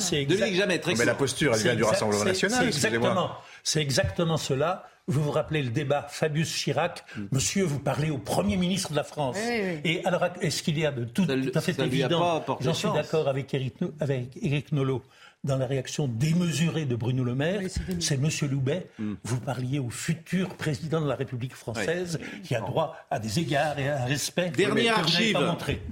[0.98, 2.60] Mais la posture elle vient du Rassemblement national.
[2.74, 3.32] C'est exactement,
[3.64, 4.88] c'est exactement cela.
[5.10, 7.28] Vous vous rappelez le débat Fabius Chirac, mm.
[7.32, 9.38] Monsieur, vous parlez au Premier ministre de la France.
[9.38, 13.54] Et alors, est-ce qu'il y a de tout, à fait évident J'en suis d'accord avec
[13.54, 15.02] Eric, avec Eric Nolot
[15.44, 17.62] dans la réaction démesurée de Bruno Le Maire,
[18.00, 18.88] c'est Monsieur Loubet.
[19.00, 19.14] Mm.
[19.24, 23.80] Vous parliez au futur président de la République française qui a droit à des égards
[23.80, 24.50] et à un respect.
[24.50, 25.38] Dernière archive.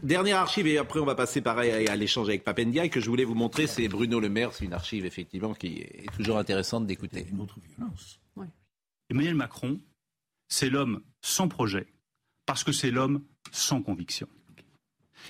[0.04, 3.24] Dernière archive et après on va passer pareil à l'échange avec Papendia que je voulais
[3.24, 3.68] vous montrer.
[3.68, 4.52] C'est Bruno Le Maire.
[4.52, 7.26] C'est une archive effectivement qui est toujours intéressante d'écouter.
[7.32, 8.20] Une autre violence.
[9.10, 9.80] Emmanuel Macron,
[10.48, 11.88] c'est l'homme sans projet
[12.46, 14.28] parce que c'est l'homme sans conviction.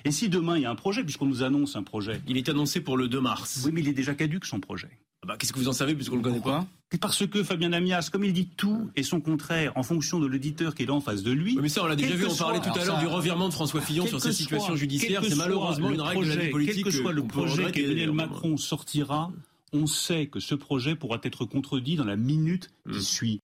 [0.03, 2.21] Et si demain il y a un projet, puisqu'on nous annonce un projet.
[2.27, 3.63] Il est annoncé pour le 2 mars.
[3.65, 4.89] Oui, mais il est déjà caduque son projet.
[5.23, 6.67] Ah bah, Qu'est-ce que vous en savez puisqu'on ne le connaît pas?
[6.99, 10.75] Parce que Fabien Lamias, comme il dit tout et son contraire en fonction de l'auditeur
[10.75, 11.57] qui est là en face de lui.
[11.61, 13.81] mais ça, on l'a déjà vu, on parlait tout à l'heure du revirement de François
[13.81, 15.23] Fillon sur cette situation judiciaire.
[15.23, 16.83] C'est malheureusement une règle de la politique.
[16.83, 19.31] Quel que soit le projet qu'Emmanuel Macron sortira,
[19.73, 23.39] on sait que ce projet pourra être contredit dans la minute qui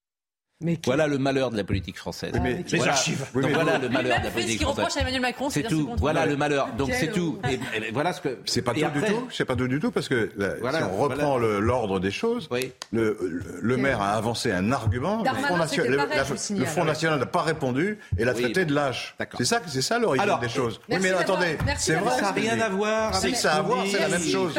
[0.84, 2.32] Voilà le malheur de la politique française.
[2.42, 3.24] mais, les archives.
[3.32, 4.96] voilà le malheur de la politique ce française.
[4.96, 5.90] à Emmanuel Macron, c'est tout.
[5.98, 6.68] Voilà le malheur.
[6.76, 7.38] Donc c'est tout.
[7.50, 8.38] Et, voilà ce que.
[8.44, 9.28] C'est pas tout du tout.
[9.30, 12.48] C'est pas tout du tout parce que si on reprend l'ordre des choses,
[12.92, 13.18] le,
[13.60, 15.22] le, maire a avancé un argument.
[15.22, 19.16] le Front National n'a pas répondu et l'a traité de lâche.
[19.36, 20.80] C'est ça, c'est ça l'origine des choses.
[20.88, 22.16] Oui, mais attendez, c'est vrai.
[22.16, 23.14] Ça n'a rien à voir.
[23.14, 24.52] C'est que ça a à voir, c'est la même chose.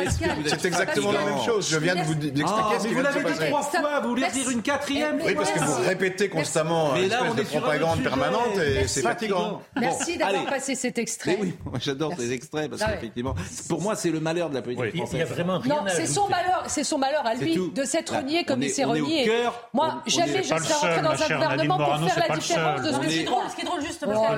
[0.46, 1.70] C'est exactement la même chose.
[1.70, 3.24] Je viens de vous expliquer ce qui vient de se passer.
[3.24, 4.00] Vous l'avez dit trois fois.
[4.02, 8.04] Vous voulez dire une quatrième Oui, parce que vous répétez constamment une espèce de propagande
[8.04, 9.62] permanente et c'est fatigant.
[9.80, 11.38] Merci d'avoir passé cet extrait.
[11.40, 13.36] Oui, j'adore ces extraits parce qu'effectivement,
[13.70, 15.14] pour moi, c'est le malheur de la politique française.
[15.14, 17.84] Il y a vraiment rien Non, c'est son malheur, c'est son malheur à lui de
[17.84, 19.30] s'être renié comme il s'est renié.
[19.74, 23.10] Moi, jamais je serais rentré dans un gouvernement pour faire la différence de ce que
[23.10, 23.44] c'est drôle.
[23.50, 24.36] Ce qui est drôle, justement,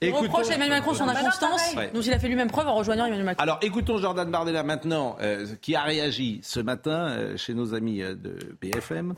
[0.00, 3.06] il reproche à Emmanuel Macron son inconstance, dont il a fait lui-même preuve en rejoignant
[3.06, 3.42] Emmanuel Macron.
[3.42, 8.02] Alors écoutons Jordan Bardella maintenant, euh, qui a réagi ce matin euh, chez nos amis
[8.02, 9.14] euh, de BFM.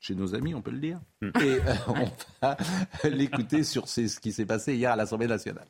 [0.00, 1.00] Chez nos amis, on peut le dire.
[1.20, 1.30] Hmm.
[1.42, 2.56] Et on va
[3.04, 5.66] l'écouter sur ce qui s'est passé hier à l'Assemblée nationale.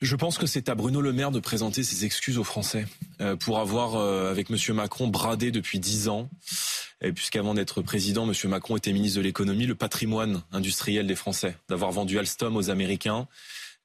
[0.00, 2.86] Je pense que c'est à Bruno Le Maire de présenter ses excuses aux Français
[3.38, 4.56] pour avoir, avec M.
[4.74, 6.28] Macron, bradé depuis dix ans
[7.14, 8.50] puisqu'avant d'être président, M.
[8.50, 13.26] Macron était ministre de l'économie, le patrimoine industriel des Français, d'avoir vendu Alstom aux Américains,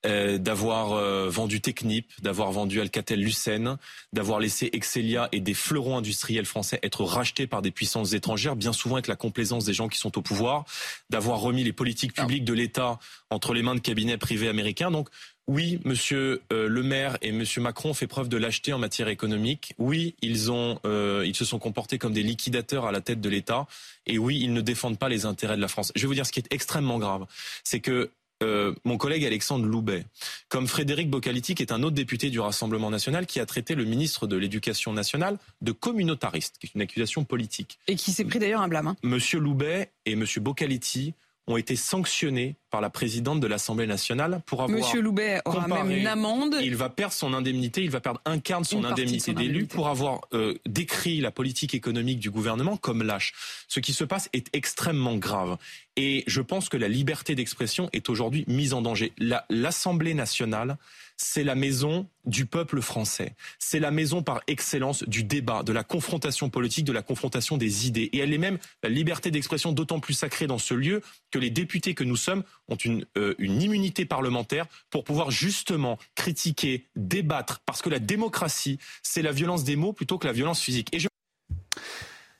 [0.05, 3.77] euh, d'avoir euh, vendu Technip, d'avoir vendu Alcatel-Lucent,
[4.13, 8.73] d'avoir laissé Excelia et des fleurons industriels français être rachetés par des puissances étrangères, bien
[8.73, 10.65] souvent avec la complaisance des gens qui sont au pouvoir,
[11.09, 14.91] d'avoir remis les politiques publiques de l'État entre les mains de cabinets privés américains.
[14.91, 15.09] Donc
[15.47, 19.07] oui, Monsieur euh, Le Maire et Monsieur Macron ont fait preuve de lâcheté en matière
[19.07, 19.73] économique.
[19.77, 23.29] Oui, ils ont, euh, ils se sont comportés comme des liquidateurs à la tête de
[23.29, 23.65] l'État.
[24.05, 25.93] Et oui, ils ne défendent pas les intérêts de la France.
[25.95, 27.25] Je vais vous dire ce qui est extrêmement grave,
[27.63, 28.11] c'est que
[28.43, 30.05] euh, mon collègue Alexandre Loubet,
[30.49, 33.83] comme Frédéric Bocaliti, qui est un autre député du Rassemblement national, qui a traité le
[33.83, 37.79] ministre de l'Éducation nationale de communautariste, qui est une accusation politique.
[37.87, 38.87] Et qui s'est pris d'ailleurs un blâme.
[38.87, 38.95] Hein.
[39.03, 41.13] Monsieur Loubet et Monsieur Bocaliti
[41.47, 44.77] ont été sanctionnés par la présidente de l'Assemblée nationale pour avoir.
[44.77, 46.57] Monsieur Loubet aura même une amende.
[46.61, 49.87] Il va perdre son indemnité, il va perdre un quart de son indemnité d'élu pour
[49.87, 53.33] avoir euh, décrit la politique économique du gouvernement comme lâche.
[53.67, 55.57] Ce qui se passe est extrêmement grave.
[55.95, 59.13] Et je pense que la liberté d'expression est aujourd'hui mise en danger.
[59.49, 60.77] L'Assemblée nationale
[61.17, 63.35] c'est la maison du peuple français.
[63.59, 67.87] C'est la maison par excellence du débat, de la confrontation politique, de la confrontation des
[67.87, 68.09] idées.
[68.13, 71.01] Et elle est même la liberté d'expression d'autant plus sacrée dans ce lieu
[71.31, 75.97] que les députés que nous sommes ont une, euh, une immunité parlementaire pour pouvoir justement
[76.15, 80.61] critiquer, débattre, parce que la démocratie, c'est la violence des mots plutôt que la violence
[80.61, 80.89] physique.
[80.93, 81.07] Et je...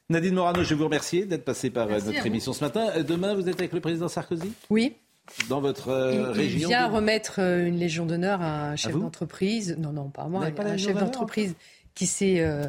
[0.10, 2.92] Nadine Morano, je vous remercie d'être passée par euh, notre émission ce matin.
[2.96, 4.54] Euh, demain, vous êtes avec le président Sarkozy?
[4.70, 4.96] Oui
[5.50, 9.76] dans votre euh, région Il vient remettre euh, une Légion d'honneur à un chef d'entreprise.
[9.78, 10.46] Non, non, pas à moi.
[10.46, 11.56] un chef d'entreprise
[11.96, 12.66] qui, euh,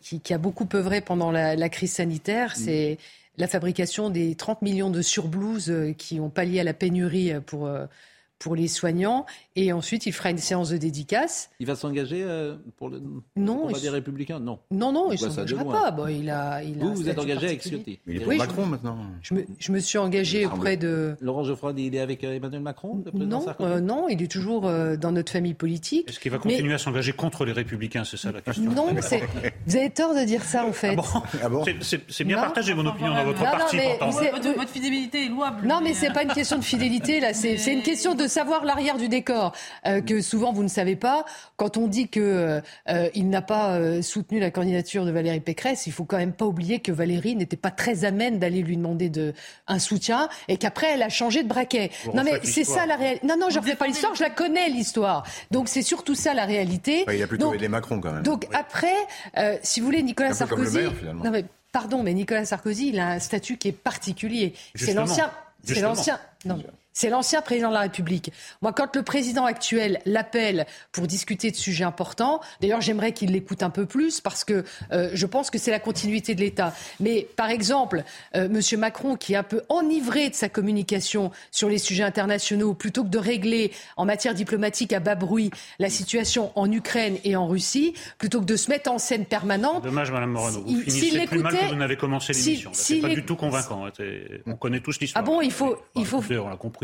[0.00, 2.50] qui, qui, a beaucoup œuvré pendant la, crise sanitaire.
[2.50, 2.60] Mm.
[2.60, 2.98] C'est
[3.38, 7.70] la fabrication des 30 millions de surblouses qui ont pallié à la pénurie pour
[8.38, 9.24] pour les soignants.
[9.54, 11.50] Et ensuite, il fera une séance de dédicace.
[11.60, 13.02] Il va s'engager euh, pour le
[13.36, 14.40] non, des Républicains?
[14.40, 14.58] Non.
[14.70, 15.90] Non, non, il ne s'engagera pas.
[15.90, 17.98] Bon, il a, il vous, vous êtes engagé avec Ciotti.
[18.06, 18.96] il est pour Macron maintenant.
[19.20, 21.16] Je me, je me, suis engagé auprès de.
[21.20, 25.12] Laurent Geoffroy, il est avec euh, Emmanuel Macron Non, euh, non, il est toujours dans
[25.12, 26.08] notre famille politique.
[26.08, 28.04] Est-ce qu'il va continuer à s'engager contre les Républicains?
[28.04, 28.70] C'est ça la question.
[28.70, 28.86] Non,
[29.66, 30.96] vous avez tort de dire ça en fait.
[31.42, 31.70] Ah bon, ah
[32.08, 33.76] C'est bien partagé mon opinion dans votre parti.
[34.56, 35.66] Votre fidélité est louable.
[35.66, 37.34] Non, mais c'est pas une question de fidélité là.
[37.34, 39.41] C'est une question de savoir l'arrière du décor
[39.86, 41.24] euh, que souvent vous ne savez pas.
[41.56, 45.92] Quand on dit qu'il euh, euh, n'a pas soutenu la candidature de Valérie Pécresse, il
[45.92, 49.32] faut quand même pas oublier que Valérie n'était pas très amène d'aller lui demander de,
[49.66, 51.90] un soutien et qu'après elle a changé de braquet.
[52.14, 53.26] non mais c'est ça la réalité.
[53.26, 55.24] Non non, je ne refais pas l'histoire, je la connais l'histoire.
[55.50, 57.04] Donc c'est surtout ça la réalité.
[57.08, 58.22] il y a plutôt donc, aidé Macron quand même.
[58.22, 58.94] Donc après,
[59.62, 60.80] si vous voulez, Nicolas Sarkozy.
[61.14, 64.54] non mais pardon, mais Nicolas Sarkozy, il a un statut qui est particulier.
[64.74, 65.30] C'est l'ancien.
[65.64, 66.20] C'est l'ancien.
[66.44, 66.58] Non.
[66.92, 68.32] C'est l'ancien président de la République.
[68.60, 73.62] Moi, quand le président actuel l'appelle pour discuter de sujets importants, d'ailleurs, j'aimerais qu'il l'écoute
[73.62, 76.74] un peu plus parce que euh, je pense que c'est la continuité de l'État.
[77.00, 78.04] Mais par exemple,
[78.36, 82.74] euh, Monsieur Macron, qui est un peu enivré de sa communication sur les sujets internationaux,
[82.74, 87.36] plutôt que de régler en matière diplomatique à bas bruit la situation en Ukraine et
[87.36, 89.82] en Russie, plutôt que de se mettre en scène permanente.
[89.84, 90.62] Dommage, Madame Morano.
[90.66, 92.70] Vous finissez plus mal que vous n'avez commencé l'émission.
[92.74, 93.86] c'est pas du tout convaincant.
[94.46, 95.24] On connaît tous l'histoire.
[95.24, 96.22] Ah bon, il faut, il faut.
[96.30, 96.81] on l'a compris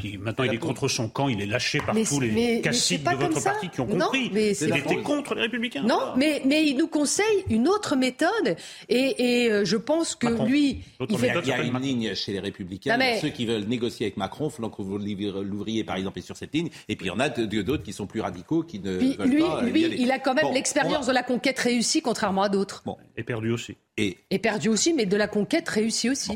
[0.00, 3.14] qui maintenant il est contre son camp, il est lâché par tous les caciques de
[3.14, 4.30] votre parti qui ont compris.
[4.32, 5.82] Mais il était contre les Républicains.
[5.82, 8.56] Non, mais, mais il nous conseille une autre méthode
[8.88, 10.80] et, et je pense que lui.
[11.08, 11.34] Il, fait...
[11.42, 12.96] il, y a une ligne chez les Républicains.
[12.96, 13.20] Mais...
[13.20, 16.70] Ceux qui veulent négocier avec Macron, vous l'ouvriez par exemple est sur cette ligne.
[16.88, 19.40] Et puis il y en a d'autres qui sont plus radicaux, qui ne veulent lui,
[19.42, 19.62] pas.
[19.62, 22.82] Lui, il a quand même l'expérience de la conquête réussie, contrairement à d'autres.
[22.86, 22.96] Bon.
[23.16, 23.76] Et perdu aussi.
[23.98, 24.16] Et...
[24.30, 26.32] et perdu aussi, mais de la conquête réussie aussi.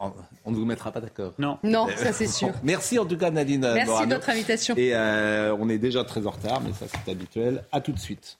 [0.00, 1.34] On ne vous mettra pas d'accord.
[1.38, 1.58] Non.
[1.62, 2.52] Non, ça c'est sûr.
[2.62, 3.60] Merci en tout cas Nadine.
[3.60, 4.74] Merci de votre invitation.
[4.76, 7.64] Et euh, on est déjà très en retard, mais ça c'est habituel.
[7.70, 8.38] À tout de suite.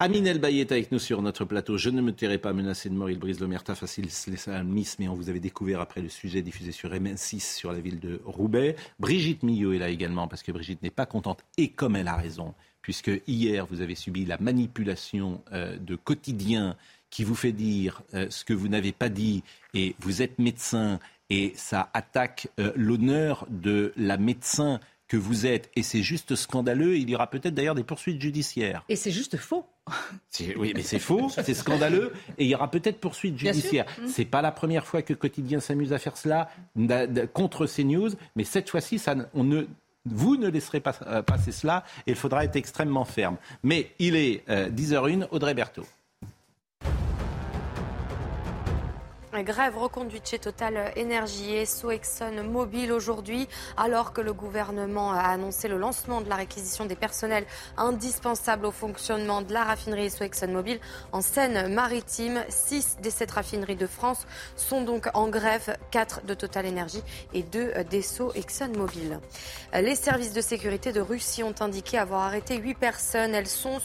[0.00, 1.76] Amine El est avec nous sur notre plateau.
[1.76, 3.10] Je ne me tairai pas menacé de mort.
[3.10, 5.02] Il brise l'omerta facile l'islamisme.
[5.02, 8.20] mais on vous avait découvert après le sujet diffusé sur MN6 sur la ville de
[8.24, 8.76] Roubaix.
[9.00, 12.14] Brigitte Millot est là également parce que Brigitte n'est pas contente et comme elle a
[12.14, 16.76] raison, puisque hier vous avez subi la manipulation euh, de quotidien
[17.10, 19.42] qui vous fait dire euh, ce que vous n'avez pas dit
[19.74, 20.98] et vous êtes médecin
[21.30, 26.96] et ça attaque euh, l'honneur de la médecin que vous êtes et c'est juste scandaleux.
[26.96, 28.84] Il y aura peut-être d'ailleurs des poursuites judiciaires.
[28.88, 29.66] Et c'est juste faux.
[30.56, 33.86] Oui, mais c'est faux, c'est scandaleux et il y aura peut-être poursuites judiciaires.
[34.00, 34.06] Mm.
[34.06, 36.48] C'est pas la première fois que Quotidien s'amuse à faire cela
[37.32, 39.00] contre CNews, mais cette fois-ci,
[39.34, 39.66] on ne
[40.04, 43.36] vous ne laisserez pas euh, passer cela et il faudra être extrêmement ferme.
[43.62, 45.86] Mais il est 10h01, Audrey Berthaud.
[49.34, 55.68] Grève reconduite chez Total Énergie et Exxon Mobil aujourd'hui, alors que le gouvernement a annoncé
[55.68, 57.44] le lancement de la réquisition des personnels
[57.76, 60.80] indispensables au fonctionnement de la raffinerie So Exxon Mobil
[61.12, 62.42] en Seine-Maritime.
[62.48, 64.26] Six des sept raffineries de France
[64.56, 67.02] sont donc en grève, quatre de Total Énergie
[67.34, 69.20] et deux d'Esso Exxon Mobil.
[69.74, 73.34] Les services de sécurité de Russie ont indiqué avoir arrêté huit personnes.
[73.34, 73.78] Elles sont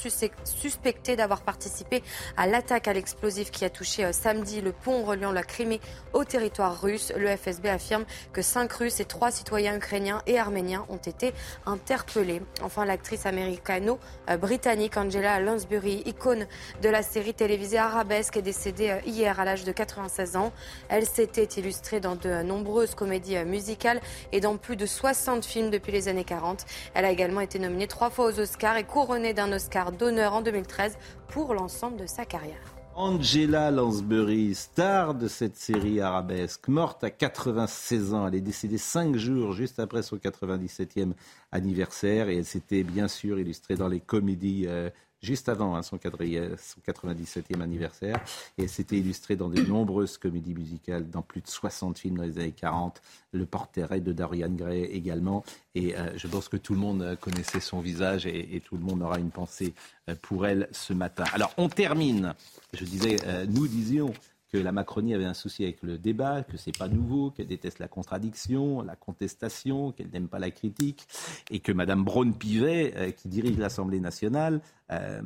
[0.46, 2.02] suspectées d'avoir participé
[2.38, 5.82] à l'attaque à l'explosif qui a touché euh, samedi le pont reliant la Crimée
[6.14, 7.12] au territoire russe.
[7.18, 11.34] Le FSB affirme que cinq Russes et trois citoyens ukrainiens et arméniens ont été
[11.66, 12.42] interpellés.
[12.62, 16.48] Enfin, l'actrice américano-britannique Angela Lansbury, icône
[16.82, 20.52] de la série télévisée Arabesque, est décédée euh, hier à l'âge de 96 ans.
[20.90, 25.70] Elle s'était illustrée dans de nombreuses comédies euh, musicales et dans plus de 60 films
[25.70, 26.66] depuis les années 40.
[26.94, 30.42] Elle a également été nominée trois fois aux Oscars et couronnée d'un Oscar d'honneur en
[30.42, 32.73] 2013 pour l'ensemble de sa carrière.
[32.96, 38.28] Angela Lansbury, star de cette série arabesque, morte à 96 ans.
[38.28, 41.14] Elle est décédée cinq jours juste après son 97e
[41.52, 44.92] anniversaire et elle s'était bien sûr illustrée dans les comédies euh,
[45.24, 48.20] juste avant hein, son, 97e anniversaire.
[48.58, 52.24] Et elle s'était illustrée dans de nombreuses comédies musicales, dans plus de 60 films dans
[52.24, 53.02] les années 40.
[53.32, 55.44] Le portrait de Dorian Gray également.
[55.74, 58.84] Et euh, je pense que tout le monde euh, connaissait son visage et, tout le
[58.84, 59.74] monde aura une pensée
[60.10, 61.24] euh, pour elle ce matin.
[61.34, 62.36] Alors, on termine.
[62.74, 63.18] Je disais,
[63.48, 64.14] nous disions
[64.54, 67.80] que la Macronie avait un souci avec le débat, que c'est pas nouveau, qu'elle déteste
[67.80, 71.08] la contradiction, la contestation, qu'elle n'aime pas la critique,
[71.50, 75.24] et que Madame Braun-Pivet, euh, qui dirige l'Assemblée nationale, euh,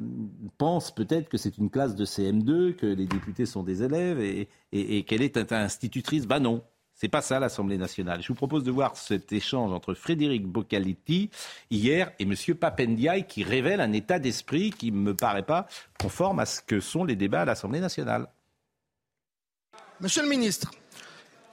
[0.57, 5.03] pense peut-être que c'est une classe de CM2, que les députés sont des élèves et,
[5.03, 6.25] qu'elle est institutrice.
[6.25, 6.63] Ben non,
[6.93, 8.21] c'est pas ça l'Assemblée nationale.
[8.21, 11.32] Je vous propose de voir cet échange entre Frédéric Boccaletti
[11.69, 12.34] hier et M.
[12.55, 15.67] Papendiaï qui révèle un état d'esprit qui ne me paraît pas
[15.99, 18.28] conforme à ce que sont les débats à l'Assemblée nationale.
[19.99, 20.69] Monsieur le ministre,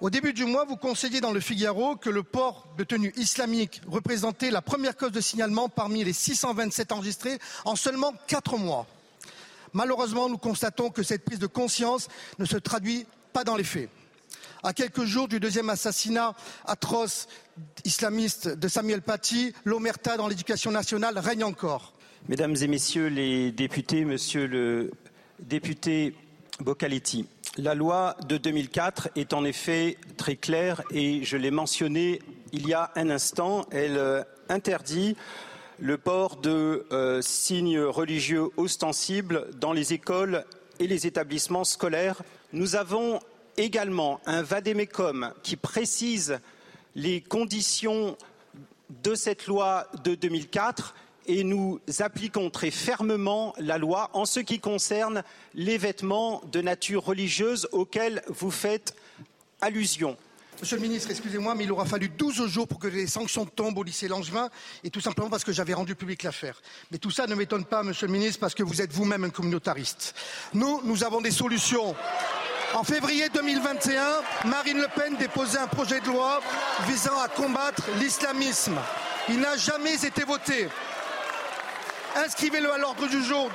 [0.03, 3.81] au début du mois, vous conseillez dans le Figaro que le port de tenue islamique
[3.89, 8.87] représentait la première cause de signalement parmi les 627 enregistrés en seulement quatre mois.
[9.73, 13.89] Malheureusement, nous constatons que cette prise de conscience ne se traduit pas dans les faits.
[14.63, 16.35] À quelques jours du deuxième assassinat
[16.67, 17.29] atroce
[17.87, 21.95] islamiste de Samuel Paty, l'omerta dans l'éducation nationale règne encore.
[22.29, 24.91] Mesdames et messieurs les députés, monsieur le
[25.41, 26.15] député
[26.61, 27.27] Bocaletti,
[27.57, 32.21] la loi de 2004 est en effet très claire et je l'ai mentionné
[32.53, 33.67] il y a un instant.
[33.71, 35.17] Elle euh, interdit
[35.79, 40.45] le port de euh, signes religieux ostensibles dans les écoles
[40.81, 42.23] et les établissements scolaires.
[42.53, 43.21] Nous avons
[43.57, 46.41] également un vadémécum qui précise
[46.97, 48.17] les conditions
[49.03, 50.95] de cette loi de 2004
[51.27, 55.23] et nous appliquons très fermement la loi en ce qui concerne
[55.55, 58.95] les vêtements de nature religieuse auxquels vous faites
[59.61, 60.17] allusion.
[60.61, 63.79] Monsieur le ministre, excusez-moi, mais il aura fallu 12 jours pour que les sanctions tombent
[63.79, 64.49] au lycée Langevin,
[64.85, 66.63] et tout simplement parce que j'avais rendu public l'affaire.
[66.93, 69.31] Mais tout ça ne m'étonne pas, monsieur le ministre, parce que vous êtes vous-même un
[69.31, 70.15] communautariste.
[70.55, 71.97] Nous, nous avons des solutions.
[72.73, 76.41] En février 2021, Marine Le Pen déposait un projet de loi
[76.87, 78.77] visant à combattre l'islamisme.
[79.29, 80.69] Il n'a jamais été voté.
[82.17, 83.51] Inscrivez-le à l'ordre du jour.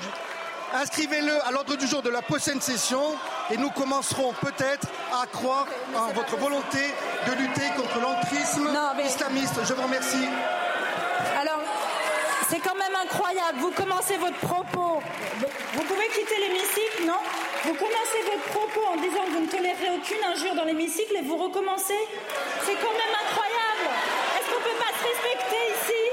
[0.73, 3.01] inscrivez-le à l'ordre du jour de la prochaine session
[3.49, 6.79] et nous commencerons peut-être à croire en votre volonté
[7.27, 8.69] de lutter contre l'entrisme
[9.03, 9.55] islamiste.
[9.63, 10.27] Je vous remercie.
[11.41, 11.61] Alors,
[12.49, 13.59] c'est quand même incroyable.
[13.59, 15.01] Vous commencez votre propos.
[15.73, 17.21] Vous pouvez quitter l'hémicycle, non?
[17.63, 21.21] Vous commencez votre propos en disant que vous ne tolérez aucune injure dans l'hémicycle et
[21.21, 21.99] vous recommencez
[22.65, 23.85] C'est quand même incroyable.
[24.37, 26.03] Est-ce qu'on ne peut pas se respecter ici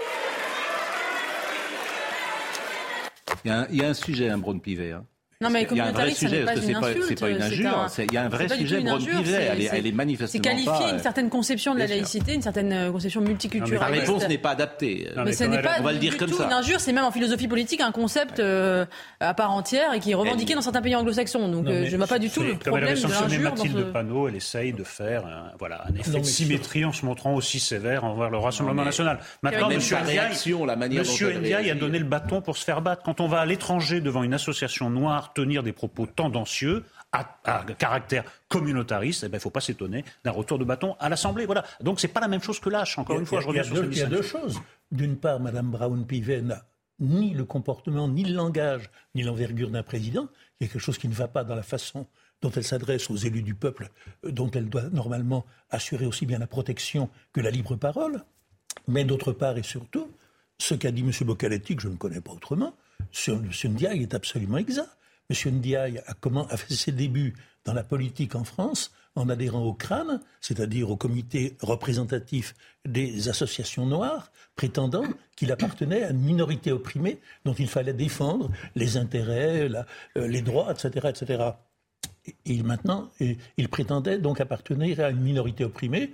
[3.46, 4.90] il y, a un, sujet, un Braun Pivet.
[4.90, 5.06] Hein.
[5.42, 6.72] Non, mais il y a un vrai sujet, parce que c'est
[7.14, 7.86] pas, pas une injure.
[7.98, 9.32] Il y a un vrai sujet, Pivet.
[9.32, 10.28] Elle, elle, est manifestement.
[10.32, 13.78] C'est qualifier une certaine conception de la laïcité, une certaine euh, conception multiculturelle.
[13.78, 15.10] La réponse n'est pas adaptée.
[15.22, 16.46] mais ce n'est pas on va le dire du comme tout ça.
[16.46, 18.86] une injure, c'est même en philosophie politique un concept euh,
[19.20, 21.48] à part entière et qui est revendiqué dans certains pays anglo-saxons.
[21.50, 23.40] Donc euh, je ne vois pas du tout le problème de l'injure.
[23.42, 27.34] Mathilde Panot, elle essaye de faire un, voilà, un effet de symétrie en se montrant
[27.34, 29.18] aussi sévère envers le Rassemblement national.
[29.42, 29.80] Maintenant, M.
[31.40, 33.02] Ndiaye a donné le bâton pour se faire battre.
[33.02, 38.24] Quand on va à l'étranger devant une association noire tenir des propos tendancieux, à, caractère
[38.48, 41.46] communautariste, eh ben, il ne faut pas s'étonner d'un retour de bâton à l'Assemblée.
[41.46, 41.64] Voilà.
[41.80, 42.98] Donc ce n'est pas la même chose que lâche.
[42.98, 44.60] Encore une fois, je reviens sur Il y a deux choses.
[44.92, 46.64] D'une part, Mme Brown-Pivet n'a
[47.00, 50.28] ni le comportement, ni le langage, ni l'envergure d'un président.
[50.60, 52.06] Il y a quelque chose qui ne va pas dans la façon
[52.42, 53.88] dont elle s'adresse aux élus du peuple,
[54.24, 58.24] euh, dont elle doit normalement assurer aussi bien la protection que la libre parole.
[58.88, 60.10] Mais d'autre part et surtout,
[60.58, 61.10] ce qu'a dit M.
[61.22, 62.74] Bocaletti, que je ne connais pas autrement,
[63.10, 63.50] sur M.
[63.64, 64.88] Ndiaye est absolument exact.
[65.30, 65.54] M.
[65.54, 70.90] Ndiaye a, fait ses débuts dans la politique en France en adhérant au CRAN, c'est-à-dire
[70.90, 72.54] au comité représentatif
[72.84, 75.04] des associations noires, prétendant
[75.36, 79.68] qu'il appartenait à une minorité opprimée dont il fallait défendre les intérêts,
[80.16, 81.50] euh, les droits, etc., etc.
[82.44, 86.10] Et maintenant, il prétendait donc appartenir à une minorité opprimée.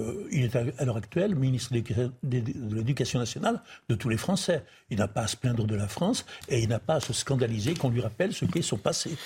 [0.00, 4.64] Euh, il est à l'heure actuelle ministre de l'Éducation nationale de tous les Français.
[4.90, 7.12] Il n'a pas à se plaindre de la France et il n'a pas à se
[7.12, 9.16] scandaliser qu'on lui rappelle ce qu'est son passé.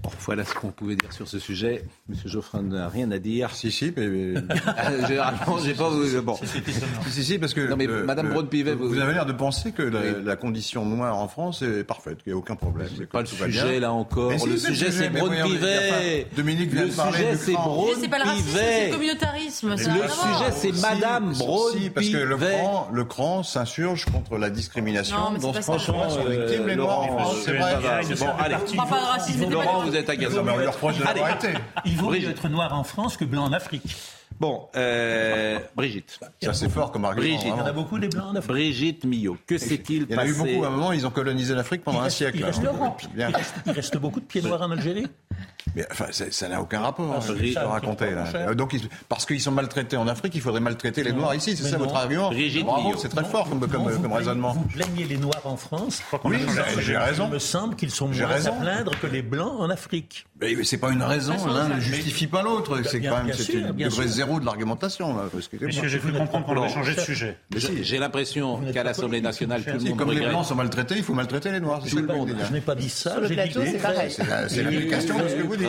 [0.00, 1.84] Bon, voilà ce qu'on pouvait dire sur ce sujet.
[2.08, 3.54] Monsieur Geoffrin n'a rien à dire.
[3.54, 4.02] Si, si, mais.
[4.06, 4.40] Euh,
[5.06, 5.90] généralement, j'ai pas.
[6.22, 6.38] Bon.
[7.08, 7.68] Si, si, parce que.
[7.68, 8.74] Non, mais Madame Braun-Pivet.
[8.74, 12.36] Vous, avez l'air de penser que la, condition noire en France est parfaite, qu'il n'y
[12.36, 12.88] a aucun problème.
[12.96, 14.32] C'est pas le sujet, là encore.
[14.32, 15.69] le sujet, c'est Braun-Pivet.
[16.36, 19.70] Dominique vient le de parler sujet, c'est Braun C'est pas le racisme, c'est le communautarisme.
[19.70, 24.50] Le sujet, c'est Madame Braun Si, parce que le cran, le cran s'insurge contre la
[24.50, 27.36] discrimination dont franchement sont victimes les Noirs en France.
[27.44, 27.76] C'est vrai.
[28.18, 28.56] Bon, allez.
[29.50, 30.38] Laurent, vous êtes agacé.
[30.38, 31.48] On lui reproche de l'avoir été.
[31.84, 33.96] Il vaut mieux être noir en France que blanc en Afrique.
[34.38, 36.18] Bon, euh, Brigitte.
[36.40, 37.26] Ça, c'est fort comme argument.
[37.26, 37.52] Brigitte.
[37.54, 38.50] Il y en a beaucoup des blancs en Afrique.
[38.52, 40.64] Brigitte Millot, que s'est-il passé Il y en a eu beaucoup.
[40.64, 42.38] À un moment, ils ont colonisé l'Afrique pendant un siècle.
[42.38, 42.62] Il reste,
[43.66, 45.06] il reste beaucoup de pieds noirs en Algérie
[45.74, 48.10] mais enfin, ça n'a aucun rapport, hein, ce que raconter.
[48.10, 48.54] Là.
[48.54, 48.76] Donc,
[49.08, 51.94] parce qu'ils sont maltraités en Afrique, il faudrait maltraiter les Noirs ici, c'est ça votre
[51.94, 52.30] argument
[52.64, 54.52] Bravo, c'est très fort comme, comme, vous, raisonnement.
[54.52, 56.38] Vous plaignez les Noirs en France Oui,
[56.80, 57.26] j'ai raison.
[57.28, 60.26] Il me semble qu'ils sont moins à plaindre que les Blancs en Afrique.
[60.40, 62.80] Mais c'est pas une raison, l'un ne justifie pas l'autre.
[62.84, 65.16] C'est quand même le degré zéro de l'argumentation.
[65.60, 67.38] Monsieur, j'ai cru comprendre qu'on avait changé de sujet.
[67.56, 71.14] J'ai l'impression qu'à l'Assemblée nationale, tout le monde Comme les Blancs sont maltraités, il faut
[71.14, 71.82] maltraiter les Noirs.
[71.86, 71.96] Je
[72.52, 73.12] n'ai pas dit ça.
[73.12, 74.10] Sur le plateau, c'est pareil.
[74.48, 75.68] C'est l'application que vous dites.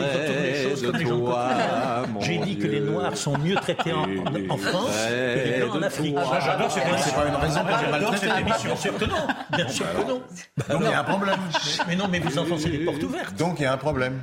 [2.20, 6.16] J'ai dit que les Noirs sont mieux traités en, France que les Blancs en Afrique.
[6.44, 7.04] J'adore cette émission.
[7.04, 8.44] C'est pas une raison pour les maltraiter.
[8.44, 9.26] Bien sûr que non.
[9.52, 10.22] Bien sûr que non.
[10.68, 11.40] Donc il y a un problème.
[11.88, 13.36] Mais non, mais vous enfoncez les portes ouvertes.
[13.36, 14.20] Donc il y a un problème.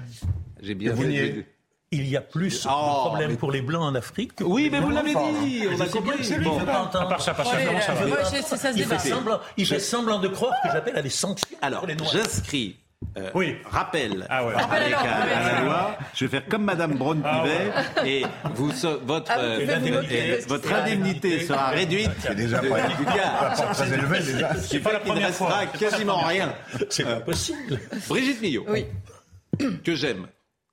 [0.62, 1.06] J'ai bien vous
[1.92, 4.36] il y a plus de problèmes pour les Blancs en Afrique.
[4.36, 6.34] Que oui, mais vous l'avez dit, on a compris.
[6.44, 6.60] Bon.
[6.60, 11.02] À part ça, parce comment ça va Il fait semblant, de croire que j'appelle à
[11.02, 11.86] des sanctions Alors.
[12.12, 12.78] J'inscris
[13.18, 13.56] euh, oui.
[13.66, 14.54] rappel ah ouais.
[14.54, 15.98] avec à, à, la loi.
[16.14, 18.10] Je vais faire comme Madame Braun-Pivet ah ouais.
[18.10, 18.72] et vous,
[19.04, 22.12] votre, ah, vous euh, votre indemnité sera réduite.
[22.20, 24.56] C'est déjà pas, pas très élevé déjà.
[24.56, 26.54] Ce qui fait qu'il ne restera quasiment rien.
[26.90, 27.80] C'est pas possible.
[28.08, 28.86] Brigitte Millot, oui.
[29.84, 30.28] que j'aime,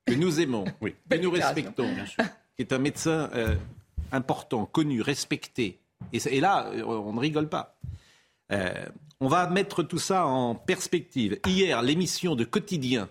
[0.04, 0.94] que nous aimons, oui.
[1.08, 1.88] que nous respectons,
[2.56, 3.54] qui est un médecin euh,
[4.12, 5.78] important, connu, respecté.
[6.12, 7.76] Et, et, là, on ne rigole pas.
[9.20, 11.38] On va mettre tout ça en perspective.
[11.46, 13.08] Hier, l'émission de quotidien.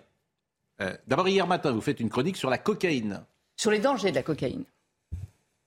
[0.80, 3.24] Euh, D'abord, hier matin, vous faites une chronique sur la cocaïne.
[3.56, 4.64] Sur les dangers de la cocaïne.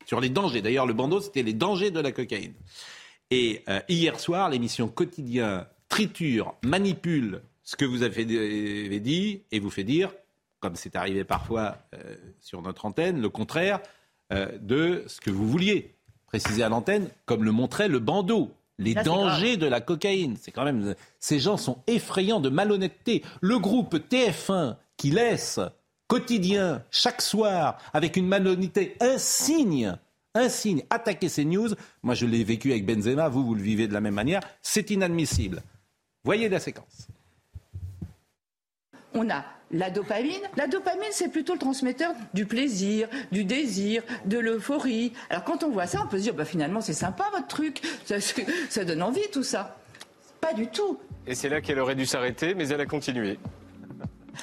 [0.06, 0.62] Sur les dangers.
[0.62, 2.54] D'ailleurs, le bandeau, c'était les dangers de la cocaïne.
[3.32, 9.70] Et euh, hier soir, l'émission quotidien triture, manipule ce que vous avez dit et vous
[9.70, 10.14] fait dire
[10.60, 13.80] comme c'est arrivé parfois euh, sur notre antenne, le contraire
[14.62, 15.96] de ce que vous vouliez
[16.28, 18.52] préciser à l'antenne, comme le montrait le bandeau.
[18.80, 20.38] Les dangers de la cocaïne.
[20.42, 20.96] C'est quand même.
[21.20, 23.24] Ces gens sont effrayants de malhonnêteté.
[23.42, 25.60] Le groupe TF1 qui laisse
[26.08, 29.96] quotidien, chaque soir, avec une malhonnêteté insigne,
[30.34, 31.70] insigne, attaquer ces news.
[32.04, 34.42] Moi, je l'ai vécu avec Benzema, vous, vous le vivez de la même manière.
[34.62, 35.62] C'est inadmissible.
[36.24, 37.08] Voyez la séquence.
[39.20, 40.42] On a la dopamine.
[40.58, 45.14] La dopamine, c'est plutôt le transmetteur du plaisir, du désir, de l'euphorie.
[45.30, 47.82] Alors quand on voit ça, on peut se dire, bah, finalement, c'est sympa votre truc,
[48.70, 49.78] ça, donne envie tout ça.
[50.42, 51.00] Pas du tout.
[51.28, 53.38] Et c'est là qu'elle aurait dû s'arrêter, mais elle a continué.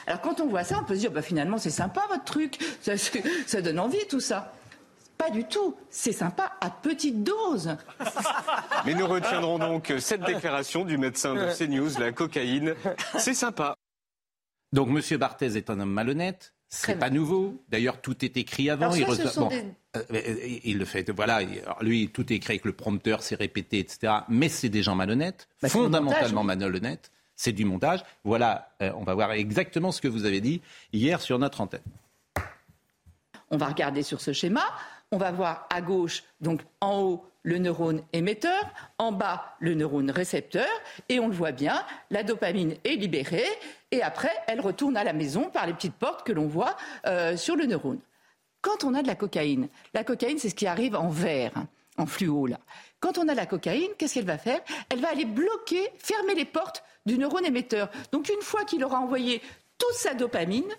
[0.07, 2.59] Alors quand on voit ça, on peut se dire, bah, finalement, c'est sympa votre truc,
[2.81, 4.53] ça, donne envie tout ça.
[5.18, 5.74] Pas du tout.
[5.89, 7.74] C'est sympa à petite dose.
[8.85, 12.74] Mais nous retiendrons donc cette déclaration du médecin de CNews, la cocaïne.
[13.16, 13.77] C'est sympa.
[14.73, 15.19] Donc M.
[15.19, 16.53] Barthez est un homme malhonnête.
[16.69, 17.62] C'est pas nouveau.
[17.69, 18.93] D'ailleurs, tout est écrit avant.
[18.93, 21.09] il, euh, il, le fait.
[21.11, 21.41] Voilà,
[21.81, 24.12] lui, tout est écrit avec le prompteur, c'est répété, etc.
[24.29, 27.12] Mais c'est des gens malhonnêtes, bah, fondamentalement malhonnêtes.
[27.37, 28.03] C'est du montage.
[28.25, 30.61] Voilà, euh, on va voir exactement ce que vous avez dit
[30.93, 31.83] hier sur notre antenne.
[33.51, 34.64] On va regarder sur ce schéma.
[35.17, 38.62] On va voir à gauche, donc en haut, le neurone émetteur,
[38.99, 40.69] en bas le neurone récepteur,
[41.09, 43.49] et on le voit bien, la dopamine est libérée,
[43.93, 47.35] et après elle retourne à la maison par les petites portes que l'on voit euh,
[47.39, 48.01] sur le neurone.
[48.61, 51.53] Quand on a de la cocaïne, la cocaïne c'est ce qui arrive en vert,
[51.97, 52.61] en fluo là.
[53.01, 54.61] Quand on a la cocaïne, qu'est-ce qu'elle va faire?
[54.91, 57.89] Elle va aller bloquer, fermer les portes du neurone émetteur.
[58.12, 59.41] Donc une fois qu'il aura envoyé
[59.79, 60.71] toute sa dopamine,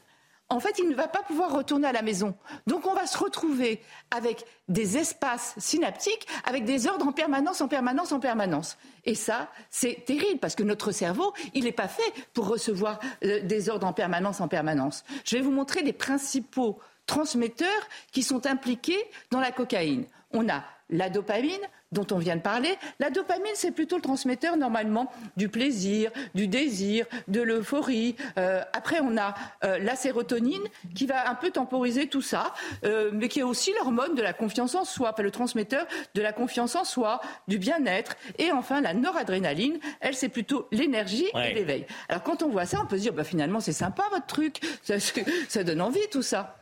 [0.50, 2.36] en fait, il ne va pas pouvoir retourner à la maison.
[2.68, 3.82] Donc, on va se retrouver
[4.12, 8.78] avec des espaces synaptiques, avec des ordres en permanence, en permanence, en permanence.
[9.04, 13.42] Et ça, c'est terrible parce que notre cerveau, il n'est pas fait pour recevoir euh,
[13.42, 15.04] des ordres en permanence, en permanence.
[15.26, 17.68] Je vais vous montrer les principaux transmetteurs
[18.14, 20.06] qui sont impliqués dans la cocaïne.
[20.32, 21.60] On a la dopamine,
[21.92, 22.78] dont on vient de parler.
[23.00, 28.16] La dopamine, c'est plutôt le transmetteur normalement du plaisir, du désir, de l'euphorie.
[28.38, 29.34] Euh, après, on a
[29.64, 30.64] euh, la sérotonine
[30.96, 34.34] qui va un peu temporiser tout ça, euh, mais qui est aussi l'hormone de la
[34.34, 38.16] confiance en soi, le transmetteur de la confiance en soi, du bien-être.
[38.38, 41.86] Et enfin, la noradrénaline, elle, c'est plutôt l'énergie et l'éveil.
[42.10, 44.60] Alors quand on voit ça, on peut se dire, bah, finalement, c'est sympa votre truc,
[45.48, 46.57] ça donne envie tout ça.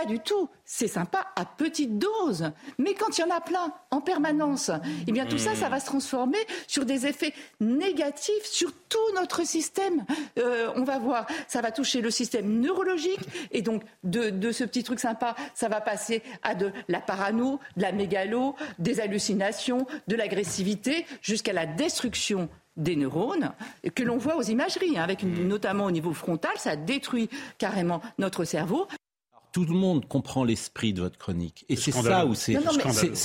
[0.00, 0.48] Pas du tout.
[0.64, 2.52] C'est sympa à petite dose.
[2.78, 4.70] Mais quand il y en a plein, en permanence,
[5.06, 9.46] eh bien tout ça, ça va se transformer sur des effets négatifs sur tout notre
[9.46, 10.06] système.
[10.38, 13.20] Euh, on va voir, ça va toucher le système neurologique.
[13.50, 17.82] Et donc, de, ce petit truc sympa, ça va passer à de la parano, de
[17.82, 22.48] la mégalo, des hallucinations, de l'agressivité, jusqu'à la destruction
[22.78, 23.52] des neurones
[23.94, 27.28] que l'on voit aux imageries, hein, avec notamment au niveau frontal, ça détruit
[27.58, 28.86] carrément notre cerveau
[29.52, 31.64] tout le monde comprend l'esprit de votre chronique.
[31.68, 32.54] Et c'est ça où c'est.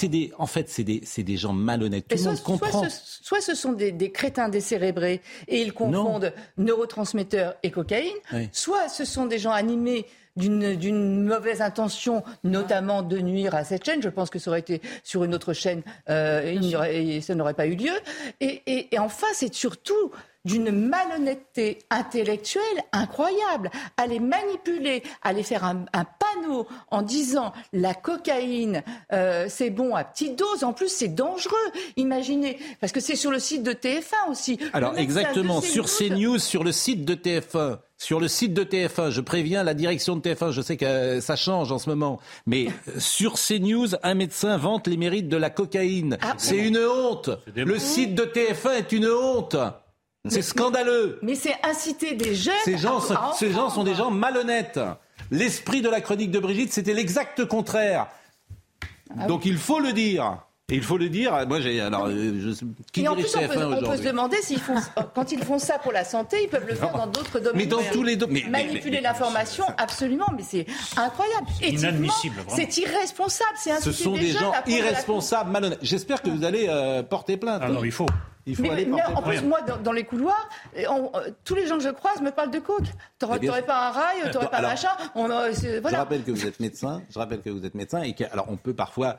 [0.07, 2.07] Des, en fait, c'est des, des, gens malhonnêtes.
[2.07, 2.83] Tout le monde comprend.
[2.89, 8.15] Soit ce, sont des, des, crétins décérébrés et ils confondent neurotransmetteurs et cocaïne,
[8.51, 10.05] soit ce sont des gens animés
[10.35, 14.01] d'une mauvaise intention, notamment de nuire à cette chaîne.
[14.01, 17.75] Je pense que ça aurait été sur une autre chaîne, euh, ça n'aurait pas eu
[17.75, 17.93] lieu.
[18.41, 20.11] Et, et, et enfin, c'est surtout
[20.45, 27.93] d'une malhonnêteté intellectuelle incroyable, à les manipuler, à les faire un, panneau en disant la
[27.93, 31.55] cocaïne, euh, c'est bon à petite dose, en plus c'est dangereux.
[31.97, 34.59] Imaginez, parce que c'est sur le site de TF1 aussi.
[34.73, 37.79] Alors exactement, sur CNews, sur le site de TF1.
[37.97, 41.37] Sur le site de TF1, je préviens la direction de TF1, je sais que ça
[41.37, 42.67] change en ce moment, mais
[42.97, 46.17] sur CNews, un médecin vante les mérites de la cocaïne.
[46.21, 47.29] Ah, c'est une honte.
[47.55, 49.55] Le site de TF1 est une honte.
[50.29, 51.19] C'est scandaleux.
[51.21, 52.53] Mais c'est inciter des jeunes.
[52.63, 52.99] Ces gens,
[53.33, 54.79] ces gens sont des gens malhonnêtes.
[55.31, 58.07] L'esprit de la chronique de Brigitte, c'était l'exact contraire.
[59.17, 60.39] Ah Donc il faut le dire.
[60.67, 63.65] Et il faut le dire, moi j'ai alors je, qui Et en plus, on peut,
[63.65, 64.73] on peut, se demander s'ils font
[65.13, 67.55] quand ils font ça pour la santé, ils peuvent le faire dans d'autres domaines.
[67.55, 70.65] Mais dans tous les domaines, manipuler l'information, absolument, mais c'est
[70.97, 71.45] incroyable.
[71.61, 72.41] Inadmissible.
[72.47, 73.51] C'est irresponsable.
[73.57, 75.77] C'est Ce sont des, gens irresponsables, malhonnêtes.
[75.83, 77.61] J'espère que vous allez euh, porter plainte.
[77.61, 78.07] Alors ah il faut.
[78.45, 81.89] Il faut mais, en plus, moi, dans, les couloirs, euh, tous les gens que je
[81.89, 82.85] croise me parlent de coke.
[83.17, 84.89] T'aurais pas un rail, t'aurais pas un machin.
[85.15, 85.51] On, voilà.
[85.51, 87.01] Je rappelle que vous êtes médecin.
[87.09, 89.17] Je rappelle que vous êtes médecin et que, alors, on peut parfois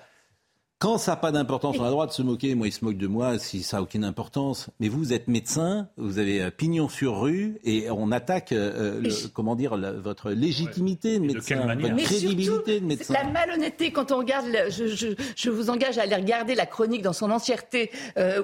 [0.78, 2.54] quand ça n'a pas d'importance, on a le droit de se moquer.
[2.54, 4.68] Moi, il se moque de moi si ça n'a aucune importance.
[4.78, 9.00] Mais vous, vous êtes médecin, vous avez euh, pignon sur rue et on attaque, euh,
[9.02, 13.14] euh, comment dire, votre légitimité de médecin, votre crédibilité de médecin.
[13.14, 17.30] La malhonnêteté, quand on regarde, je, vous engage à aller regarder la chronique dans son
[17.30, 17.90] entièreté,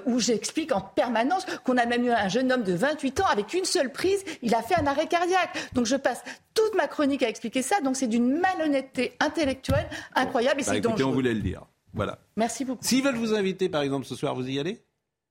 [0.07, 3.53] où j'explique en permanence qu'on a même eu un jeune homme de 28 ans avec
[3.53, 5.51] une seule prise, il a fait un arrêt cardiaque.
[5.75, 6.23] Donc je passe
[6.55, 7.81] toute ma chronique à expliquer ça.
[7.83, 11.11] Donc c'est d'une malhonnêteté intellectuelle incroyable et bah, c'est dangereux.
[11.11, 11.63] on voulait le dire.
[11.93, 12.19] Voilà.
[12.37, 12.85] Merci beaucoup.
[12.85, 14.83] S'ils veulent vous inviter, par exemple, ce soir, vous y allez?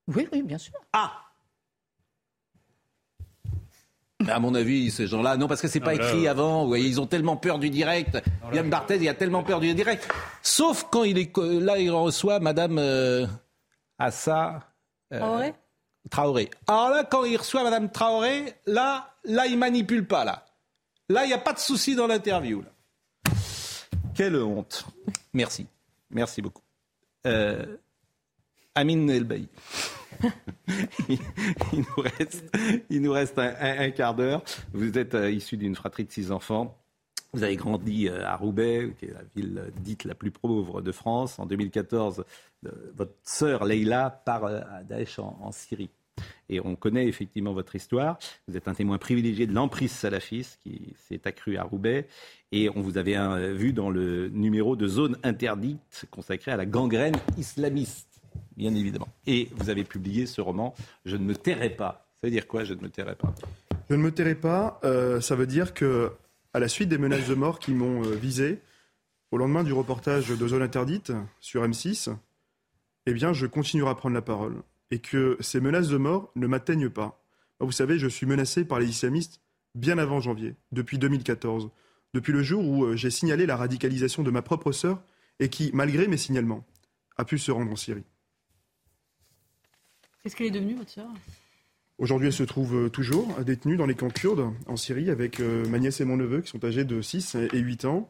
[0.07, 0.73] Oui, oui, bien sûr.
[0.93, 1.11] Ah
[4.29, 6.61] à mon avis, ces gens-là, non, parce que c'est pas écrit avant.
[6.61, 8.21] Vous voyez, ils ont tellement peur du direct.
[8.53, 10.07] Yann Barthez, il a tellement peur du direct.
[10.41, 13.25] Sauf quand il est là, il reçoit Madame euh,
[13.97, 14.59] Assa.
[15.13, 15.51] Euh,
[16.09, 16.49] Traoré.
[16.67, 20.45] Alors là, quand il reçoit Mme Traoré, là, là, il manipule pas, là.
[21.09, 22.63] Là, il n'y a pas de souci dans l'interview.
[24.15, 24.85] Quelle honte.
[25.33, 25.67] Merci.
[26.11, 26.63] Merci beaucoup.
[27.27, 27.77] Euh,
[28.75, 29.47] Amine Elbaï.
[31.09, 31.19] il,
[31.73, 32.57] nous reste,
[32.89, 34.43] il nous reste un, quart d'heure.
[34.73, 36.77] Vous êtes euh, issu d'une fratrie de six enfants.
[37.33, 40.91] Vous avez grandi euh, à Roubaix, qui est la ville dite la plus pauvre de
[40.91, 41.39] France.
[41.39, 42.25] En 2014,
[42.93, 45.89] votre sœur Leïla part à Daesh en Syrie.
[46.49, 48.17] Et on connaît effectivement votre histoire.
[48.47, 52.07] Vous êtes un témoin privilégié de l'emprise salafiste qui s'est accrue à Roubaix.
[52.51, 57.15] Et on vous avait vu dans le numéro de zone interdite consacré à la gangrène
[57.37, 58.21] islamiste,
[58.57, 59.07] bien évidemment.
[59.25, 60.73] Et vous avez publié ce roman
[61.05, 62.07] Je ne me tairai pas.
[62.21, 63.33] Ça veut dire quoi, je ne me tairai pas?
[63.89, 66.11] Je ne me tairai pas, euh, ça veut dire que,
[66.53, 68.61] à la suite des menaces de mort qui m'ont euh, visé,
[69.31, 72.15] au lendemain du reportage de Zone Interdite sur M6,
[73.05, 74.61] eh bien, je continuerai à prendre la parole
[74.91, 77.23] et que ces menaces de mort ne m'atteignent pas.
[77.59, 79.41] Vous savez, je suis menacé par les islamistes
[79.75, 81.69] bien avant janvier, depuis 2014,
[82.13, 85.01] depuis le jour où euh, j'ai signalé la radicalisation de ma propre sœur
[85.39, 86.65] et qui, malgré mes signalements,
[87.17, 88.03] a pu se rendre en Syrie.
[90.21, 91.09] Qu'est-ce qu'elle est devenue, votre sœur?
[91.97, 95.65] Aujourd'hui, elle se trouve euh, toujours détenue dans les camps kurdes en Syrie avec euh,
[95.67, 98.09] ma nièce et mon neveu qui sont âgés de 6 et 8 ans.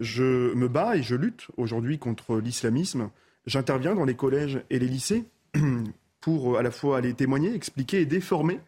[0.00, 3.10] Je me bats et je lutte aujourd'hui contre l'islamisme.
[3.46, 5.24] J'interviens dans les collèges et les lycées
[6.20, 8.60] pour euh, à la fois aller témoigner, expliquer et déformer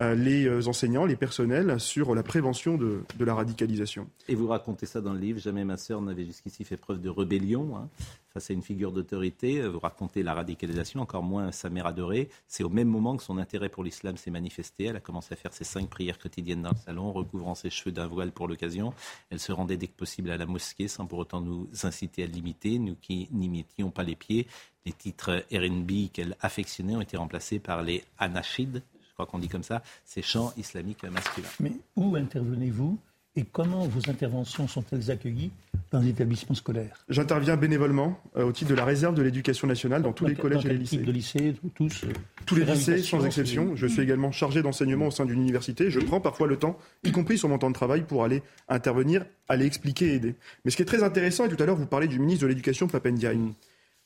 [0.00, 4.08] les euh, enseignants, les personnels sur la prévention de, la radicalisation.
[4.28, 7.08] Et vous racontez ça dans le livre, jamais ma sœur n'avait jusqu'ici fait preuve de
[7.08, 7.88] rébellion hein,
[8.32, 9.60] face à une figure d'autorité.
[9.66, 12.28] Vous racontez la radicalisation, encore moins sa mère adorée.
[12.46, 14.84] C'est au même moment que son intérêt pour l'islam s'est manifesté.
[14.84, 17.92] Elle a commencé à faire ses cinq prières quotidiennes dans le salon, recouvrant ses cheveux
[17.92, 18.92] d'un voile pour l'occasion.
[19.30, 22.26] Elle se rendait dès que possible à la mosquée sans pour autant nous inciter à
[22.26, 24.46] l'imiter, nous qui n'imitions pas les pieds.
[24.86, 28.82] Les titres RB qu'elle affectionnait ont été remplacés par les anachides,
[29.18, 31.48] crois qu'on dit comme ça, ces chants islamiques masculins.
[31.58, 32.96] Mais où intervenez-vous
[33.34, 35.50] et comment vos interventions sont-elles accueillies
[35.90, 37.04] dans les établissements scolaires?
[37.08, 40.66] J'interviens bénévolement euh, au titre de la réserve de l'éducation nationale dans tous les collèges
[40.66, 40.98] et les lycées.
[40.98, 42.12] de lycées, tous euh,
[42.46, 43.74] Tous les lycées, sans exception.
[43.74, 45.90] Je suis également chargé d'enseignement au sein d'une université.
[45.90, 49.24] Je prends parfois le temps, y compris sur mon temps de travail, pour aller intervenir,
[49.48, 50.36] aller expliquer et aider.
[50.64, 52.48] Mais ce qui est très intéressant, et tout à l'heure vous parlez du ministre de
[52.48, 53.38] l'Éducation, Papendiaï.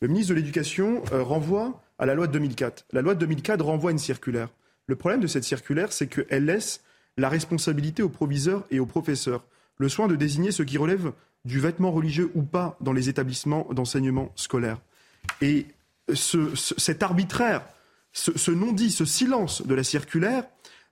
[0.01, 2.87] Le ministre de l'Éducation euh, renvoie à la loi de 2004.
[2.93, 4.49] La loi de 2004 renvoie à une circulaire.
[4.87, 6.83] Le problème de cette circulaire, c'est qu'elle laisse
[7.17, 9.45] la responsabilité aux proviseurs et aux professeurs,
[9.79, 11.13] le soin de désigner ce qui relève
[11.45, 14.79] du vêtement religieux ou pas dans les établissements d'enseignement scolaire.
[15.41, 15.67] Et
[16.15, 17.65] cet arbitraire,
[18.13, 20.45] ce, non-dit, ce silence de la circulaire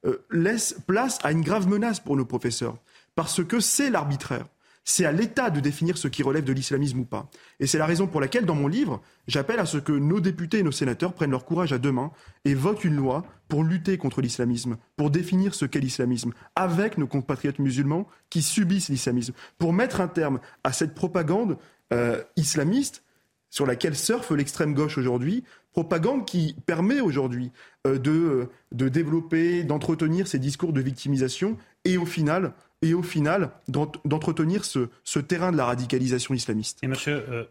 [0.07, 2.79] euh, laisse place à une grave menace pour nos professeurs,
[3.15, 4.47] parce que c'est l'arbitraire.
[4.93, 7.31] C'est à l'État de définir ce qui relève de l'islamisme ou pas.
[7.61, 10.59] Et c'est la raison pour laquelle, dans mon livre, j'appelle à ce que nos députés
[10.59, 12.11] et nos sénateurs prennent leur courage à deux mains
[12.45, 17.07] et votent une loi pour lutter contre l'islamisme, pour définir ce qu'est l'islamisme, avec nos
[17.07, 21.57] compatriotes musulmans qui subissent l'islamisme, pour mettre un terme à cette propagande
[21.93, 23.05] euh, islamiste
[23.49, 27.53] sur laquelle surfe l'extrême gauche aujourd'hui, propagande qui permet aujourd'hui
[27.87, 33.51] euh, de, de développer, d'entretenir ces discours de victimisation et au final et au final
[33.69, 36.79] d'entretenir ce, terrain de la radicalisation islamiste.
[36.83, 37.45] Et monsieur, euh,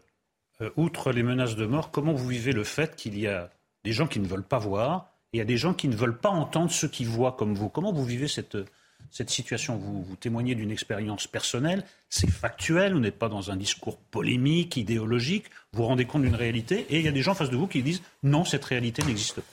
[0.60, 3.50] euh, outre les menaces de mort, comment vous vivez le fait qu'il y a
[3.84, 5.96] des gens qui ne veulent pas voir et il y a des gens qui ne
[5.96, 7.68] veulent pas entendre ceux qui voient comme vous?
[7.68, 8.58] Comment vous vivez cette,
[9.10, 9.76] cette situation?
[9.76, 14.76] Vous, vous témoignez d'une expérience personnelle, c'est factuel, vous n'êtes pas dans un discours polémique,
[14.76, 17.50] idéologique, vous vous rendez compte d'une réalité et il y a des gens en face
[17.50, 19.52] de vous qui disent non, cette réalité n'existe pas.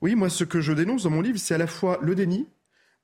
[0.00, 2.46] Oui, moi ce que je dénonce dans mon livre, c'est à la fois le déni,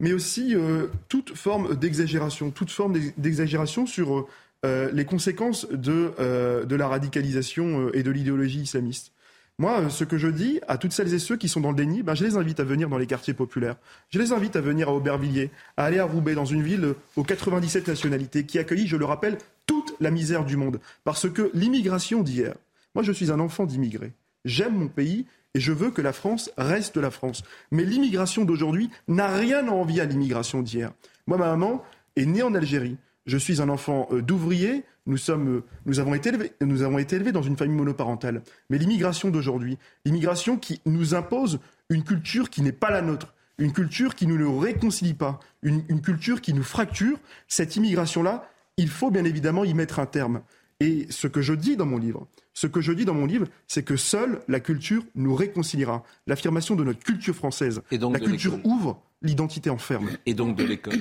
[0.01, 4.27] mais aussi euh, toute forme d'exagération, toute forme d'exagération sur
[4.65, 9.13] euh, les conséquences de, euh, de la radicalisation et de l'idéologie islamiste.
[9.61, 12.05] Moi, ce que je dis à toutes celles et ceux qui sont dans le déni,
[12.05, 13.75] ben, je les invite à venir dans les quartiers populaires.
[14.09, 17.25] Je les invite à venir à Aubervilliers, à aller à Roubaix, dans une ville aux
[17.25, 19.37] 97 nationalités, qui accueillit, je le rappelle,
[19.67, 20.79] toute la misère du monde.
[21.03, 22.55] Parce que l'immigration d'hier,
[22.95, 24.13] moi je suis un enfant d'immigré.
[24.45, 25.27] J'aime mon pays
[25.59, 27.43] et je veux que la France reste la France.
[27.73, 30.93] Mais l'immigration d'aujourd'hui n'a rien à envier à l'immigration d'hier.
[31.27, 31.83] Moi, ma maman
[32.15, 32.97] est née en Algérie.
[33.27, 34.85] Je suis un enfant euh, d'ouvrier.
[35.07, 38.43] Nous, sommes, euh, nous, avons été élevés, nous avons été élevés dans une famille monoparentale.
[38.71, 41.59] Mais l'immigration d'aujourd'hui, l'immigration qui nous impose
[41.91, 45.83] une culture qui n'est pas la nôtre, une culture qui nous ne réconcilie pas, une,
[45.89, 50.41] une culture qui nous fracture, cette immigration-là, il faut bien évidemment y mettre un terme.
[50.81, 53.47] Et ce que je dis dans mon livre, ce que je dis dans mon livre,
[53.67, 56.05] c'est que seule la culture nous réconciliera.
[56.27, 57.83] L'affirmation de notre culture française.
[57.91, 60.09] Et donc la culture ouvre, l'identité enferme.
[60.27, 60.95] Et donc de l'école.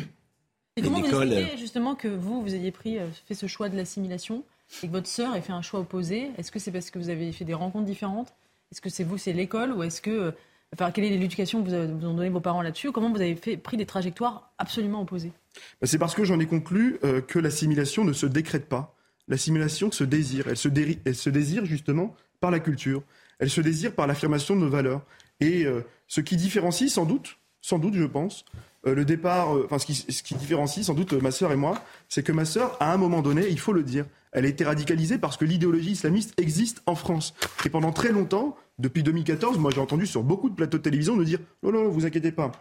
[0.76, 3.76] Et comment vous expliquez justement que vous, vous ayez pris, euh, fait ce choix de
[3.76, 4.44] l'assimilation
[4.84, 6.30] et que votre sœur ait fait un choix opposé?
[6.38, 8.34] Est-ce que c'est parce que vous avez fait des rencontres différentes?
[8.72, 9.72] Est-ce que c'est vous, c'est l'école?
[9.74, 10.34] Ou est-ce que
[10.74, 12.92] Enfin, quelle est l'éducation que vous, vous ont donné vos parents là-dessus?
[12.92, 15.32] Comment vous avez fait, pris des trajectoires absolument opposées?
[15.80, 18.97] Bah, C'est parce que j'en ai conclu euh, que l'assimilation ne se décrète pas.
[19.28, 20.46] L'assimilation se désire.
[20.48, 23.04] Elle se, désire justement par la culture.
[23.40, 25.02] Elle se désire par l'affirmation de nos valeurs.
[25.40, 28.46] Et euh, ce qui différencie sans doute, sans doute, je pense,
[28.86, 31.84] euh, le départ, enfin ce qui, ce qui, différencie sans doute ma sœur et moi,
[32.10, 34.64] c'est que ma sœur, à un moment donné, il faut le dire, elle a été
[34.64, 37.34] radicalisée parce que l'idéologie islamiste existe en France.
[37.66, 41.16] Et pendant très longtemps, depuis 2014, moi j'ai entendu sur beaucoup de plateaux de télévision
[41.16, 42.52] nous dire non, non, vous inquiétez pas.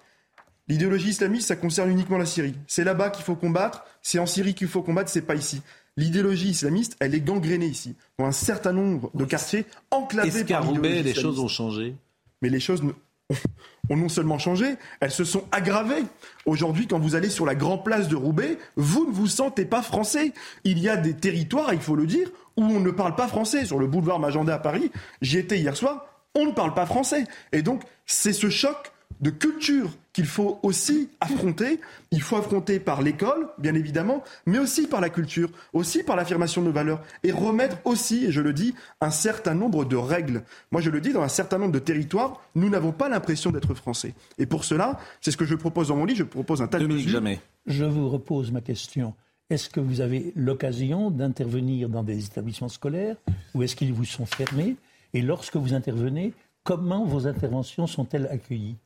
[0.68, 2.54] L'idéologie islamiste, ça concerne uniquement la Syrie.
[2.66, 5.62] C'est là-bas qu'il faut combattre, c'est en Syrie qu'il faut combattre, c'est pas ici.
[5.96, 10.60] L'idéologie islamiste, elle est gangrénée ici, dans un certain nombre de quartiers enclavés Est-ce qu'à
[10.60, 11.96] Roubaix, les choses ont changé?
[12.42, 12.82] Mais les choses
[13.90, 16.04] ont non seulement changé, elles se sont aggravées.
[16.44, 19.80] Aujourd'hui, quand vous allez sur la grande place de Roubaix, vous ne vous sentez pas
[19.80, 20.32] français.
[20.64, 22.28] Il y a des territoires, il faut le dire,
[22.58, 23.64] où on ne parle pas français.
[23.64, 24.90] Sur le boulevard Magenda à Paris,
[25.22, 27.24] j'y étais hier soir, on ne parle pas français.
[27.52, 31.78] Et donc, c'est ce choc de culture qu'il faut aussi affronter.
[32.10, 36.62] Il faut affronter par l'école, bien évidemment, mais aussi par la culture, aussi par l'affirmation
[36.62, 38.72] de nos valeurs, et remettre aussi, et je le dis,
[39.02, 40.42] un certain nombre de règles.
[40.70, 43.74] Moi, je le dis, dans un certain nombre de territoires, nous n'avons pas l'impression d'être
[43.74, 44.14] français.
[44.38, 46.78] Et pour cela, c'est ce que je propose dans mon livre, je propose un tas
[46.78, 47.10] de mesures.
[47.10, 47.38] Jamais.
[47.66, 49.12] Je vous repose ma question.
[49.50, 53.16] Est-ce que vous avez l'occasion d'intervenir dans des établissements scolaires
[53.54, 54.76] ou est-ce qu'ils vous sont fermés?
[55.12, 56.32] Et lorsque vous intervenez,
[56.64, 58.76] comment vos interventions sont-elles accueillies?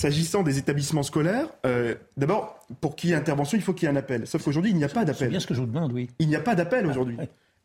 [0.00, 3.90] S'agissant des établissements scolaires, euh, d'abord, pour qu'il y ait intervention, il faut qu'il y
[3.90, 4.26] ait un appel.
[4.26, 5.26] Sauf qu'aujourd'hui, il n'y a pas d'appel.
[5.26, 6.08] C'est bien ce que je vous demande, oui.
[6.18, 7.18] Il n'y a pas d'appel aujourd'hui.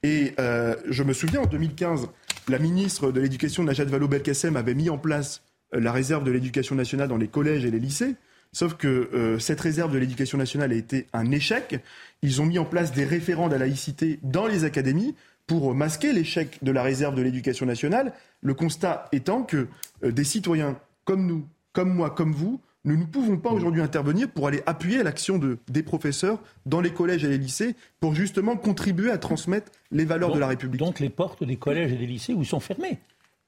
[0.03, 2.09] Et euh, je me souviens, en 2015,
[2.49, 5.43] la ministre de l'Éducation, Najat Vallaud-Belkacem, avait mis en place
[5.73, 8.15] euh, la réserve de l'éducation nationale dans les collèges et les lycées.
[8.51, 11.83] Sauf que cette réserve de l'éducation nationale a été un échec.
[12.21, 15.13] Ils ont mis en place des référents de la laïcité dans les académies
[15.45, 18.13] pour masquer l'échec de la réserve de l'éducation nationale.
[18.41, 19.67] Le constat étant que
[20.03, 24.47] des citoyens comme nous, comme moi, comme vous, nous ne pouvons pas aujourd'hui intervenir pour
[24.47, 29.11] aller appuyer l'action de, des professeurs dans les collèges et les lycées pour justement contribuer
[29.11, 30.79] à transmettre les valeurs de la République.
[30.79, 32.99] Donc les portes des collèges et des lycées où sont fermées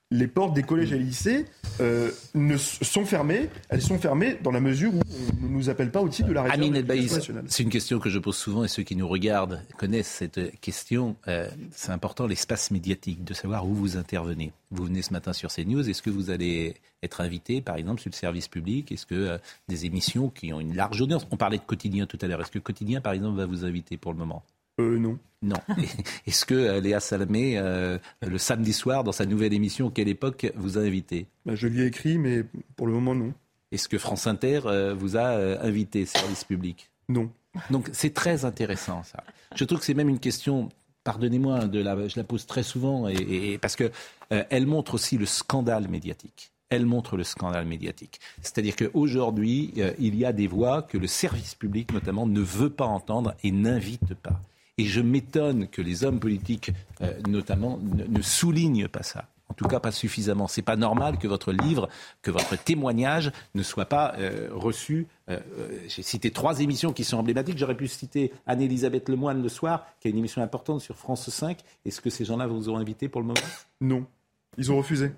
[0.09, 1.45] les portes des collèges et lycées
[1.81, 3.49] euh, ne sont fermées.
[3.69, 5.01] Elles sont fermées dans la mesure où
[5.43, 7.43] on ne nous appelle pas au titre de la République nationale.
[7.47, 11.17] C'est une question que je pose souvent et ceux qui nous regardent connaissent cette question.
[11.27, 14.53] Euh, c'est important l'espace médiatique, de savoir où vous intervenez.
[14.71, 15.89] Vous venez ce matin sur CNews.
[15.89, 18.91] Est-ce que vous allez être invité, par exemple, sur le service public?
[18.91, 21.27] Est-ce que euh, des émissions qui ont une large audience?
[21.31, 22.41] On parlait de quotidien tout à l'heure.
[22.41, 24.43] Est-ce que quotidien, par exemple, va vous inviter pour le moment?
[24.79, 25.17] Euh, non.
[25.41, 25.57] Non.
[26.27, 30.51] Est-ce que euh, Léa Salamé, euh, le samedi soir, dans sa nouvelle émission Quelle époque,
[30.55, 31.27] vous a invité?
[31.45, 32.43] Bah, Je lui ai écrit, mais
[32.75, 33.33] pour le moment, non.
[33.71, 34.61] Est-ce que France Inter
[34.97, 36.89] vous a invité, service public?
[37.09, 37.29] Non.
[37.69, 39.21] Donc c'est très intéressant, ça.
[39.55, 40.69] Je trouve que c'est même une question,
[41.03, 43.91] pardonnez-moi, de la, je la pose très souvent, et, parce que
[44.29, 48.19] elle montre aussi le scandale médiatique elle montre le scandale médiatique.
[48.41, 52.85] C'est-à-dire qu'aujourd'hui, il y a des voix que le service public, notamment, ne veut pas
[52.85, 54.41] entendre et n'invite pas.
[54.77, 56.71] Et je m'étonne que les hommes politiques,
[57.01, 59.27] euh, notamment, ne, soulignent pas ça.
[59.49, 60.47] En tout cas, pas suffisamment.
[60.47, 61.89] C'est pas normal que votre livre,
[62.21, 65.07] que votre témoignage ne soit pas euh, reçu.
[65.29, 65.39] Euh,
[65.87, 67.57] j'ai cité trois émissions qui sont emblématiques.
[67.57, 71.59] J'aurais pu citer Anne-Elisabeth Lemoine le soir, qui a une émission importante sur France 5.
[71.85, 73.39] Est-ce que ces gens-là vous ont invité pour le moment?
[73.81, 74.05] Non.
[74.57, 75.11] Ils ont refusé.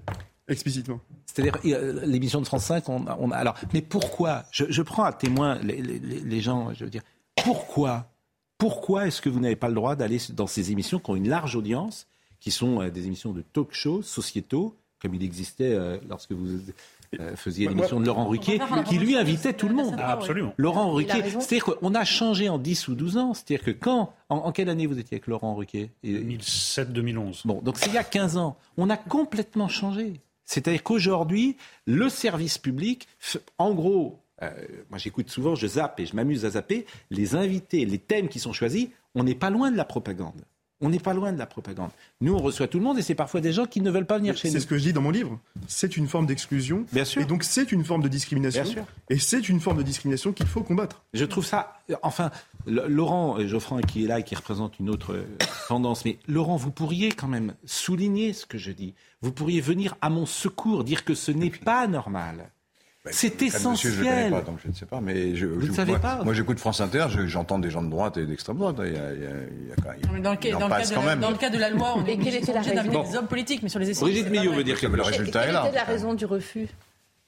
[0.48, 1.02] Explicitement.
[1.26, 1.57] C'est-à-dire,
[2.06, 4.45] l'émission de France 5, on, on, alors, mais pourquoi?
[4.52, 7.03] Je, je, prends à témoin les, les, les gens, je veux dire,
[7.36, 8.10] pourquoi
[8.60, 11.30] pourquoi est-ce que vous n'avez pas le droit d'aller dans ces émissions qui ont une
[11.30, 12.06] large audience,
[12.40, 16.60] qui sont euh, des émissions de talk-show sociétaux, comme il existait euh, lorsque vous
[17.19, 19.95] euh, faisiez l'émission de Laurent Ruquier, qui lui invitait tout le monde.
[19.98, 20.53] Ah, absolument.
[20.57, 21.23] Laurent Ruquier.
[21.40, 23.34] C'est-à-dire qu'on a changé en 10 ou 12 ans.
[23.34, 24.14] C'est-à-dire que quand.
[24.27, 27.48] En, quelle année vous étiez avec Laurent Ruquier 2007-2011.
[27.48, 28.57] Bon, donc c'est il y a 15 ans.
[28.77, 30.19] On a complètement changé.
[30.44, 31.56] C'est-à-dire qu'aujourd'hui,
[31.86, 33.07] le service public,
[33.57, 34.49] en gros, euh,
[34.90, 38.40] moi j'écoute souvent, je zappe et je m'amuse à zapper, les invités, les thèmes qui
[38.40, 40.45] sont choisis, on n'est pas loin de la propagande.
[40.82, 41.90] On n'est pas loin de la propagande.
[42.22, 44.18] Nous, on reçoit tout le monde et c'est parfois des gens qui ne veulent pas
[44.18, 44.53] venir chez nous.
[44.53, 45.38] C'est ce que je dis dans mon livre.
[45.68, 46.86] C'est une forme d'exclusion.
[46.94, 47.22] Bien sûr.
[47.22, 48.64] Et donc, c'est une forme de discrimination.
[48.64, 48.86] Bien sûr.
[49.10, 51.03] Et c'est une forme de discrimination qu'il faut combattre.
[51.14, 51.82] Je trouve ça.
[52.02, 52.32] Enfin,
[52.66, 55.38] Laurent Geoffroy qui est là et qui représente une autre euh,
[55.68, 58.94] tendance, mais Laurent, vous pourriez quand même souligner ce que je dis.
[59.22, 62.52] Vous pourriez venir à mon secours, dire que ce n'est pas normal
[63.10, 63.94] bah, c'est essentiel.
[63.94, 65.02] je ne connais pas, donc je ne sais pas.
[65.02, 67.90] Mais je, Vous ne savez moi, pas Moi, j'écoute France Inter, j'entends des gens de
[67.90, 68.76] droite et d'extrême droite.
[68.80, 69.30] Il y a, il y a,
[69.61, 71.38] il y a quand même, dans, le, cas, dans, le cas de la, dans le
[71.38, 74.02] cas de la loi, on est obligé des hommes politiques, mais sur les essais.
[74.02, 75.61] Brigitte Millot veut dire que le résultat est là.
[75.61, 76.68] Quelle était la raison du refus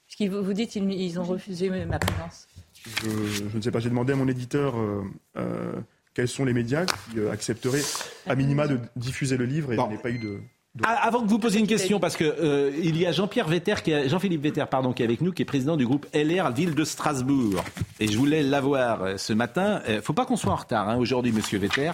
[0.06, 2.46] Parce que vous dites ils ont refusé ma présence.
[3.04, 3.78] Je, je, ne sais pas.
[3.78, 5.04] J'ai demandé à mon éditeur euh,
[5.36, 5.72] euh,
[6.14, 7.82] quels sont les médias qui euh, accepteraient
[8.26, 10.40] à minima de diffuser le livre et n'y a pas eu de.
[10.82, 13.74] Ah, avant que vous posiez une question, parce que euh, il y a Jean-Pierre Vetter,
[14.06, 16.84] Jean-Philippe Vetter, pardon, qui est avec nous, qui est président du groupe LR Ville de
[16.84, 17.62] Strasbourg,
[18.00, 19.82] et je voulais l'avoir euh, ce matin.
[19.86, 21.92] Il faut pas qu'on soit en retard hein, aujourd'hui, Monsieur Vetter.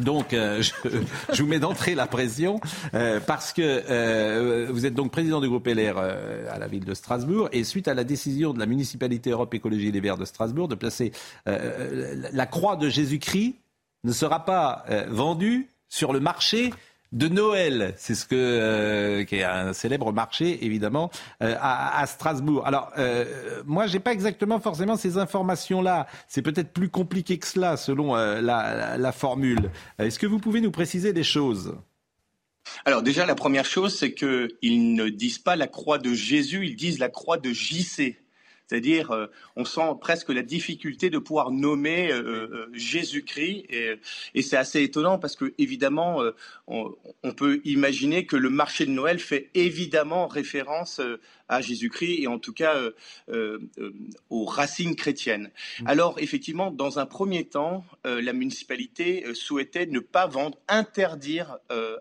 [0.00, 0.62] Donc, euh,
[1.32, 2.60] je, vous mets d'entrée la pression
[2.94, 6.94] euh, parce que euh, vous êtes donc président du groupe LR à la ville de
[6.94, 10.68] Strasbourg et suite à la décision de la municipalité Europe Écologie Les Verts de Strasbourg
[10.68, 11.12] de placer
[11.46, 13.56] la croix de Jésus-Christ
[14.04, 16.72] ne sera pas vendue sur le marché
[17.12, 17.94] de Noël.
[17.96, 21.10] C'est ce que euh, qui est un célèbre marché évidemment
[21.42, 22.66] euh, à, Strasbourg.
[22.66, 26.06] Alors euh, moi j'ai pas exactement forcément ces informations là.
[26.28, 29.70] C'est peut-être plus compliqué que cela selon la, la, formule.
[29.98, 31.74] Est-ce que vous pouvez nous préciser des choses?
[32.84, 36.76] Alors déjà, la première chose, c'est qu'ils ne disent pas la croix de Jésus, ils
[36.76, 38.16] disent la croix de JC.
[38.70, 39.26] C'est-à-dire, euh,
[39.56, 45.18] on sent presque la difficulté de pouvoir nommer euh, euh, Jésus-Christ, et, c'est assez étonnant
[45.18, 46.22] parce que évidemment,
[46.68, 46.94] on,
[47.36, 51.00] peut imaginer que le marché de Noël fait évidemment référence
[51.50, 52.76] à Jésus-Christ et en tout cas
[54.30, 55.50] aux racines chrétiennes.
[55.80, 55.86] Mmh.
[55.86, 61.58] Alors effectivement, dans un premier temps, la municipalité souhaitait ne pas vendre, interdire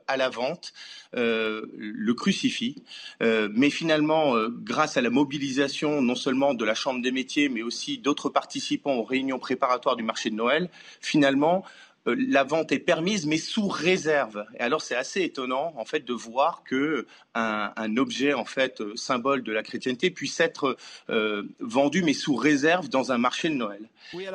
[0.08, 0.74] à la vente
[1.14, 2.84] le crucifix,
[3.22, 7.98] mais finalement, grâce à la mobilisation non seulement de la Chambre des métiers, mais aussi
[7.98, 10.70] d'autres participants aux réunions préparatoires du marché de Noël,
[11.02, 14.46] finalement, euh, la vente est permise, mais sous réserve.
[14.58, 17.06] Et alors, c'est assez étonnant, en fait, de voir que
[17.36, 20.76] un, objet, en fait, euh, symbole de la chrétienté, puisse être
[21.10, 23.82] euh, vendu, mais sous réserve dans un marché de Noël.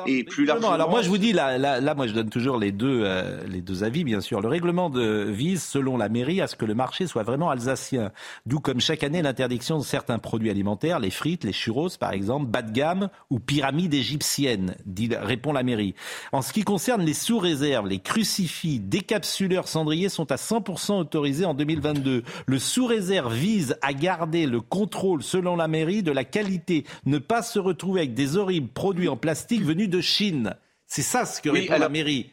[0.07, 0.71] et plus largement.
[0.71, 3.05] Alors, moi, je vous dis, là, là, moi, je donne toujours les deux,
[3.47, 4.41] les deux avis, bien sûr.
[4.41, 8.11] Le règlement de, vise, selon la mairie, à ce que le marché soit vraiment alsacien.
[8.45, 12.47] D'où, comme chaque année, l'interdiction de certains produits alimentaires, les frites, les churros, par exemple,
[12.47, 15.95] bas de gamme ou pyramide égyptienne, dit, répond la mairie.
[16.31, 17.13] En ce qui concerne les
[17.61, 22.23] les crucifix, décapsuleurs cendriers sont à 100% autorisés en 2022.
[22.45, 27.41] Le sous-réserve vise à garder le contrôle, selon la mairie, de la qualité, ne pas
[27.41, 30.55] se retrouver avec des horribles produits en plastique venus de Chine.
[30.87, 32.31] C'est ça ce que répond la mairie.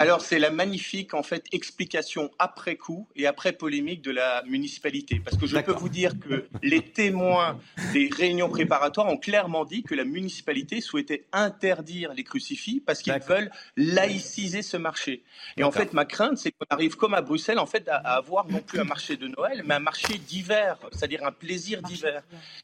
[0.00, 5.20] Alors c'est la magnifique en fait explication après coup et après polémique de la municipalité.
[5.24, 7.58] Parce que je peux vous dire que les témoins
[7.92, 13.18] des réunions préparatoires ont clairement dit que la municipalité souhaitait interdire les crucifix parce qu'ils
[13.26, 15.24] veulent laïciser ce marché.
[15.56, 18.46] Et en fait ma crainte c'est qu'on arrive comme à Bruxelles en fait à, avoir
[18.48, 22.22] non plus un marché de Noël mais un marché d'hiver, c'est-à-dire un plaisir d'hiver.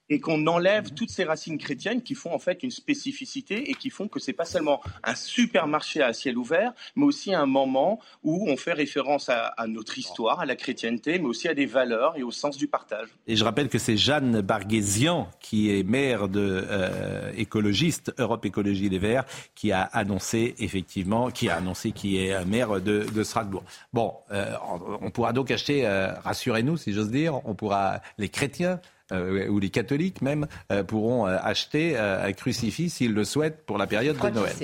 [0.09, 3.91] et qu'on enlève toutes ces racines chrétiennes qui font en fait une spécificité et qui
[3.91, 8.49] font que c'est pas seulement un supermarché à ciel ouvert mais aussi un moment où
[8.49, 12.23] on fait référence à, notre histoire, à la chrétienté, mais aussi à des valeurs et
[12.23, 13.09] au sens du partage.
[13.27, 18.89] Et je rappelle que c'est Jeanne Barguésian, qui est maire de euh, écologiste Europe Écologie
[18.89, 19.25] Les Verts,
[19.55, 23.65] qui a annoncé effectivement, qui a annoncé qui est maire de, Strasbourg.
[23.93, 24.55] Bon, euh,
[25.01, 28.81] on pourra donc acheter, euh, rassurez-nous si j'ose dire, on pourra les chrétiens
[29.13, 30.47] ou les catholiques même
[30.89, 34.55] pourront acheter un crucifix s'ils le souhaitent pour la période de Noël.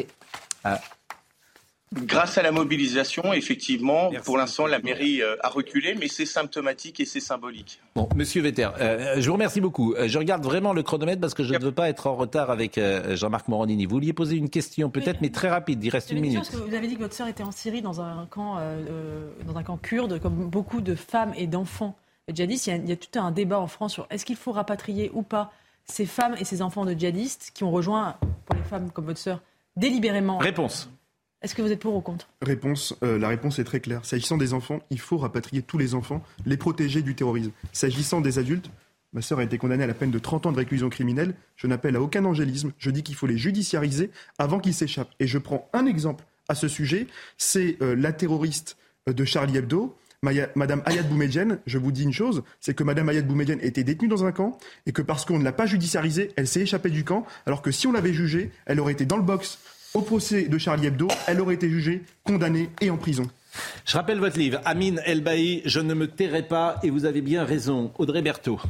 [1.93, 7.01] Grâce à la mobilisation, effectivement, pour l'instant, la mairie euh, a reculé, mais c'est symptomatique
[7.01, 7.81] et c'est symbolique.
[7.97, 9.95] Bon, Monsieur Vetter, euh, je vous remercie beaucoup.
[9.95, 12.53] Euh, je regarde vraiment le chronomètre parce que je ne veux pas être en retard
[12.53, 12.79] avec
[13.11, 13.87] Jean-Marc Moronini.
[13.87, 15.83] Vous vouliez poser une question, peut-être, mais très rapide.
[15.83, 16.49] Il reste une minute.
[16.53, 18.61] vous avez dit que votre sœur était en Syrie dans un camp,
[19.45, 21.97] dans un camp kurde, comme beaucoup de femmes et d'enfants
[22.33, 22.69] djihadistes.
[22.69, 24.53] Il y, a, il y a tout un débat en France sur est-ce qu'il faut
[24.53, 25.53] rapatrier ou pas
[25.87, 29.19] ces femmes et ces enfants de djihadistes qui ont rejoint, pour les femmes comme votre
[29.19, 29.41] sœur,
[29.77, 30.39] délibérément.
[30.39, 30.89] Réponse.
[31.43, 32.29] Est-ce que vous êtes pour ou contre?
[33.03, 34.05] Euh, La réponse est très claire.
[34.05, 37.51] S'agissant des enfants, il faut rapatrier tous les enfants, les protéger du terrorisme.
[37.73, 38.71] S'agissant des adultes,
[39.15, 41.35] ma sœur a été condamnée à la peine de 30 ans de réclusion criminelle.
[41.57, 42.73] Je n'appelle à aucun angélisme.
[42.79, 45.15] Je dis qu'il faut les judiciariser avant qu'ils s'échappent.
[45.19, 47.07] Et je prends un exemple à ce sujet.
[47.39, 48.77] C'est euh, la terroriste
[49.09, 49.97] euh, de Charlie Hebdo.
[50.23, 54.07] Madame Ayad Boumedjen, je vous dis une chose, c'est que Madame Ayad Boumedjen était détenue
[54.09, 57.05] dans un camp et que parce qu'on ne l'a pas judiciarisée, elle s'est échappée du
[57.05, 59.59] camp, alors que si on l'avait jugée, elle aurait été dans le box
[59.95, 63.25] au procès de Charlie Hebdo, elle aurait été jugée, condamnée et en prison.
[63.85, 65.23] Je rappelle votre livre, Amin El
[65.65, 67.93] Je ne me tairai pas, et vous avez bien raison.
[67.99, 68.61] Audrey Berthaud.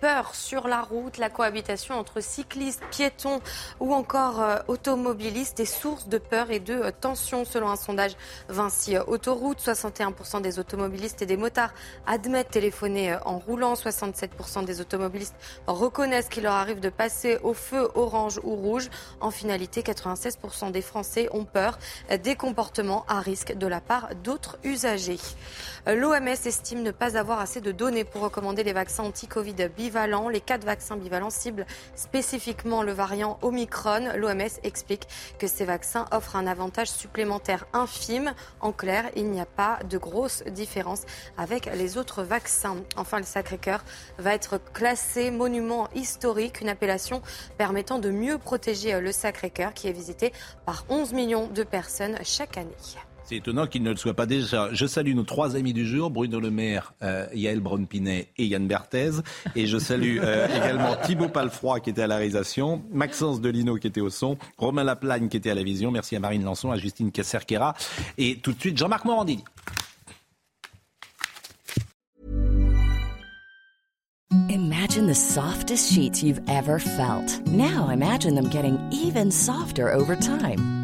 [0.00, 1.18] Peur sur la route.
[1.18, 3.40] La cohabitation entre cyclistes, piétons
[3.80, 8.16] ou encore euh, automobilistes est source de peur et de euh, tension selon un sondage
[8.48, 9.60] Vinci Autoroute.
[9.60, 11.74] 61% des automobilistes et des motards
[12.06, 13.74] admettent téléphoner euh, en roulant.
[13.74, 15.34] 67% des automobilistes
[15.66, 18.88] reconnaissent qu'il leur arrive de passer au feu orange ou rouge.
[19.20, 21.78] En finalité, 96% des Français ont peur
[22.22, 25.18] des comportements à risque de la part d'autres usagers.
[25.86, 30.28] L'OMS estime ne pas avoir assez de données pour recommander les vaccins anti-Covid bivalents.
[30.28, 34.12] Les quatre vaccins bivalents ciblent spécifiquement le variant Omicron.
[34.16, 35.06] L'OMS explique
[35.38, 38.34] que ces vaccins offrent un avantage supplémentaire infime.
[38.60, 41.02] En clair, il n'y a pas de grosse différence
[41.36, 42.76] avec les autres vaccins.
[42.96, 43.84] Enfin, le Sacré-Cœur
[44.18, 47.22] va être classé monument historique, une appellation
[47.58, 50.32] permettant de mieux protéger le Sacré-Cœur qui est visité
[50.66, 52.74] par 11 millions de personnes chaque année.
[53.24, 54.68] C'est étonnant qu'il ne le soit pas déjà.
[54.72, 58.66] Je salue nos trois amis du jour, Bruno Le Maire, euh, Yael Braun-Pinet et Yann
[58.66, 59.12] Berthez.
[59.56, 63.86] Et je salue euh, également Thibaut Palfroy qui était à la réalisation, Maxence Delino qui
[63.86, 65.90] était au son, Romain Laplagne qui était à la vision.
[65.90, 67.74] Merci à Marine Lançon, à Justine Casserquera.
[68.18, 69.42] Et tout de suite, Jean-Marc Morandini.
[74.50, 77.40] Imagine the softest sheets you've ever felt.
[77.46, 80.83] Now imagine them getting even softer over time.